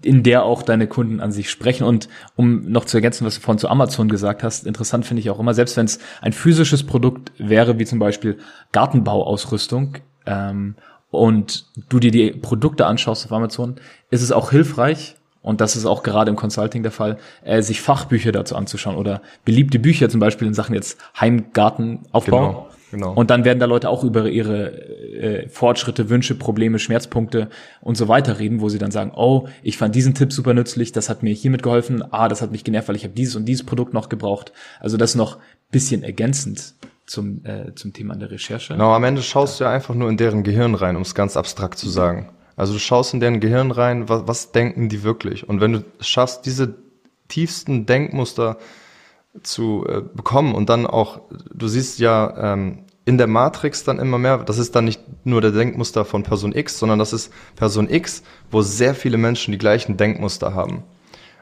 in 0.03 0.23
der 0.23 0.45
auch 0.45 0.63
deine 0.63 0.87
Kunden 0.87 1.21
an 1.21 1.33
sich 1.33 1.51
sprechen. 1.51 1.85
Und 1.85 2.09
um 2.37 2.71
noch 2.71 2.85
zu 2.85 2.97
ergänzen, 2.97 3.27
was 3.27 3.37
du 3.37 3.41
vorhin 3.41 3.59
zu 3.59 3.69
Amazon 3.69 4.09
gesagt 4.09 4.43
hast, 4.43 4.67
interessant 4.67 5.07
finde 5.07 5.21
ich 5.21 5.31
auch 5.31 5.41
immer, 5.41 5.55
selbst 5.55 5.77
wenn 5.77 5.87
es 5.87 5.99
ein 6.21 6.33
physisches 6.33 6.85
Produkt 6.85 7.33
wäre, 7.39 7.79
wie 7.79 7.87
zum 7.87 7.99
Beispiel 7.99 8.39
Gartenbauausrüstung, 8.73 9.99
ähm, 10.27 10.75
und 11.11 11.67
du 11.89 11.99
dir 11.99 12.11
die 12.11 12.31
Produkte 12.31 12.87
anschaust 12.87 13.27
auf 13.27 13.33
Amazon, 13.33 13.77
ist 14.11 14.23
es 14.23 14.33
auch 14.33 14.51
hilfreich, 14.51 15.17
und 15.43 15.61
das 15.61 15.75
ist 15.75 15.87
auch 15.87 16.03
gerade 16.03 16.31
im 16.31 16.37
Consulting 16.37 16.83
der 16.83 16.93
Fall, 16.93 17.19
äh, 17.43 17.63
sich 17.63 17.81
Fachbücher 17.81 18.31
dazu 18.31 18.57
anzuschauen 18.57 18.97
oder 18.97 19.23
beliebte 19.45 19.79
Bücher 19.79 20.09
zum 20.09 20.21
Beispiel 20.21 20.47
in 20.47 20.55
Sachen 20.55 20.75
jetzt 20.75 20.99
Heimgartenaufbau. 21.19 22.49
Genau, 22.49 22.69
genau. 22.91 23.13
Und 23.13 23.31
dann 23.31 23.45
werden 23.45 23.59
da 23.59 23.67
Leute 23.67 23.89
auch 23.89 24.05
über 24.05 24.29
ihre 24.29 24.73
äh, 24.73 25.49
Fortschritte, 25.49 26.09
Wünsche, 26.11 26.35
Probleme, 26.35 26.79
Schmerzpunkte 26.79 27.49
und 27.81 27.97
so 27.97 28.09
weiter 28.09 28.39
reden, 28.39 28.61
wo 28.61 28.69
sie 28.69 28.79
dann 28.79 28.91
sagen, 28.91 29.13
oh, 29.15 29.49
ich 29.63 29.77
fand 29.77 29.95
diesen 29.95 30.15
Tipp 30.15 30.33
super 30.33 30.55
nützlich, 30.55 30.93
das 30.93 31.09
hat 31.09 31.23
mir 31.23 31.33
hiermit 31.33 31.63
geholfen, 31.63 32.03
ah, 32.11 32.29
das 32.29 32.43
hat 32.43 32.53
mich 32.53 32.65
genervt, 32.65 32.89
weil 32.89 32.97
ich 32.97 33.05
habe 33.05 33.15
dieses 33.15 33.37
und 33.37 33.47
dieses 33.47 33.65
Produkt 33.65 33.95
noch 33.95 34.09
gebraucht. 34.09 34.53
Also 34.81 34.97
das 34.97 35.15
noch 35.15 35.39
bisschen 35.71 36.03
ergänzend 36.03 36.75
zum, 37.07 37.45
äh, 37.45 37.75
zum 37.75 37.93
Thema 37.93 38.17
der 38.17 38.31
Recherche. 38.31 38.73
Genau, 38.73 38.93
am 38.93 39.05
Ende 39.05 39.23
schaust 39.23 39.61
du 39.61 39.65
ja 39.65 39.71
einfach 39.71 39.95
nur 39.95 40.09
in 40.09 40.17
deren 40.17 40.43
Gehirn 40.43 40.75
rein, 40.75 40.97
um 40.97 41.03
es 41.03 41.15
ganz 41.15 41.37
abstrakt 41.37 41.79
zu 41.79 41.89
sagen. 41.89 42.31
Also 42.57 42.73
du 42.73 42.79
schaust 42.79 43.15
in 43.15 43.21
deren 43.21 43.41
Gehirn 43.41 43.71
rein, 43.71 44.09
was, 44.09 44.23
was 44.27 44.53
denken 44.53 44.89
die 44.89 45.03
wirklich? 45.03 45.49
Und 45.49 45.61
wenn 45.61 45.73
du 45.73 45.85
es 45.99 46.09
schaffst, 46.09 46.47
diese 46.47 46.75
tiefsten 47.29 47.87
Denkmuster 47.87 48.59
zu 49.43 49.87
äh, 49.89 50.01
bekommen 50.01 50.55
und 50.55 50.69
dann 50.69 50.87
auch, 50.87 51.23
du 51.53 51.69
siehst 51.69 51.99
ja 51.99 52.53
ähm, 52.55 52.85
in 53.05 53.19
der 53.19 53.27
Matrix 53.27 53.85
dann 53.85 53.99
immer 53.99 54.19
mehr, 54.19 54.39
das 54.39 54.59
ist 54.59 54.75
dann 54.77 54.85
nicht 54.85 55.01
nur 55.25 55.41
der 55.41 55.53
Denkmuster 55.53 56.05
von 56.05 56.23
Person 56.23 56.55
X, 56.55 56.79
sondern 56.79 56.99
das 56.99 57.13
ist 57.13 57.33
Person 57.57 57.89
X, 57.89 58.23
wo 58.51 58.63
sehr 58.63 58.95
viele 58.95 59.19
Menschen 59.19 59.53
die 59.53 59.59
gleichen 59.59 59.97
Denkmuster 59.97 60.55
haben. 60.55 60.85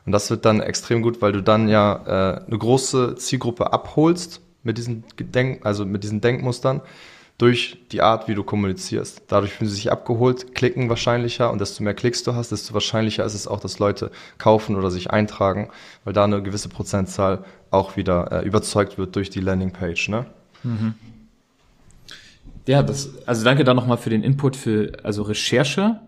Und 0.06 0.12
das 0.12 0.30
wird 0.30 0.44
dann 0.44 0.60
extrem 0.60 1.02
gut, 1.02 1.20
weil 1.20 1.32
du 1.32 1.42
dann 1.42 1.68
ja 1.68 1.96
äh, 2.06 2.46
eine 2.46 2.58
große 2.58 3.16
Zielgruppe 3.16 3.72
abholst 3.72 4.40
mit 4.62 4.78
diesen 4.78 5.04
Gedenk 5.16 5.64
also 5.66 5.84
mit 5.84 6.04
diesen 6.04 6.20
Denkmustern 6.20 6.80
durch 7.38 7.78
die 7.92 8.02
Art, 8.02 8.26
wie 8.26 8.34
du 8.34 8.42
kommunizierst. 8.42 9.22
Dadurch 9.28 9.52
fühlen 9.52 9.70
sie 9.70 9.76
sich 9.76 9.92
abgeholt, 9.92 10.56
klicken 10.56 10.88
wahrscheinlicher 10.88 11.52
und 11.52 11.60
desto 11.60 11.84
mehr 11.84 11.94
Klicks 11.94 12.24
du 12.24 12.34
hast, 12.34 12.50
desto 12.50 12.74
wahrscheinlicher 12.74 13.24
ist 13.24 13.34
es 13.34 13.46
auch, 13.46 13.60
dass 13.60 13.78
Leute 13.78 14.10
kaufen 14.38 14.74
oder 14.74 14.90
sich 14.90 15.10
eintragen, 15.10 15.70
weil 16.04 16.12
da 16.12 16.24
eine 16.24 16.42
gewisse 16.42 16.68
Prozentzahl 16.68 17.44
auch 17.70 17.96
wieder 17.96 18.32
äh, 18.32 18.46
überzeugt 18.46 18.98
wird 18.98 19.16
durch 19.16 19.30
die 19.30 19.40
Landingpage. 19.40 20.08
Ne? 20.08 20.26
Mhm. 20.62 20.94
Ja, 22.66 22.82
das, 22.82 23.10
also 23.26 23.44
danke 23.44 23.64
da 23.64 23.74
nochmal 23.74 23.96
für 23.96 24.10
den 24.10 24.22
Input 24.22 24.56
für 24.56 24.92
also 25.02 25.22
Recherche. 25.22 26.00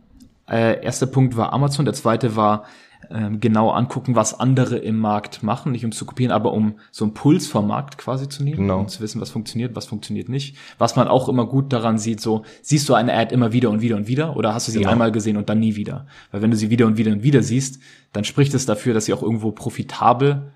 Äh, 0.49 0.85
erster 0.85 1.07
Punkt 1.07 1.37
war 1.37 1.53
Amazon, 1.53 1.85
der 1.85 1.95
zweite 1.95 2.37
war 2.37 2.65
ähm, 3.11 3.41
genau 3.41 3.71
angucken, 3.71 4.15
was 4.15 4.39
andere 4.39 4.77
im 4.77 4.99
Markt 4.99 5.43
machen, 5.43 5.73
nicht 5.73 5.85
um 5.85 5.93
zu 5.93 6.05
kopieren, 6.05 6.33
aber 6.33 6.53
um 6.53 6.75
so 6.91 7.05
einen 7.05 7.15
Puls 7.15 7.47
vom 7.47 7.67
Markt 7.67 7.99
quasi 7.99 8.29
zu 8.29 8.45
nehmen, 8.45 8.59
genau. 8.59 8.81
um 8.81 8.89
zu 8.89 9.01
wissen, 9.01 9.21
was 9.21 9.31
funktioniert, 9.31 9.75
was 9.75 9.87
funktioniert 9.87 10.29
nicht. 10.29 10.57
Was 10.79 10.97
man 10.97 11.09
auch 11.09 11.29
immer 11.29 11.47
gut 11.47 11.73
daran 11.73 11.99
sieht, 11.99 12.21
so 12.21 12.45
siehst 12.63 12.89
du 12.89 12.95
eine 12.95 13.15
Ad 13.15 13.35
immer 13.35 13.53
wieder 13.53 13.71
und 13.71 13.81
wieder 13.81 13.97
und 13.97 14.07
wieder 14.07 14.37
oder 14.37 14.55
hast 14.55 14.69
du 14.69 14.73
sie 14.73 14.81
genau. 14.81 14.91
einmal 14.91 15.13
gesehen 15.13 15.37
und 15.37 15.49
dann 15.49 15.61
nie 15.61 15.77
wieder? 15.77 16.07
Weil 16.31 16.43
wenn 16.43 16.51
du 16.51 16.57
sie 16.57 16.71
wieder 16.71 16.87
und 16.87 16.99
wieder 16.99 17.11
und 17.11 17.23
wieder 17.23 17.43
siehst, 17.43 17.81
dann 18.13 18.25
spricht 18.25 18.55
es 18.55 18.67
dafür, 18.67 18.93
dass 18.93 19.07
sie 19.07 19.15
auch 19.15 19.23
irgendwo 19.23 19.51
profitabel 19.51 20.53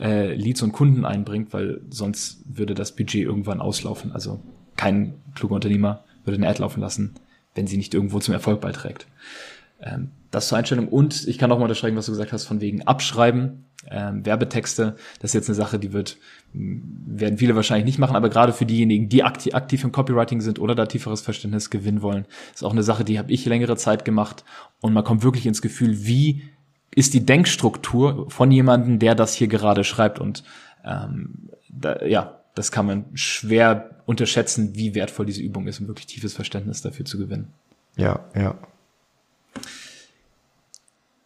äh, 0.00 0.34
Leads 0.34 0.62
und 0.62 0.72
Kunden 0.72 1.04
einbringt, 1.04 1.52
weil 1.52 1.80
sonst 1.90 2.42
würde 2.46 2.74
das 2.74 2.94
Budget 2.94 3.22
irgendwann 3.22 3.60
auslaufen. 3.60 4.12
Also 4.12 4.40
kein 4.76 5.14
kluger 5.34 5.54
Unternehmer 5.54 6.04
würde 6.24 6.38
eine 6.38 6.48
Ad 6.48 6.60
laufen 6.60 6.80
lassen, 6.80 7.14
wenn 7.54 7.66
sie 7.66 7.76
nicht 7.76 7.94
irgendwo 7.94 8.18
zum 8.20 8.34
Erfolg 8.34 8.60
beiträgt. 8.60 9.06
Ähm, 9.80 10.10
das 10.30 10.48
zur 10.48 10.58
Einstellung. 10.58 10.88
Und 10.88 11.28
ich 11.28 11.38
kann 11.38 11.52
auch 11.52 11.58
mal 11.58 11.64
unterschreiben, 11.64 11.96
was 11.96 12.06
du 12.06 12.12
gesagt 12.12 12.32
hast, 12.32 12.44
von 12.44 12.60
wegen 12.60 12.82
Abschreiben, 12.82 13.66
ähm, 13.90 14.24
Werbetexte. 14.24 14.96
Das 15.20 15.30
ist 15.30 15.34
jetzt 15.34 15.48
eine 15.48 15.56
Sache, 15.56 15.78
die 15.78 15.92
wird, 15.92 16.16
werden 16.52 17.38
viele 17.38 17.54
wahrscheinlich 17.54 17.84
nicht 17.84 17.98
machen, 17.98 18.16
aber 18.16 18.30
gerade 18.30 18.52
für 18.52 18.64
diejenigen, 18.64 19.08
die 19.08 19.24
aktiv, 19.24 19.54
aktiv 19.54 19.84
im 19.84 19.92
Copywriting 19.92 20.40
sind 20.40 20.58
oder 20.58 20.74
da 20.74 20.86
tieferes 20.86 21.20
Verständnis 21.20 21.68
gewinnen 21.68 22.00
wollen, 22.00 22.26
ist 22.54 22.64
auch 22.64 22.72
eine 22.72 22.82
Sache, 22.82 23.04
die 23.04 23.18
habe 23.18 23.30
ich 23.32 23.44
längere 23.44 23.76
Zeit 23.76 24.04
gemacht. 24.04 24.44
Und 24.80 24.94
man 24.94 25.04
kommt 25.04 25.22
wirklich 25.22 25.46
ins 25.46 25.62
Gefühl, 25.62 26.06
wie 26.06 26.42
ist 26.94 27.14
die 27.14 27.24
Denkstruktur 27.24 28.30
von 28.30 28.50
jemandem, 28.50 28.98
der 28.98 29.14
das 29.14 29.34
hier 29.34 29.48
gerade 29.48 29.84
schreibt. 29.84 30.18
Und 30.18 30.44
ähm, 30.84 31.50
da, 31.68 32.04
ja, 32.04 32.40
das 32.54 32.70
kann 32.70 32.86
man 32.86 33.04
schwer 33.14 34.02
unterschätzen, 34.04 34.74
wie 34.74 34.94
wertvoll 34.94 35.26
diese 35.26 35.42
Übung 35.42 35.66
ist, 35.66 35.80
um 35.80 35.88
wirklich 35.88 36.06
tiefes 36.06 36.34
Verständnis 36.34 36.82
dafür 36.82 37.04
zu 37.04 37.18
gewinnen. 37.18 37.52
Ja, 37.96 38.20
ja. 38.34 38.54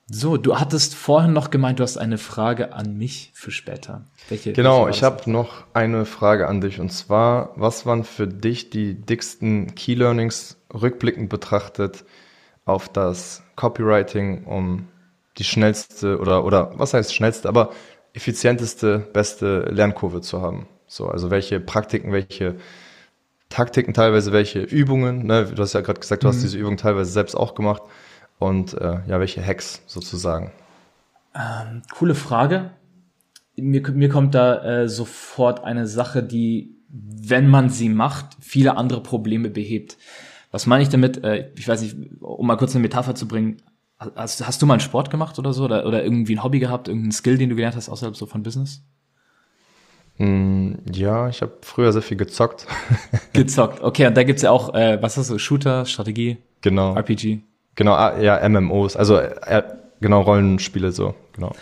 So, 0.09 0.37
du 0.37 0.61
hattest 0.61 0.95
vorhin 0.95 1.33
noch 1.33 1.51
gemeint, 1.51 1.81
du 1.81 1.83
hast 1.83 1.97
eine 1.97 2.19
Frage 2.19 2.73
an 2.73 2.97
mich 2.97 3.33
für 3.35 3.51
später. 3.51 4.05
Welche, 4.29 4.53
genau, 4.53 4.87
welche 4.87 4.99
ich 4.99 5.03
habe 5.03 5.29
noch 5.29 5.65
eine 5.75 6.05
Frage 6.05 6.47
an 6.47 6.61
dich 6.61 6.79
und 6.79 6.93
zwar, 6.93 7.51
was 7.57 7.87
waren 7.87 8.05
für 8.05 8.29
dich 8.29 8.71
die 8.71 8.95
dicksten 8.95 9.75
Key 9.75 9.95
Learnings 9.95 10.59
rückblickend 10.73 11.29
betrachtet 11.29 12.05
auf 12.65 12.89
das 12.89 13.43
Copywriting, 13.57 14.45
um 14.45 14.87
die 15.39 15.45
schnellste 15.45 16.19
oder 16.19 16.45
oder 16.45 16.73
was 16.77 16.95
heißt 16.95 17.15
schnellste, 17.15 17.49
aber 17.49 17.71
effizienteste, 18.15 18.99
beste 19.13 19.61
Lernkurve 19.71 20.21
zu 20.21 20.41
haben? 20.41 20.69
So, 20.87 21.09
also 21.09 21.31
welche 21.31 21.61
Praktiken, 21.61 22.13
welche 22.13 22.57
Taktiken, 23.49 23.95
teilweise 23.95 24.33
welche 24.33 24.61
Übungen, 24.61 25.27
ne? 25.27 25.47
du 25.47 25.63
hast 25.63 25.73
ja 25.73 25.81
gerade 25.81 26.01
gesagt, 26.01 26.23
du 26.23 26.29
mhm. 26.29 26.33
hast 26.33 26.43
diese 26.43 26.59
Übung 26.59 26.77
teilweise 26.77 27.11
selbst 27.11 27.35
auch 27.35 27.55
gemacht 27.55 27.83
und 28.39 28.75
äh, 28.75 29.01
ja, 29.07 29.21
welche 29.21 29.45
Hacks 29.45 29.83
sozusagen? 29.87 30.53
Ähm, 31.35 31.83
coole 31.93 32.15
Frage. 32.15 32.71
Mir, 33.57 33.89
mir 33.91 34.09
kommt 34.09 34.35
da 34.35 34.83
äh, 34.83 34.89
sofort 34.89 35.65
eine 35.65 35.87
Sache, 35.87 36.23
die, 36.23 36.77
wenn 36.89 37.49
man 37.49 37.71
sie 37.71 37.89
macht, 37.89 38.37
viele 38.41 38.77
andere 38.77 39.03
Probleme 39.03 39.49
behebt. 39.49 39.97
Was 40.51 40.67
meine 40.67 40.83
ich 40.83 40.89
damit? 40.89 41.23
Äh, 41.25 41.51
ich 41.57 41.69
weiß 41.69 41.83
nicht, 41.83 41.97
um 42.21 42.47
mal 42.47 42.57
kurz 42.57 42.75
eine 42.75 42.83
Metapher 42.83 43.15
zu 43.15 43.29
bringen. 43.29 43.59
Hast, 43.99 44.47
hast 44.47 44.61
du 44.61 44.67
mal 44.67 44.75
einen 44.75 44.81
Sport 44.81 45.11
gemacht 45.11 45.39
oder 45.39 45.53
so? 45.53 45.65
Oder, 45.65 45.87
oder 45.87 46.05
irgendwie 46.05 46.37
ein 46.37 46.45
Hobby 46.45 46.59
gehabt, 46.59 46.89
irgendeinen 46.89 47.13
Skill, 47.13 47.39
den 47.39 47.49
du 47.49 47.57
gelernt 47.57 47.77
hast, 47.77 47.89
außerhalb 47.89 48.17
so 48.17 48.27
von 48.27 48.43
Business? 48.43 48.83
Mm, 50.19 50.75
ja, 50.93 51.29
ich 51.29 51.43
habe 51.43 51.53
früher 51.63 51.93
sehr 51.93 52.03
viel 52.03 52.17
gezockt. 52.17 52.67
gezockt, 53.33 53.83
okay. 53.83 54.07
Und 54.07 54.17
da 54.17 54.23
gibt's 54.23 54.43
ja 54.43 54.51
auch, 54.51 54.75
äh, 54.75 54.99
was 55.01 55.17
ist 55.17 55.29
so, 55.29 55.39
Shooter, 55.39 55.87
Strategie, 55.87 56.39
genau. 56.61 56.95
RPG. 56.95 57.41
Genau, 57.75 57.93
ah, 57.93 58.19
ja, 58.19 58.47
MMOs, 58.49 58.97
also 58.97 59.17
äh, 59.19 59.63
genau 60.01 60.23
Rollenspiele 60.23 60.93
so, 60.93 61.15
genau. 61.35 61.53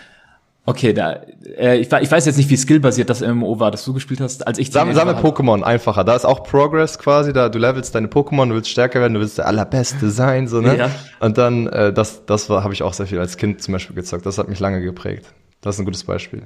Okay, 0.66 0.94
da, 0.94 1.20
äh, 1.58 1.76
ich, 1.76 1.92
ich 1.92 2.10
weiß 2.10 2.24
jetzt 2.24 2.38
nicht, 2.38 2.48
wie 2.48 2.56
skillbasiert 2.56 3.10
das 3.10 3.20
MMO 3.20 3.60
war, 3.60 3.70
das 3.70 3.84
du 3.84 3.92
gespielt 3.92 4.20
hast, 4.20 4.46
als 4.46 4.58
ich 4.58 4.70
Sammle, 4.70 4.94
sammle 4.94 5.14
Pokémon 5.14 5.62
einfacher. 5.62 6.04
Da 6.04 6.16
ist 6.16 6.24
auch 6.24 6.42
Progress 6.42 6.98
quasi, 6.98 7.34
da 7.34 7.50
du 7.50 7.58
levelst 7.58 7.94
deine 7.94 8.06
Pokémon, 8.06 8.48
du 8.48 8.54
willst 8.54 8.70
stärker 8.70 9.00
werden, 9.00 9.12
du 9.12 9.20
willst 9.20 9.36
der 9.36 9.46
allerbeste 9.46 10.08
sein, 10.08 10.48
so, 10.48 10.62
ne? 10.62 10.78
Ja. 10.78 10.90
Und 11.20 11.36
dann, 11.36 11.66
äh, 11.66 11.92
das, 11.92 12.24
das 12.24 12.48
war, 12.48 12.64
habe 12.64 12.72
ich 12.72 12.82
auch 12.82 12.94
sehr 12.94 13.06
viel 13.06 13.18
als 13.18 13.36
Kind 13.36 13.62
zum 13.62 13.72
Beispiel 13.72 13.94
gezockt. 13.94 14.24
Das 14.24 14.38
hat 14.38 14.48
mich 14.48 14.58
lange 14.58 14.80
geprägt. 14.80 15.26
Das 15.60 15.76
ist 15.76 15.80
ein 15.80 15.84
gutes 15.84 16.04
Beispiel. 16.04 16.44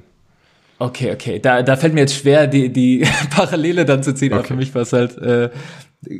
Okay, 0.79 1.13
okay. 1.13 1.39
Da, 1.39 1.61
da 1.61 1.77
fällt 1.77 1.93
mir 1.93 2.01
jetzt 2.01 2.15
schwer, 2.15 2.47
die, 2.47 2.73
die 2.73 3.05
Parallele 3.29 3.85
dann 3.85 4.03
zu 4.03 4.13
ziehen. 4.13 4.33
Okay. 4.33 4.39
Aber 4.39 4.47
für 4.47 4.55
mich 4.55 4.75
war 4.75 4.81
es 4.81 4.91
halt 4.91 5.17
äh, 5.17 5.49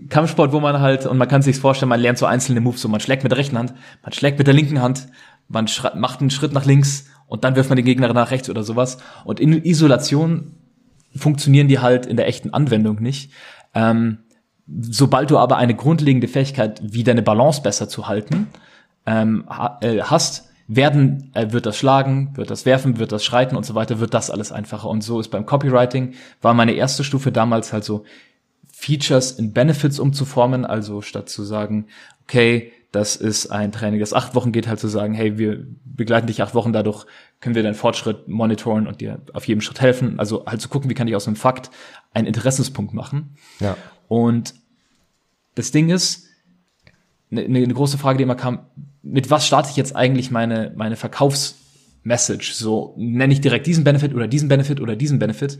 Kampfsport, 0.08 0.54
wo 0.54 0.62
man 0.62 0.80
halt, 0.80 1.06
und 1.06 1.18
man 1.18 1.28
kann 1.28 1.41
sich 1.41 1.58
vorstellen, 1.58 1.89
man 1.89 2.00
lernt 2.00 2.18
so 2.18 2.26
einzelne 2.26 2.62
Moves, 2.62 2.82
so 2.82 2.88
man 2.88 3.02
schlägt 3.02 3.24
mit 3.24 3.32
der 3.32 3.38
rechten 3.38 3.58
Hand, 3.58 3.74
man 4.04 4.14
schlägt 4.14 4.38
mit 4.38 4.47
der 4.47 4.54
linken 4.54 4.82
Hand, 4.82 5.08
man 5.50 5.68
macht 5.95 6.22
einen 6.22 6.30
Schritt 6.30 6.54
nach 6.54 6.66
links 6.66 7.06
und 7.30 7.43
dann 7.43 7.55
wirft 7.55 7.69
man 7.69 7.77
den 7.77 7.86
Gegner 7.86 8.11
nach 8.11 8.32
rechts 8.32 8.49
oder 8.49 8.63
sowas. 8.63 8.97
Und 9.23 9.39
in 9.39 9.53
Isolation 9.63 10.55
funktionieren 11.15 11.67
die 11.67 11.80
halt 11.80 12.05
in 12.05 12.17
der 12.17 12.27
echten 12.27 12.53
Anwendung 12.53 13.01
nicht. 13.01 13.32
Ähm, 13.73 14.17
sobald 14.82 15.32
du 15.32 15.38
aber 15.38 15.57
eine 15.57 15.75
grundlegende 15.75 16.27
Fähigkeit, 16.27 16.82
wie 16.84 17.03
deine 17.03 17.21
Balance 17.21 17.61
besser 17.61 17.88
zu 17.88 18.07
halten, 18.07 18.47
ähm, 19.05 19.45
äh, 19.82 20.01
hast, 20.01 20.49
werden, 20.67 21.32
äh, 21.34 21.51
wird 21.51 21.65
das 21.65 21.77
Schlagen, 21.77 22.36
wird 22.36 22.51
das 22.51 22.65
Werfen, 22.65 22.99
wird 22.99 23.11
das 23.11 23.23
Schreiten 23.23 23.55
und 23.55 23.65
so 23.65 23.73
weiter, 23.75 23.99
wird 23.99 24.13
das 24.13 24.30
alles 24.30 24.51
einfacher. 24.51 24.89
Und 24.89 25.03
so 25.03 25.19
ist 25.19 25.30
beim 25.30 25.45
Copywriting, 25.45 26.13
war 26.41 26.53
meine 26.53 26.73
erste 26.73 27.03
Stufe 27.03 27.32
damals 27.32 27.73
halt 27.73 27.84
so, 27.84 28.03
Features 28.71 29.32
in 29.32 29.51
Benefits 29.51 29.99
umzuformen, 29.99 30.65
also 30.65 31.01
statt 31.01 31.27
zu 31.27 31.43
sagen, 31.43 31.88
okay, 32.23 32.71
das 32.92 33.16
ist 33.16 33.48
ein 33.48 33.72
Training, 33.72 34.00
das 34.00 34.14
acht 34.14 34.34
Wochen 34.34 34.52
geht, 34.52 34.68
halt 34.68 34.80
zu 34.80 34.88
sagen, 34.88 35.14
hey, 35.14 35.38
wir 35.38 35.66
begleiten 35.86 36.28
dich 36.28 36.42
acht 36.42 36.56
Wochen, 36.56 36.74
dadurch 36.74 37.06
können 37.40 37.56
wir 37.56 37.62
deinen 37.62 37.76
Fortschritt 37.76 38.28
monitoren 38.28 38.88
und 38.88 39.02
dir 39.02 39.22
auf 39.34 39.48
jedem 39.48 39.62
Schritt 39.62 39.80
helfen. 39.80 40.20
Also 40.20 40.46
halt 40.46 40.62
zu 40.62 40.70
gucken, 40.70 40.90
wie 40.90 40.96
kann 40.96 41.08
ich 41.08 41.16
aus 41.16 41.28
einem 41.28 41.36
Fakt 41.36 41.70
einen 42.14 42.28
Interessenspunkt 42.28 42.94
machen. 42.94 43.36
Ja. 43.60 43.78
Und 44.08 44.56
das 45.56 45.72
Ding 45.72 45.90
ist, 45.90 46.26
eine, 47.32 47.44
eine 47.44 47.74
große 47.74 47.98
Frage, 47.98 48.18
die 48.18 48.24
immer 48.24 48.36
kam, 48.36 48.66
mit 49.04 49.30
was 49.30 49.46
starte 49.46 49.70
ich 49.70 49.78
jetzt 49.78 49.96
eigentlich 49.96 50.32
meine, 50.32 50.74
meine 50.76 50.96
Verkaufsmessage? 50.96 52.54
So 52.54 52.96
nenne 52.98 53.34
ich 53.34 53.42
direkt 53.42 53.68
diesen 53.68 53.84
Benefit 53.84 54.16
oder 54.16 54.28
diesen 54.28 54.50
Benefit 54.50 54.82
oder 54.82 54.96
diesen 54.96 55.20
Benefit. 55.20 55.60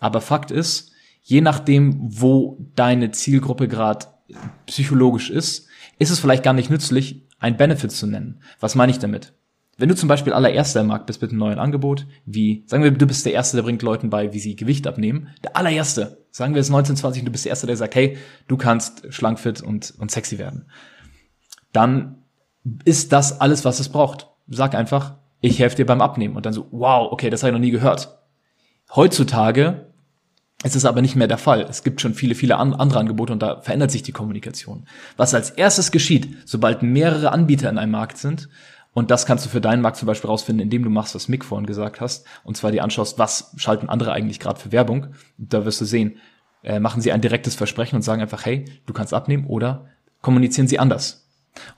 Aber 0.00 0.20
Fakt 0.20 0.50
ist, 0.50 0.92
je 1.22 1.40
nachdem, 1.42 1.98
wo 2.00 2.58
deine 2.74 3.10
Zielgruppe 3.10 3.68
gerade 3.68 4.06
psychologisch 4.66 5.30
ist, 5.30 5.67
ist 5.98 6.10
es 6.10 6.20
vielleicht 6.20 6.42
gar 6.42 6.52
nicht 6.52 6.70
nützlich, 6.70 7.26
ein 7.38 7.56
Benefit 7.56 7.92
zu 7.92 8.06
nennen. 8.06 8.40
Was 8.60 8.74
meine 8.74 8.92
ich 8.92 8.98
damit? 8.98 9.32
Wenn 9.76 9.88
du 9.88 9.94
zum 9.94 10.08
Beispiel 10.08 10.32
allererster 10.32 10.80
im 10.80 10.88
Markt 10.88 11.06
bist 11.06 11.22
mit 11.22 11.30
einem 11.30 11.38
neuen 11.38 11.60
Angebot, 11.60 12.06
wie, 12.26 12.64
sagen 12.66 12.82
wir, 12.82 12.90
du 12.90 13.06
bist 13.06 13.24
der 13.24 13.32
Erste, 13.32 13.56
der 13.56 13.62
bringt 13.62 13.82
Leuten 13.82 14.10
bei, 14.10 14.32
wie 14.32 14.40
sie 14.40 14.56
Gewicht 14.56 14.88
abnehmen. 14.88 15.28
Der 15.44 15.56
allererste. 15.56 16.24
Sagen 16.32 16.54
wir 16.54 16.60
es 16.60 16.68
1920 16.68 17.22
und 17.22 17.26
du 17.26 17.32
bist 17.32 17.44
der 17.44 17.50
Erste, 17.50 17.68
der 17.68 17.76
sagt, 17.76 17.94
hey, 17.94 18.18
du 18.48 18.56
kannst 18.56 19.12
schlank, 19.14 19.38
fit 19.38 19.62
und, 19.62 19.94
und 19.98 20.10
sexy 20.10 20.38
werden. 20.38 20.66
Dann 21.72 22.24
ist 22.84 23.12
das 23.12 23.40
alles, 23.40 23.64
was 23.64 23.78
es 23.78 23.88
braucht. 23.88 24.28
Sag 24.48 24.74
einfach, 24.74 25.14
ich 25.40 25.60
helfe 25.60 25.76
dir 25.76 25.86
beim 25.86 26.00
Abnehmen. 26.00 26.34
Und 26.34 26.44
dann 26.44 26.52
so, 26.52 26.66
wow, 26.72 27.12
okay, 27.12 27.30
das 27.30 27.42
habe 27.42 27.50
ich 27.50 27.54
noch 27.54 27.60
nie 27.60 27.70
gehört. 27.70 28.18
Heutzutage 28.96 29.87
es 30.64 30.74
ist 30.74 30.84
aber 30.84 31.02
nicht 31.02 31.14
mehr 31.14 31.28
der 31.28 31.38
Fall. 31.38 31.62
Es 31.68 31.84
gibt 31.84 32.00
schon 32.00 32.14
viele, 32.14 32.34
viele 32.34 32.56
andere 32.56 32.98
Angebote 32.98 33.32
und 33.32 33.40
da 33.40 33.60
verändert 33.60 33.92
sich 33.92 34.02
die 34.02 34.12
Kommunikation. 34.12 34.86
Was 35.16 35.34
als 35.34 35.50
erstes 35.50 35.92
geschieht, 35.92 36.36
sobald 36.44 36.82
mehrere 36.82 37.30
Anbieter 37.30 37.70
in 37.70 37.78
einem 37.78 37.92
Markt 37.92 38.18
sind, 38.18 38.48
und 38.92 39.12
das 39.12 39.26
kannst 39.26 39.44
du 39.44 39.50
für 39.50 39.60
deinen 39.60 39.82
Markt 39.82 39.98
zum 39.98 40.06
Beispiel 40.06 40.28
rausfinden, 40.28 40.64
indem 40.64 40.82
du 40.82 40.90
machst, 40.90 41.14
was 41.14 41.28
Mick 41.28 41.44
vorhin 41.44 41.66
gesagt 41.66 42.00
hast, 42.00 42.26
und 42.42 42.56
zwar 42.56 42.72
dir 42.72 42.82
anschaust, 42.82 43.18
was 43.18 43.52
schalten 43.56 43.88
andere 43.88 44.12
eigentlich 44.12 44.40
gerade 44.40 44.58
für 44.58 44.72
Werbung. 44.72 45.08
Da 45.36 45.64
wirst 45.64 45.80
du 45.80 45.84
sehen, 45.84 46.16
äh, 46.64 46.80
machen 46.80 47.00
sie 47.00 47.12
ein 47.12 47.20
direktes 47.20 47.54
Versprechen 47.54 47.94
und 47.94 48.02
sagen 48.02 48.20
einfach, 48.20 48.44
hey, 48.44 48.64
du 48.86 48.92
kannst 48.92 49.14
abnehmen 49.14 49.46
oder 49.46 49.86
kommunizieren 50.20 50.66
sie 50.66 50.80
anders. 50.80 51.28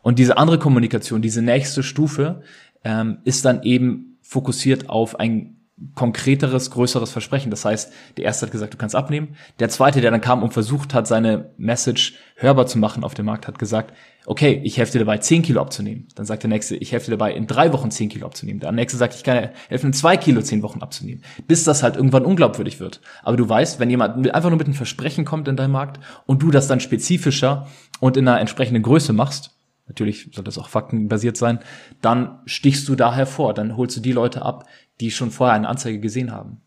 Und 0.00 0.18
diese 0.18 0.38
andere 0.38 0.58
Kommunikation, 0.58 1.20
diese 1.20 1.42
nächste 1.42 1.82
Stufe, 1.82 2.40
ähm, 2.84 3.18
ist 3.24 3.44
dann 3.44 3.62
eben 3.62 4.18
fokussiert 4.22 4.88
auf 4.88 5.20
ein 5.20 5.59
konkreteres, 5.94 6.70
größeres 6.70 7.10
Versprechen. 7.10 7.50
Das 7.50 7.64
heißt, 7.64 7.92
der 8.16 8.24
erste 8.24 8.46
hat 8.46 8.52
gesagt, 8.52 8.74
du 8.74 8.78
kannst 8.78 8.94
abnehmen. 8.94 9.36
Der 9.58 9.68
zweite, 9.68 10.00
der 10.00 10.10
dann 10.10 10.20
kam 10.20 10.42
und 10.42 10.52
versucht 10.52 10.94
hat, 10.94 11.06
seine 11.06 11.50
Message 11.56 12.14
hörbar 12.36 12.66
zu 12.66 12.78
machen 12.78 13.04
auf 13.04 13.14
dem 13.14 13.26
Markt, 13.26 13.46
hat 13.46 13.58
gesagt, 13.58 13.94
okay, 14.26 14.60
ich 14.64 14.76
helfe 14.76 14.92
dir 14.92 14.98
dabei, 15.00 15.18
10 15.18 15.42
Kilo 15.42 15.60
abzunehmen. 15.60 16.06
Dann 16.14 16.26
sagt 16.26 16.42
der 16.42 16.50
nächste, 16.50 16.76
ich 16.76 16.92
helfe 16.92 17.06
dir 17.06 17.16
dabei, 17.16 17.32
in 17.32 17.46
drei 17.46 17.72
Wochen 17.72 17.90
10 17.90 18.10
Kilo 18.10 18.26
abzunehmen. 18.26 18.60
Der 18.60 18.72
nächste 18.72 18.98
sagt, 18.98 19.14
ich 19.14 19.24
kann 19.24 19.38
dir 19.38 19.52
helfen, 19.68 19.86
in 19.86 19.92
zwei 19.92 20.16
Kilo 20.16 20.42
zehn 20.42 20.62
Wochen 20.62 20.82
abzunehmen. 20.82 21.24
Bis 21.46 21.64
das 21.64 21.82
halt 21.82 21.96
irgendwann 21.96 22.24
unglaubwürdig 22.24 22.78
wird. 22.78 23.00
Aber 23.22 23.36
du 23.36 23.48
weißt, 23.48 23.80
wenn 23.80 23.90
jemand 23.90 24.30
einfach 24.34 24.50
nur 24.50 24.58
mit 24.58 24.66
einem 24.66 24.74
Versprechen 24.74 25.24
kommt 25.24 25.48
in 25.48 25.56
deinem 25.56 25.72
Markt 25.72 26.00
und 26.26 26.42
du 26.42 26.50
das 26.50 26.68
dann 26.68 26.80
spezifischer 26.80 27.66
und 28.00 28.16
in 28.16 28.28
einer 28.28 28.40
entsprechenden 28.40 28.82
Größe 28.82 29.12
machst, 29.12 29.52
natürlich 29.90 30.30
soll 30.32 30.44
das 30.44 30.56
auch 30.56 30.68
faktenbasiert 30.68 31.36
sein, 31.36 31.58
dann 32.00 32.38
stichst 32.46 32.88
du 32.88 32.94
da 32.94 33.14
hervor, 33.14 33.54
dann 33.54 33.76
holst 33.76 33.96
du 33.96 34.00
die 34.00 34.12
Leute 34.12 34.42
ab, 34.42 34.66
die 35.00 35.10
schon 35.10 35.30
vorher 35.30 35.56
eine 35.56 35.68
Anzeige 35.68 35.98
gesehen 35.98 36.30
haben. 36.30 36.60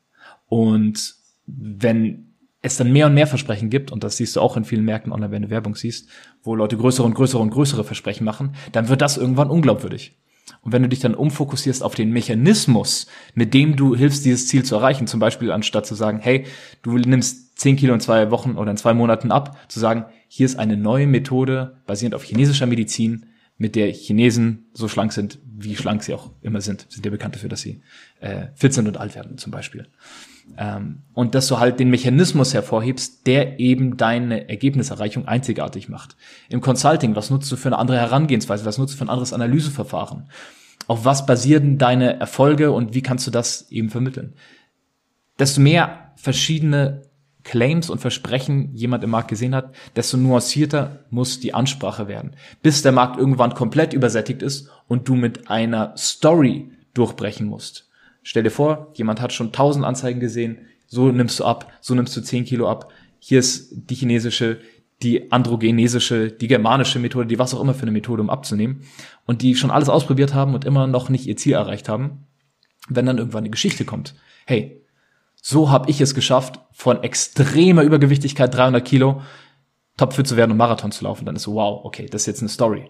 Und 0.48 1.16
wenn 1.46 2.34
es 2.62 2.78
dann 2.78 2.92
mehr 2.92 3.08
und 3.08 3.14
mehr 3.14 3.28
Versprechen 3.28 3.70
gibt, 3.70 3.92
und 3.92 4.04
das 4.04 4.18
siehst 4.18 4.36
du 4.36 4.42
auch 4.42 4.56
in 4.56 4.64
vielen 4.64 4.86
Märkten 4.86 5.12
online, 5.12 5.32
wenn 5.32 5.42
du 5.44 5.50
Werbung 5.50 5.76
siehst, 5.76 6.10
wo 6.42 6.56
Leute 6.56 6.78
größere 6.78 7.06
und 7.06 7.14
größere 7.14 7.42
und 7.42 7.50
größere 7.50 7.84
Versprechen 7.84 8.24
machen, 8.24 8.56
dann 8.72 8.90
wird 8.90 9.02
das 9.02 9.18
irgendwann 9.18 9.50
unglaubwürdig. 9.50 10.18
Und 10.62 10.72
wenn 10.72 10.82
du 10.82 10.90
dich 10.90 11.00
dann 11.00 11.16
umfokussierst 11.16 11.84
auf 11.84 11.96
den 11.96 12.12
Mechanismus, 12.12 13.08
mit 13.34 13.54
dem 13.54 13.76
du 13.76 13.96
hilfst, 13.96 14.24
dieses 14.26 14.48
Ziel 14.48 14.64
zu 14.64 14.76
erreichen, 14.76 15.08
zum 15.08 15.20
Beispiel 15.20 15.52
anstatt 15.52 15.86
zu 15.86 15.96
sagen, 15.96 16.20
hey, 16.22 16.46
du 16.82 16.98
nimmst 16.98 17.60
10 17.60 17.76
Kilo 17.76 17.94
in 17.94 18.00
zwei 18.00 18.32
Wochen 18.32 18.56
oder 18.58 18.72
in 18.72 18.78
zwei 18.78 18.94
Monaten 18.94 19.32
ab, 19.32 19.58
zu 19.68 19.80
sagen, 19.80 20.06
hier 20.28 20.46
ist 20.46 20.58
eine 20.58 20.78
neue 20.78 21.08
Methode 21.08 21.78
basierend 21.86 22.16
auf 22.16 22.24
chinesischer 22.24 22.66
Medizin, 22.66 23.26
mit 23.58 23.76
der 23.76 23.92
Chinesen 23.92 24.70
so 24.74 24.88
schlank 24.88 25.14
sind, 25.14 25.40
wie 25.46 25.76
schlank 25.76 26.04
sie 26.04 26.14
auch 26.14 26.32
immer 26.42 26.62
sind. 26.62 26.88
Sind 26.90 27.06
ja 27.06 27.12
bekannt 27.12 27.36
dafür, 27.36 27.50
dass 27.50 27.62
sie 27.62 27.82
äh, 28.20 28.48
fit 28.56 28.74
sind 28.74 28.88
und 28.88 28.98
alt 28.98 29.16
werden 29.16 29.38
zum 29.38 29.52
Beispiel. 29.52 29.88
Ähm, 30.58 31.04
und 31.14 31.36
dass 31.36 31.48
du 31.48 31.60
halt 31.60 31.80
den 31.80 31.90
Mechanismus 31.90 32.54
hervorhebst, 32.54 33.26
der 33.28 33.60
eben 33.60 33.98
deine 33.98 34.50
Ergebniserreichung 34.50 35.28
einzigartig 35.28 35.88
macht. 35.88 36.18
Im 36.50 36.62
Consulting, 36.62 37.16
was 37.16 37.30
nutzt 37.30 37.52
du 37.52 37.56
für 37.56 37.70
eine 37.70 37.78
andere 37.78 37.98
Herangehensweise? 37.98 38.66
Was 38.66 38.78
nutzt 38.78 38.94
du 38.94 38.98
für 38.98 39.06
ein 39.06 39.10
anderes 39.10 39.34
Analyseverfahren? 39.34 40.30
Auf 40.88 41.06
was 41.06 41.26
basieren 41.26 41.78
deine 41.78 42.20
Erfolge 42.20 42.72
und 42.72 42.94
wie 42.94 43.02
kannst 43.02 43.26
du 43.26 43.32
das 43.32 43.72
eben 43.72 43.90
vermitteln? 43.90 44.34
Desto 45.40 45.62
mehr 45.62 46.14
verschiedene 46.16 47.04
Claims 47.44 47.90
und 47.90 48.00
Versprechen 48.00 48.74
jemand 48.74 49.04
im 49.04 49.10
Markt 49.10 49.28
gesehen 49.28 49.56
hat, 49.56 49.76
desto 49.96 50.18
nuancierter 50.18 51.06
muss 51.10 51.40
die 51.40 51.54
Ansprache 51.54 52.08
werden, 52.08 52.36
bis 52.62 52.82
der 52.82 52.92
Markt 52.92 53.18
irgendwann 53.18 53.54
komplett 53.54 53.94
übersättigt 53.94 54.42
ist 54.42 54.70
und 54.88 55.08
du 55.08 55.16
mit 55.16 55.50
einer 55.50 55.96
Story 55.98 56.72
durchbrechen 56.94 57.48
musst. 57.48 57.90
Stell 58.24 58.44
dir 58.44 58.52
vor, 58.52 58.92
jemand 58.94 59.20
hat 59.20 59.34
schon 59.34 59.52
tausend 59.52 59.86
Anzeigen 59.86 60.20
gesehen, 60.20 60.60
so 60.88 61.12
nimmst 61.12 61.40
du 61.40 61.46
ab, 61.46 61.72
so 61.82 61.94
nimmst 61.96 62.16
du 62.16 62.22
zehn 62.22 62.46
Kilo 62.46 62.70
ab. 62.70 62.92
Hier 63.20 63.40
ist 63.40 63.74
die 63.74 63.96
chinesische, 63.96 64.60
die 65.02 65.32
androgenesische, 65.32 66.32
die 66.32 66.48
germanische 66.48 67.00
Methode, 67.00 67.28
die 67.28 67.40
was 67.40 67.54
auch 67.54 67.62
immer 67.62 67.74
für 67.74 67.82
eine 67.82 67.92
Methode, 67.92 68.22
um 68.22 68.30
abzunehmen. 68.30 68.84
Und 69.26 69.42
die 69.42 69.56
schon 69.56 69.72
alles 69.72 69.90
ausprobiert 69.90 70.34
haben 70.34 70.54
und 70.54 70.66
immer 70.66 70.88
noch 70.88 71.10
nicht 71.10 71.26
ihr 71.28 71.36
Ziel 71.36 71.54
erreicht 71.54 71.90
haben. 71.90 72.26
Wenn 72.88 73.06
dann 73.06 73.18
irgendwann 73.18 73.44
eine 73.44 73.50
Geschichte 73.50 73.86
kommt. 73.86 74.16
Hey, 74.46 74.83
so 75.46 75.70
habe 75.70 75.90
ich 75.90 76.00
es 76.00 76.16
geschafft, 76.16 76.62
von 76.72 77.04
extremer 77.04 77.84
Übergewichtigkeit, 77.84 78.56
300 78.56 78.84
Kilo, 78.84 79.22
topfit 79.98 80.26
zu 80.26 80.38
werden 80.38 80.52
und 80.52 80.58
Marathon 80.58 80.94
zu 80.94 81.04
laufen. 81.04 81.26
Dann 81.26 81.36
ist 81.36 81.44
so, 81.44 81.56
wow, 81.56 81.84
okay, 81.84 82.06
das 82.10 82.22
ist 82.22 82.28
jetzt 82.28 82.40
eine 82.40 82.50
Story. 82.50 82.90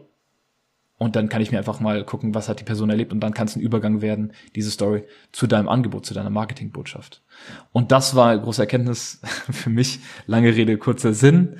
Und 1.00 1.16
dann 1.16 1.30
kann 1.30 1.42
ich 1.42 1.52
mir 1.52 1.58
einfach 1.58 1.80
mal 1.80 2.06
gucken, 2.06 2.36
was 2.36 2.50
hat 2.50 2.60
die 2.60 2.64
Person 2.64 2.92
erlebt 2.92 3.12
und 3.12 3.22
dann 3.22 3.34
kann 3.34 3.48
es 3.48 3.56
ein 3.56 3.60
Übergang 3.60 4.04
werden, 4.04 4.34
diese 4.56 4.70
Story, 4.70 5.04
zu 5.32 5.48
deinem 5.48 5.68
Angebot, 5.68 6.06
zu 6.06 6.14
deiner 6.14 6.30
Marketingbotschaft. 6.30 7.24
Und 7.72 7.92
das 7.92 8.14
war 8.14 8.38
große 8.38 8.62
Erkenntnis 8.62 9.20
für 9.52 9.72
mich, 9.72 10.00
lange 10.28 10.56
Rede, 10.56 10.78
kurzer 10.78 11.16
Sinn, 11.16 11.58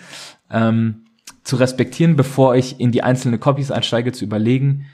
ähm, 0.52 1.06
zu 1.44 1.56
respektieren, 1.56 2.16
bevor 2.16 2.56
ich 2.56 2.80
in 2.80 2.92
die 2.92 3.02
einzelnen 3.02 3.40
Copies 3.40 3.72
einsteige, 3.72 4.12
zu 4.12 4.26
überlegen, 4.26 4.86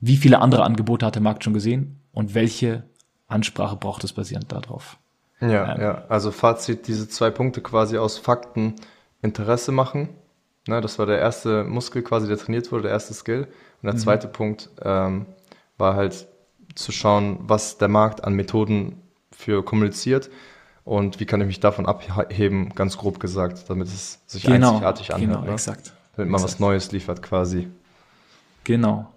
wie 0.00 0.16
viele 0.16 0.38
andere 0.38 0.64
Angebote 0.64 1.04
hat 1.04 1.16
der 1.16 1.22
Markt 1.22 1.44
schon 1.44 1.52
gesehen 1.52 2.00
und 2.12 2.34
welche 2.34 2.88
Ansprache 3.26 3.76
braucht 3.76 4.04
es 4.04 4.14
basierend 4.14 4.50
darauf. 4.50 4.98
Ja, 5.40 5.74
ähm, 5.74 5.80
ja. 5.80 6.04
Also 6.08 6.30
Fazit, 6.30 6.86
diese 6.86 7.08
zwei 7.08 7.30
Punkte 7.30 7.60
quasi 7.60 7.98
aus 7.98 8.18
Fakten 8.18 8.74
Interesse 9.22 9.72
machen. 9.72 10.08
Ne, 10.66 10.80
das 10.80 10.98
war 10.98 11.06
der 11.06 11.18
erste 11.18 11.64
Muskel 11.64 12.02
quasi, 12.02 12.26
der 12.26 12.38
trainiert 12.38 12.72
wurde, 12.72 12.84
der 12.84 12.92
erste 12.92 13.14
Skill. 13.14 13.42
Und 13.82 13.86
der 13.86 13.94
mhm. 13.94 13.98
zweite 13.98 14.28
Punkt 14.28 14.70
ähm, 14.82 15.26
war 15.76 15.94
halt 15.94 16.26
zu 16.74 16.92
schauen, 16.92 17.38
was 17.40 17.78
der 17.78 17.88
Markt 17.88 18.24
an 18.24 18.34
Methoden 18.34 19.02
für 19.30 19.64
kommuniziert 19.64 20.30
und 20.84 21.20
wie 21.20 21.26
kann 21.26 21.40
ich 21.40 21.46
mich 21.46 21.60
davon 21.60 21.86
abheben, 21.86 22.70
ganz 22.74 22.96
grob 22.96 23.20
gesagt, 23.20 23.68
damit 23.68 23.88
es 23.88 24.20
sich 24.26 24.44
genau, 24.44 24.70
einzigartig 24.70 25.14
anhört. 25.14 25.32
Genau, 25.32 25.46
ne? 25.46 25.52
exakt. 25.52 25.92
Damit 26.16 26.30
man 26.30 26.40
exakt. 26.40 26.54
was 26.54 26.60
Neues 26.60 26.92
liefert 26.92 27.22
quasi. 27.22 27.68
Genau. 28.64 29.10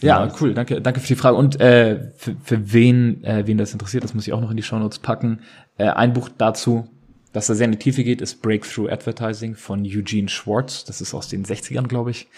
Ja, 0.00 0.24
nice. 0.24 0.40
cool, 0.40 0.54
danke, 0.54 0.80
danke 0.80 1.00
für 1.00 1.08
die 1.08 1.16
Frage. 1.16 1.36
Und 1.36 1.60
äh, 1.60 2.10
für, 2.16 2.36
für 2.42 2.72
wen, 2.72 3.24
äh, 3.24 3.46
wen 3.46 3.58
das 3.58 3.72
interessiert, 3.72 4.04
das 4.04 4.14
muss 4.14 4.26
ich 4.26 4.32
auch 4.32 4.40
noch 4.40 4.50
in 4.50 4.56
die 4.56 4.62
Show 4.62 4.78
Notes 4.78 4.98
packen. 4.98 5.40
Äh, 5.76 5.88
ein 5.88 6.12
Buch 6.12 6.28
dazu, 6.36 6.88
dass 7.32 7.48
da 7.48 7.54
sehr 7.54 7.66
in 7.66 7.72
die 7.72 7.78
Tiefe 7.78 8.04
geht, 8.04 8.20
ist 8.20 8.40
Breakthrough 8.42 8.90
Advertising 8.90 9.54
von 9.54 9.84
Eugene 9.84 10.28
Schwartz. 10.28 10.84
Das 10.84 11.00
ist 11.00 11.14
aus 11.14 11.28
den 11.28 11.44
60ern, 11.44 11.86
glaube 11.86 12.10
ich. 12.10 12.28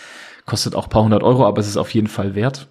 Kostet 0.47 0.75
auch 0.75 0.89
paar 0.89 1.05
hundert 1.05 1.23
Euro, 1.23 1.47
aber 1.47 1.61
es 1.61 1.69
ist 1.69 1.77
auf 1.77 1.93
jeden 1.95 2.09
Fall 2.09 2.35
wert. 2.35 2.69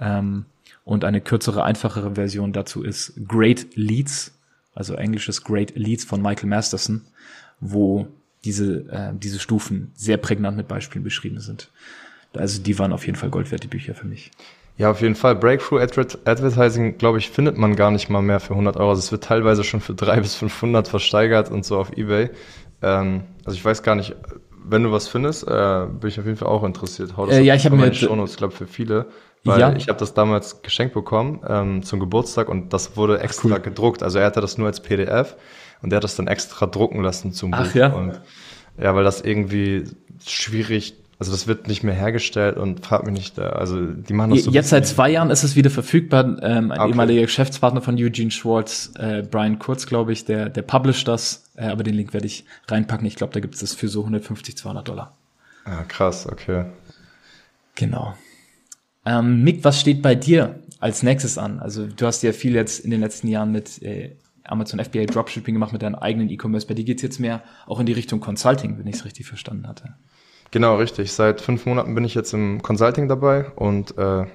Ähm, 0.00 0.46
und 0.84 1.04
eine 1.04 1.20
kürzere, 1.20 1.62
einfachere 1.62 2.14
Version 2.14 2.52
dazu 2.52 2.82
ist 2.82 3.14
Great 3.28 3.76
Leads, 3.76 4.36
also 4.74 4.94
englisches 4.94 5.44
Great 5.44 5.76
Leads 5.76 6.04
von 6.04 6.20
Michael 6.20 6.48
Masterson, 6.48 7.02
wo 7.60 8.08
diese, 8.44 8.90
äh, 8.90 9.12
diese 9.14 9.38
Stufen 9.38 9.92
sehr 9.94 10.16
prägnant 10.16 10.56
mit 10.56 10.66
Beispielen 10.66 11.04
beschrieben 11.04 11.38
sind. 11.38 11.70
Also 12.34 12.62
die 12.62 12.78
waren 12.78 12.92
auf 12.92 13.06
jeden 13.06 13.16
Fall 13.16 13.30
Gold 13.30 13.50
wert, 13.50 13.62
die 13.62 13.68
Bücher 13.68 13.94
für 13.94 14.06
mich. 14.06 14.30
Ja, 14.78 14.90
auf 14.90 15.00
jeden 15.02 15.14
Fall. 15.14 15.36
Breakthrough 15.36 15.80
Advertising, 15.80 16.96
glaube 16.98 17.18
ich, 17.18 17.30
findet 17.30 17.58
man 17.58 17.76
gar 17.76 17.90
nicht 17.90 18.08
mal 18.08 18.22
mehr 18.22 18.40
für 18.40 18.54
100 18.54 18.76
Euro. 18.76 18.90
Also 18.90 19.00
es 19.00 19.12
wird 19.12 19.24
teilweise 19.24 19.64
schon 19.64 19.80
für 19.80 19.94
300 19.94 20.22
bis 20.22 20.34
500 20.34 20.88
versteigert 20.88 21.50
und 21.50 21.64
so 21.64 21.78
auf 21.78 21.96
Ebay. 21.96 22.30
Ähm, 22.80 23.22
also 23.44 23.56
ich 23.56 23.64
weiß 23.64 23.82
gar 23.82 23.94
nicht, 23.94 24.16
wenn 24.64 24.82
du 24.82 24.92
was 24.92 25.08
findest, 25.08 25.46
äh, 25.46 25.86
bin 26.00 26.08
ich 26.08 26.18
auf 26.18 26.26
jeden 26.26 26.36
Fall 26.36 26.48
auch 26.48 26.64
interessiert. 26.64 27.16
Hau 27.16 27.26
das 27.26 27.36
äh, 27.36 27.42
ja, 27.42 27.54
ich 27.54 27.64
habe 27.64 27.76
mir 27.76 27.92
Shownotes, 27.92 28.36
glaube 28.36 28.54
für 28.54 28.66
viele, 28.66 29.06
weil 29.44 29.60
ja. 29.60 29.74
ich 29.74 29.88
habe 29.88 29.98
das 29.98 30.14
damals 30.14 30.62
geschenkt 30.62 30.94
bekommen 30.94 31.40
ähm, 31.46 31.82
zum 31.82 32.00
Geburtstag 32.00 32.48
und 32.48 32.72
das 32.72 32.96
wurde 32.96 33.20
extra 33.20 33.56
cool. 33.56 33.60
gedruckt. 33.60 34.02
Also 34.02 34.18
er 34.18 34.26
hatte 34.26 34.40
das 34.40 34.58
nur 34.58 34.68
als 34.68 34.80
PDF 34.80 35.36
und 35.82 35.92
er 35.92 35.96
hat 35.96 36.04
das 36.04 36.16
dann 36.16 36.28
extra 36.28 36.66
drucken 36.66 37.02
lassen 37.02 37.32
zum 37.32 37.52
Ach, 37.52 37.66
Buch. 37.66 37.74
Ja? 37.74 37.92
Und 37.92 38.20
ja, 38.80 38.94
weil 38.94 39.04
das 39.04 39.20
irgendwie 39.20 39.84
schwierig 40.24 41.01
also 41.22 41.30
das 41.30 41.46
wird 41.46 41.68
nicht 41.68 41.84
mehr 41.84 41.94
hergestellt 41.94 42.56
und 42.56 42.84
fragt 42.84 43.06
mich 43.06 43.14
nicht, 43.14 43.38
also 43.38 43.80
die 43.80 44.12
machen 44.12 44.30
das 44.32 44.42
so 44.42 44.50
Jetzt 44.50 44.70
seit 44.70 44.88
zwei 44.88 45.08
Jahren 45.08 45.30
ist 45.30 45.44
es 45.44 45.54
wieder 45.54 45.70
verfügbar. 45.70 46.24
Ähm, 46.42 46.72
ein 46.72 46.80
okay. 46.80 46.88
ehemaliger 46.88 47.20
Geschäftspartner 47.22 47.80
von 47.80 47.94
Eugene 47.96 48.32
Schwartz, 48.32 48.90
äh, 48.98 49.22
Brian 49.22 49.60
Kurz, 49.60 49.86
glaube 49.86 50.12
ich, 50.12 50.24
der, 50.24 50.48
der 50.48 50.62
published 50.62 51.06
das. 51.06 51.44
Äh, 51.54 51.66
aber 51.66 51.84
den 51.84 51.94
Link 51.94 52.12
werde 52.12 52.26
ich 52.26 52.44
reinpacken. 52.66 53.06
Ich 53.06 53.14
glaube, 53.14 53.32
da 53.32 53.38
gibt 53.38 53.54
es 53.54 53.60
das 53.60 53.72
für 53.72 53.86
so 53.86 54.00
150, 54.00 54.56
200 54.56 54.88
Dollar. 54.88 55.16
Ah, 55.64 55.84
krass, 55.84 56.26
okay. 56.26 56.64
Genau. 57.76 58.16
Ähm, 59.06 59.44
Mick, 59.44 59.62
was 59.62 59.80
steht 59.80 60.02
bei 60.02 60.16
dir 60.16 60.58
als 60.80 61.04
nächstes 61.04 61.38
an? 61.38 61.60
Also 61.60 61.86
du 61.86 62.04
hast 62.04 62.24
ja 62.24 62.32
viel 62.32 62.56
jetzt 62.56 62.80
in 62.80 62.90
den 62.90 63.00
letzten 63.00 63.28
Jahren 63.28 63.52
mit 63.52 63.80
äh, 63.80 64.16
Amazon 64.42 64.84
FBA 64.84 65.04
Dropshipping 65.04 65.54
gemacht, 65.54 65.72
mit 65.72 65.82
deinem 65.82 65.94
eigenen 65.94 66.30
E-Commerce. 66.30 66.66
Bei 66.66 66.74
dir 66.74 66.84
geht's 66.84 67.02
jetzt 67.02 67.20
mehr 67.20 67.44
auch 67.68 67.78
in 67.78 67.86
die 67.86 67.92
Richtung 67.92 68.18
Consulting, 68.18 68.76
wenn 68.76 68.88
ich 68.88 68.96
es 68.96 69.04
richtig 69.04 69.26
verstanden 69.26 69.68
hatte. 69.68 69.94
Genau, 70.52 70.76
richtig. 70.76 71.12
Seit 71.12 71.40
fünf 71.40 71.64
Monaten 71.66 71.94
bin 71.94 72.04
ich 72.04 72.14
jetzt 72.14 72.34
im 72.34 72.62
Consulting 72.62 73.08
dabei 73.08 73.46
und 73.56 73.96
äh, 73.96 74.26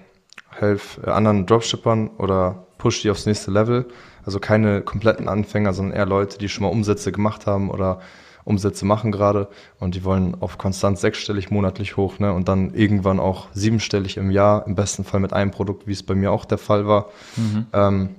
helfe 0.49 1.05
äh, 1.05 1.11
anderen 1.11 1.45
Dropshippern 1.45 2.09
oder 2.17 2.65
push 2.79 3.03
die 3.03 3.11
aufs 3.11 3.27
nächste 3.27 3.51
Level. 3.51 3.85
Also 4.25 4.39
keine 4.39 4.81
kompletten 4.81 5.29
Anfänger, 5.29 5.73
sondern 5.73 5.95
eher 5.95 6.07
Leute, 6.07 6.39
die 6.39 6.49
schon 6.49 6.63
mal 6.63 6.71
Umsätze 6.71 7.11
gemacht 7.11 7.45
haben 7.45 7.69
oder 7.69 8.01
Umsätze 8.45 8.85
machen 8.85 9.11
gerade 9.11 9.47
und 9.79 9.93
die 9.93 10.03
wollen 10.03 10.35
auf 10.39 10.57
konstant 10.57 10.97
sechsstellig 10.97 11.51
monatlich 11.51 11.97
hoch 11.97 12.17
ne? 12.17 12.33
und 12.33 12.47
dann 12.47 12.73
irgendwann 12.73 13.19
auch 13.19 13.47
siebenstellig 13.53 14.17
im 14.17 14.31
Jahr, 14.31 14.65
im 14.65 14.73
besten 14.73 15.03
Fall 15.03 15.19
mit 15.19 15.33
einem 15.33 15.51
Produkt, 15.51 15.85
wie 15.85 15.91
es 15.91 16.01
bei 16.01 16.15
mir 16.15 16.31
auch 16.31 16.45
der 16.45 16.57
Fall 16.57 16.87
war. 16.87 17.09
Mhm. 17.35 17.67
Ähm, 17.73 18.09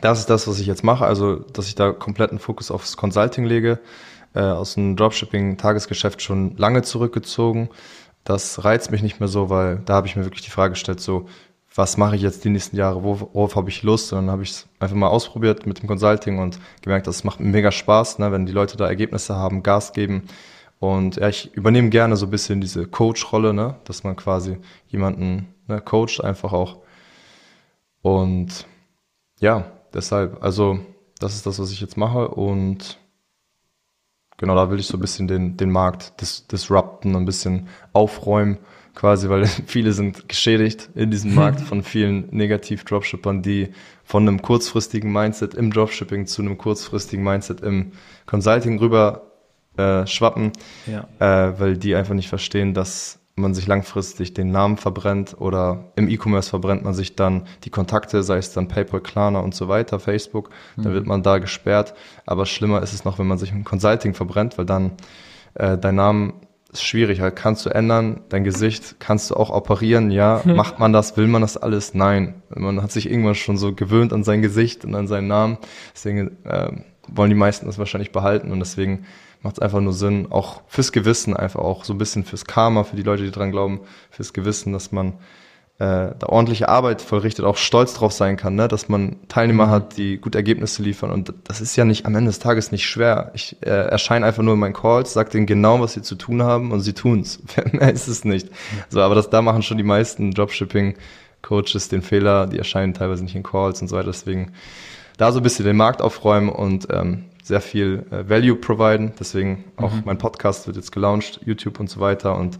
das 0.00 0.20
ist 0.20 0.30
das, 0.30 0.46
was 0.46 0.58
ich 0.58 0.66
jetzt 0.66 0.84
mache, 0.84 1.04
also 1.04 1.36
dass 1.36 1.68
ich 1.68 1.74
da 1.74 1.92
kompletten 1.92 2.38
Fokus 2.38 2.70
aufs 2.70 2.96
Consulting 2.96 3.44
lege 3.44 3.78
äh, 4.36 4.40
aus 4.40 4.74
dem 4.74 4.96
Dropshipping-Tagesgeschäft 4.96 6.22
schon 6.22 6.56
lange 6.56 6.82
zurückgezogen. 6.82 7.70
Das 8.24 8.64
reizt 8.64 8.90
mich 8.90 9.02
nicht 9.02 9.18
mehr 9.18 9.28
so, 9.28 9.50
weil 9.50 9.80
da 9.84 9.94
habe 9.94 10.06
ich 10.06 10.16
mir 10.16 10.24
wirklich 10.24 10.44
die 10.44 10.50
Frage 10.50 10.72
gestellt, 10.72 11.00
so, 11.00 11.26
was 11.74 11.96
mache 11.96 12.16
ich 12.16 12.22
jetzt 12.22 12.44
die 12.44 12.50
nächsten 12.50 12.76
Jahre, 12.76 13.02
worauf, 13.02 13.56
habe 13.56 13.68
ich 13.68 13.82
Lust? 13.82 14.12
Und 14.12 14.20
dann 14.20 14.30
habe 14.30 14.42
ich 14.42 14.50
es 14.50 14.68
einfach 14.78 14.96
mal 14.96 15.08
ausprobiert 15.08 15.66
mit 15.66 15.80
dem 15.80 15.86
Consulting 15.88 16.38
und 16.38 16.58
gemerkt, 16.82 17.06
das 17.06 17.24
macht 17.24 17.40
mega 17.40 17.70
Spaß, 17.70 18.18
ne, 18.18 18.32
wenn 18.32 18.46
die 18.46 18.52
Leute 18.52 18.76
da 18.76 18.86
Ergebnisse 18.86 19.36
haben, 19.36 19.62
Gas 19.62 19.92
geben. 19.92 20.24
Und 20.78 21.16
ja, 21.16 21.28
ich 21.28 21.54
übernehme 21.54 21.90
gerne 21.90 22.16
so 22.16 22.26
ein 22.26 22.30
bisschen 22.30 22.60
diese 22.60 22.86
Coach-Rolle, 22.86 23.54
ne, 23.54 23.76
dass 23.84 24.04
man 24.04 24.16
quasi 24.16 24.58
jemanden 24.88 25.54
ne, 25.68 25.80
coacht 25.80 26.22
einfach 26.22 26.52
auch. 26.52 26.78
Und 28.02 28.66
ja, 29.40 29.70
deshalb, 29.92 30.42
also 30.42 30.78
das 31.18 31.34
ist 31.34 31.46
das, 31.46 31.58
was 31.58 31.72
ich 31.72 31.80
jetzt 31.80 31.96
mache 31.96 32.28
und 32.28 32.98
genau, 34.36 34.54
da 34.54 34.70
will 34.70 34.78
ich 34.78 34.86
so 34.86 34.96
ein 34.96 35.00
bisschen 35.00 35.28
den, 35.28 35.56
den 35.56 35.70
Markt 35.70 36.20
dis 36.20 36.46
disrupten, 36.46 37.16
ein 37.16 37.24
bisschen 37.24 37.68
aufräumen, 37.92 38.58
quasi, 38.94 39.28
weil 39.28 39.46
viele 39.66 39.92
sind 39.92 40.28
geschädigt 40.28 40.90
in 40.94 41.10
diesem 41.10 41.34
Markt 41.36 41.60
von 41.60 41.82
vielen 41.82 42.28
Negativ-Dropshippern, 42.30 43.42
die 43.42 43.68
von 44.04 44.26
einem 44.26 44.42
kurzfristigen 44.42 45.12
Mindset 45.12 45.54
im 45.54 45.72
Dropshipping 45.72 46.26
zu 46.26 46.42
einem 46.42 46.58
kurzfristigen 46.58 47.24
Mindset 47.24 47.60
im 47.60 47.92
Consulting 48.26 48.78
rüber 48.78 49.32
äh, 49.76 50.06
schwappen, 50.06 50.52
ja. 50.86 51.06
äh, 51.18 51.58
weil 51.60 51.76
die 51.76 51.94
einfach 51.94 52.14
nicht 52.14 52.28
verstehen, 52.28 52.72
dass 52.72 53.18
man 53.36 53.52
sich 53.52 53.66
langfristig 53.66 54.32
den 54.32 54.50
Namen 54.50 54.78
verbrennt 54.78 55.36
oder 55.38 55.92
im 55.94 56.08
E-Commerce 56.08 56.48
verbrennt 56.48 56.84
man 56.84 56.94
sich 56.94 57.16
dann 57.16 57.46
die 57.64 57.70
Kontakte, 57.70 58.22
sei 58.22 58.38
es 58.38 58.52
dann 58.52 58.66
PayPal, 58.66 59.00
Klarna 59.00 59.40
und 59.40 59.54
so 59.54 59.68
weiter, 59.68 60.00
Facebook, 60.00 60.48
mhm. 60.76 60.82
dann 60.82 60.92
wird 60.94 61.06
man 61.06 61.22
da 61.22 61.36
gesperrt. 61.36 61.94
Aber 62.24 62.46
schlimmer 62.46 62.82
ist 62.82 62.94
es 62.94 63.04
noch, 63.04 63.18
wenn 63.18 63.26
man 63.26 63.36
sich 63.36 63.52
im 63.52 63.62
Consulting 63.64 64.14
verbrennt, 64.14 64.56
weil 64.56 64.64
dann 64.64 64.92
äh, 65.52 65.76
dein 65.76 65.96
Name 65.96 66.32
ist 66.72 66.82
schwierig, 66.82 67.20
halt 67.20 67.36
kannst 67.36 67.66
du 67.66 67.70
ändern, 67.70 68.20
dein 68.30 68.42
Gesicht 68.42 68.96
kannst 69.00 69.30
du 69.30 69.34
auch 69.34 69.50
operieren, 69.50 70.10
ja, 70.10 70.40
macht 70.46 70.78
man 70.78 70.94
das, 70.94 71.18
will 71.18 71.26
man 71.26 71.42
das 71.42 71.58
alles? 71.58 71.92
Nein. 71.92 72.42
Man 72.48 72.82
hat 72.82 72.90
sich 72.90 73.10
irgendwann 73.10 73.34
schon 73.34 73.58
so 73.58 73.74
gewöhnt 73.74 74.14
an 74.14 74.24
sein 74.24 74.40
Gesicht 74.40 74.86
und 74.86 74.94
an 74.94 75.08
seinen 75.08 75.28
Namen, 75.28 75.58
deswegen 75.94 76.42
äh, 76.44 76.72
wollen 77.06 77.30
die 77.30 77.36
meisten 77.36 77.66
das 77.66 77.78
wahrscheinlich 77.78 78.12
behalten 78.12 78.50
und 78.50 78.60
deswegen 78.60 79.04
macht 79.46 79.58
es 79.58 79.62
einfach 79.62 79.80
nur 79.80 79.92
Sinn, 79.92 80.26
auch 80.30 80.62
fürs 80.66 80.90
Gewissen, 80.90 81.36
einfach 81.36 81.60
auch 81.60 81.84
so 81.84 81.94
ein 81.94 81.98
bisschen 81.98 82.24
fürs 82.24 82.46
Karma, 82.46 82.82
für 82.82 82.96
die 82.96 83.04
Leute, 83.04 83.22
die 83.22 83.30
dran 83.30 83.52
glauben, 83.52 83.80
fürs 84.10 84.32
Gewissen, 84.32 84.72
dass 84.72 84.90
man 84.90 85.12
äh, 85.78 86.10
da 86.18 86.26
ordentliche 86.26 86.68
Arbeit 86.68 87.00
vollrichtet, 87.00 87.44
auch 87.44 87.56
stolz 87.56 87.94
drauf 87.94 88.10
sein 88.10 88.36
kann, 88.36 88.56
ne? 88.56 88.66
dass 88.66 88.88
man 88.88 89.16
Teilnehmer 89.28 89.66
mhm. 89.66 89.70
hat, 89.70 89.96
die 89.98 90.18
gute 90.18 90.36
Ergebnisse 90.36 90.82
liefern. 90.82 91.12
Und 91.12 91.32
das 91.44 91.60
ist 91.60 91.76
ja 91.76 91.84
nicht 91.84 92.06
am 92.06 92.16
Ende 92.16 92.30
des 92.30 92.40
Tages 92.40 92.72
nicht 92.72 92.86
schwer. 92.86 93.30
Ich 93.34 93.56
äh, 93.60 93.68
erscheine 93.68 94.26
einfach 94.26 94.42
nur 94.42 94.54
in 94.54 94.60
meinen 94.60 94.72
Calls, 94.72 95.12
sage 95.12 95.30
denen 95.30 95.46
genau, 95.46 95.80
was 95.80 95.92
sie 95.92 96.02
zu 96.02 96.16
tun 96.16 96.42
haben 96.42 96.72
und 96.72 96.80
sie 96.80 96.92
tun's. 96.92 97.40
Mehr 97.72 97.92
ist 97.92 98.08
es 98.08 98.24
nicht. 98.24 98.48
So, 98.88 99.00
aber 99.00 99.14
das 99.14 99.30
da 99.30 99.42
machen 99.42 99.62
schon 99.62 99.76
die 99.76 99.84
meisten 99.84 100.32
Dropshipping-Coaches 100.32 101.88
den 101.88 102.02
Fehler, 102.02 102.48
die 102.48 102.58
erscheinen 102.58 102.94
teilweise 102.94 103.22
nicht 103.22 103.36
in 103.36 103.44
Calls 103.44 103.80
und 103.80 103.86
so 103.86 103.94
weiter. 103.94 104.08
Deswegen 104.08 104.52
da 105.18 105.30
so 105.30 105.38
ein 105.38 105.44
bisschen 105.44 105.66
den 105.66 105.76
Markt 105.76 106.02
aufräumen 106.02 106.48
und 106.48 106.88
ähm, 106.90 107.26
sehr 107.46 107.60
viel 107.60 108.04
äh, 108.10 108.28
Value 108.28 108.56
providen. 108.56 109.12
Deswegen 109.18 109.64
auch 109.76 109.92
mhm. 109.92 110.02
mein 110.04 110.18
Podcast 110.18 110.66
wird 110.66 110.76
jetzt 110.76 110.90
gelauncht, 110.90 111.40
YouTube 111.44 111.78
und 111.78 111.88
so 111.88 112.00
weiter. 112.00 112.36
Und 112.36 112.58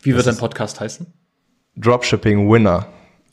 wie 0.00 0.14
wird 0.14 0.26
dein 0.26 0.38
Podcast 0.38 0.80
heißen? 0.80 1.06
Dropshipping 1.76 2.50
Winner. 2.50 2.86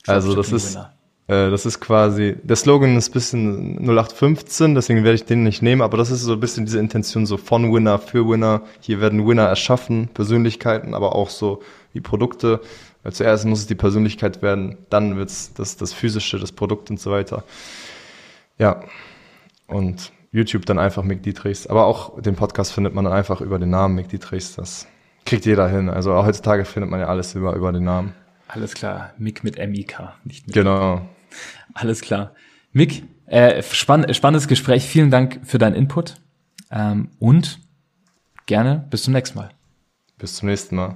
Dropshipping 0.06 0.14
also 0.14 0.36
das 0.36 0.52
ist 0.52 0.76
Winner. 0.76 0.94
Äh, 1.28 1.50
das 1.50 1.66
ist 1.66 1.80
quasi 1.80 2.36
der 2.44 2.58
Slogan 2.58 2.98
ist 2.98 3.12
bisschen 3.12 3.78
0815, 3.78 4.76
deswegen 4.76 5.04
werde 5.06 5.16
ich 5.16 5.24
den 5.24 5.44
nicht 5.44 5.62
nehmen, 5.62 5.82
aber 5.82 5.96
das 5.96 6.12
ist 6.12 6.22
so 6.22 6.34
ein 6.34 6.40
bisschen 6.42 6.66
diese 6.66 6.80
Intention 6.80 7.26
so 7.26 7.38
von 7.38 7.74
Winner 7.74 7.98
für 7.98 8.28
Winner. 8.28 8.64
Hier 8.82 9.00
werden 9.00 9.26
Winner 9.26 9.44
erschaffen, 9.44 10.10
Persönlichkeiten, 10.14 10.94
aber 10.94 11.16
auch 11.16 11.30
so 11.30 11.62
wie 11.94 12.02
Produkte. 12.02 12.60
Weil 13.04 13.14
zuerst 13.14 13.46
muss 13.46 13.60
es 13.60 13.68
die 13.68 13.76
Persönlichkeit 13.76 14.42
werden, 14.42 14.78
dann 14.90 15.16
wird's 15.16 15.54
das 15.54 15.78
das 15.78 15.94
physische, 15.94 16.38
das 16.38 16.52
Produkt 16.52 16.90
und 16.90 17.00
so 17.00 17.12
weiter. 17.12 17.46
Ja. 18.58 18.84
Und 19.68 20.12
YouTube 20.32 20.66
dann 20.66 20.80
einfach 20.80 21.04
Mick 21.04 21.24
Dietrichs. 21.24 21.68
Aber 21.68 21.86
auch 21.86 22.22
den 22.22 22.36
Podcast 22.36 22.72
findet 22.72 22.94
man 22.94 23.06
dann 23.06 23.14
einfach 23.14 23.42
über 23.42 23.60
den 23.60 23.70
Namen 23.70 23.96
Mick 23.96 24.10
Dietrichs. 24.10 24.56
Das 24.56 24.88
kriegt 25.26 25.46
jeder 25.46 25.68
hin. 25.70 25.90
Also 25.90 26.14
auch 26.14 26.26
heutzutage 26.26 26.66
findet 26.66 26.90
man 26.90 27.00
ja 27.00 27.08
alles 27.08 27.36
über, 27.36 27.56
über 27.56 27.72
den 27.72 27.84
Namen. 27.84 28.14
Alles 28.48 28.74
klar. 28.74 29.14
Mick 29.18 29.44
mit 29.44 29.58
M-I-K, 29.58 30.16
nicht 30.24 30.48
mit 30.48 30.56
Genau. 30.56 31.08
Alles 31.76 32.02
klar. 32.02 32.34
Mick, 32.72 33.04
äh, 33.28 33.62
spann 33.62 34.12
spannendes 34.12 34.48
Gespräch. 34.48 34.86
Vielen 34.86 35.12
Dank 35.12 35.42
für 35.44 35.60
deinen 35.60 35.76
Input. 35.76 36.16
Ähm, 36.72 37.10
und 37.20 37.60
gerne 38.48 38.88
bis 38.90 39.04
zum 39.04 39.14
nächsten 39.14 39.38
Mal. 39.38 39.52
Bis 40.18 40.36
zum 40.36 40.50
nächsten 40.50 40.76
Mal. 40.76 40.96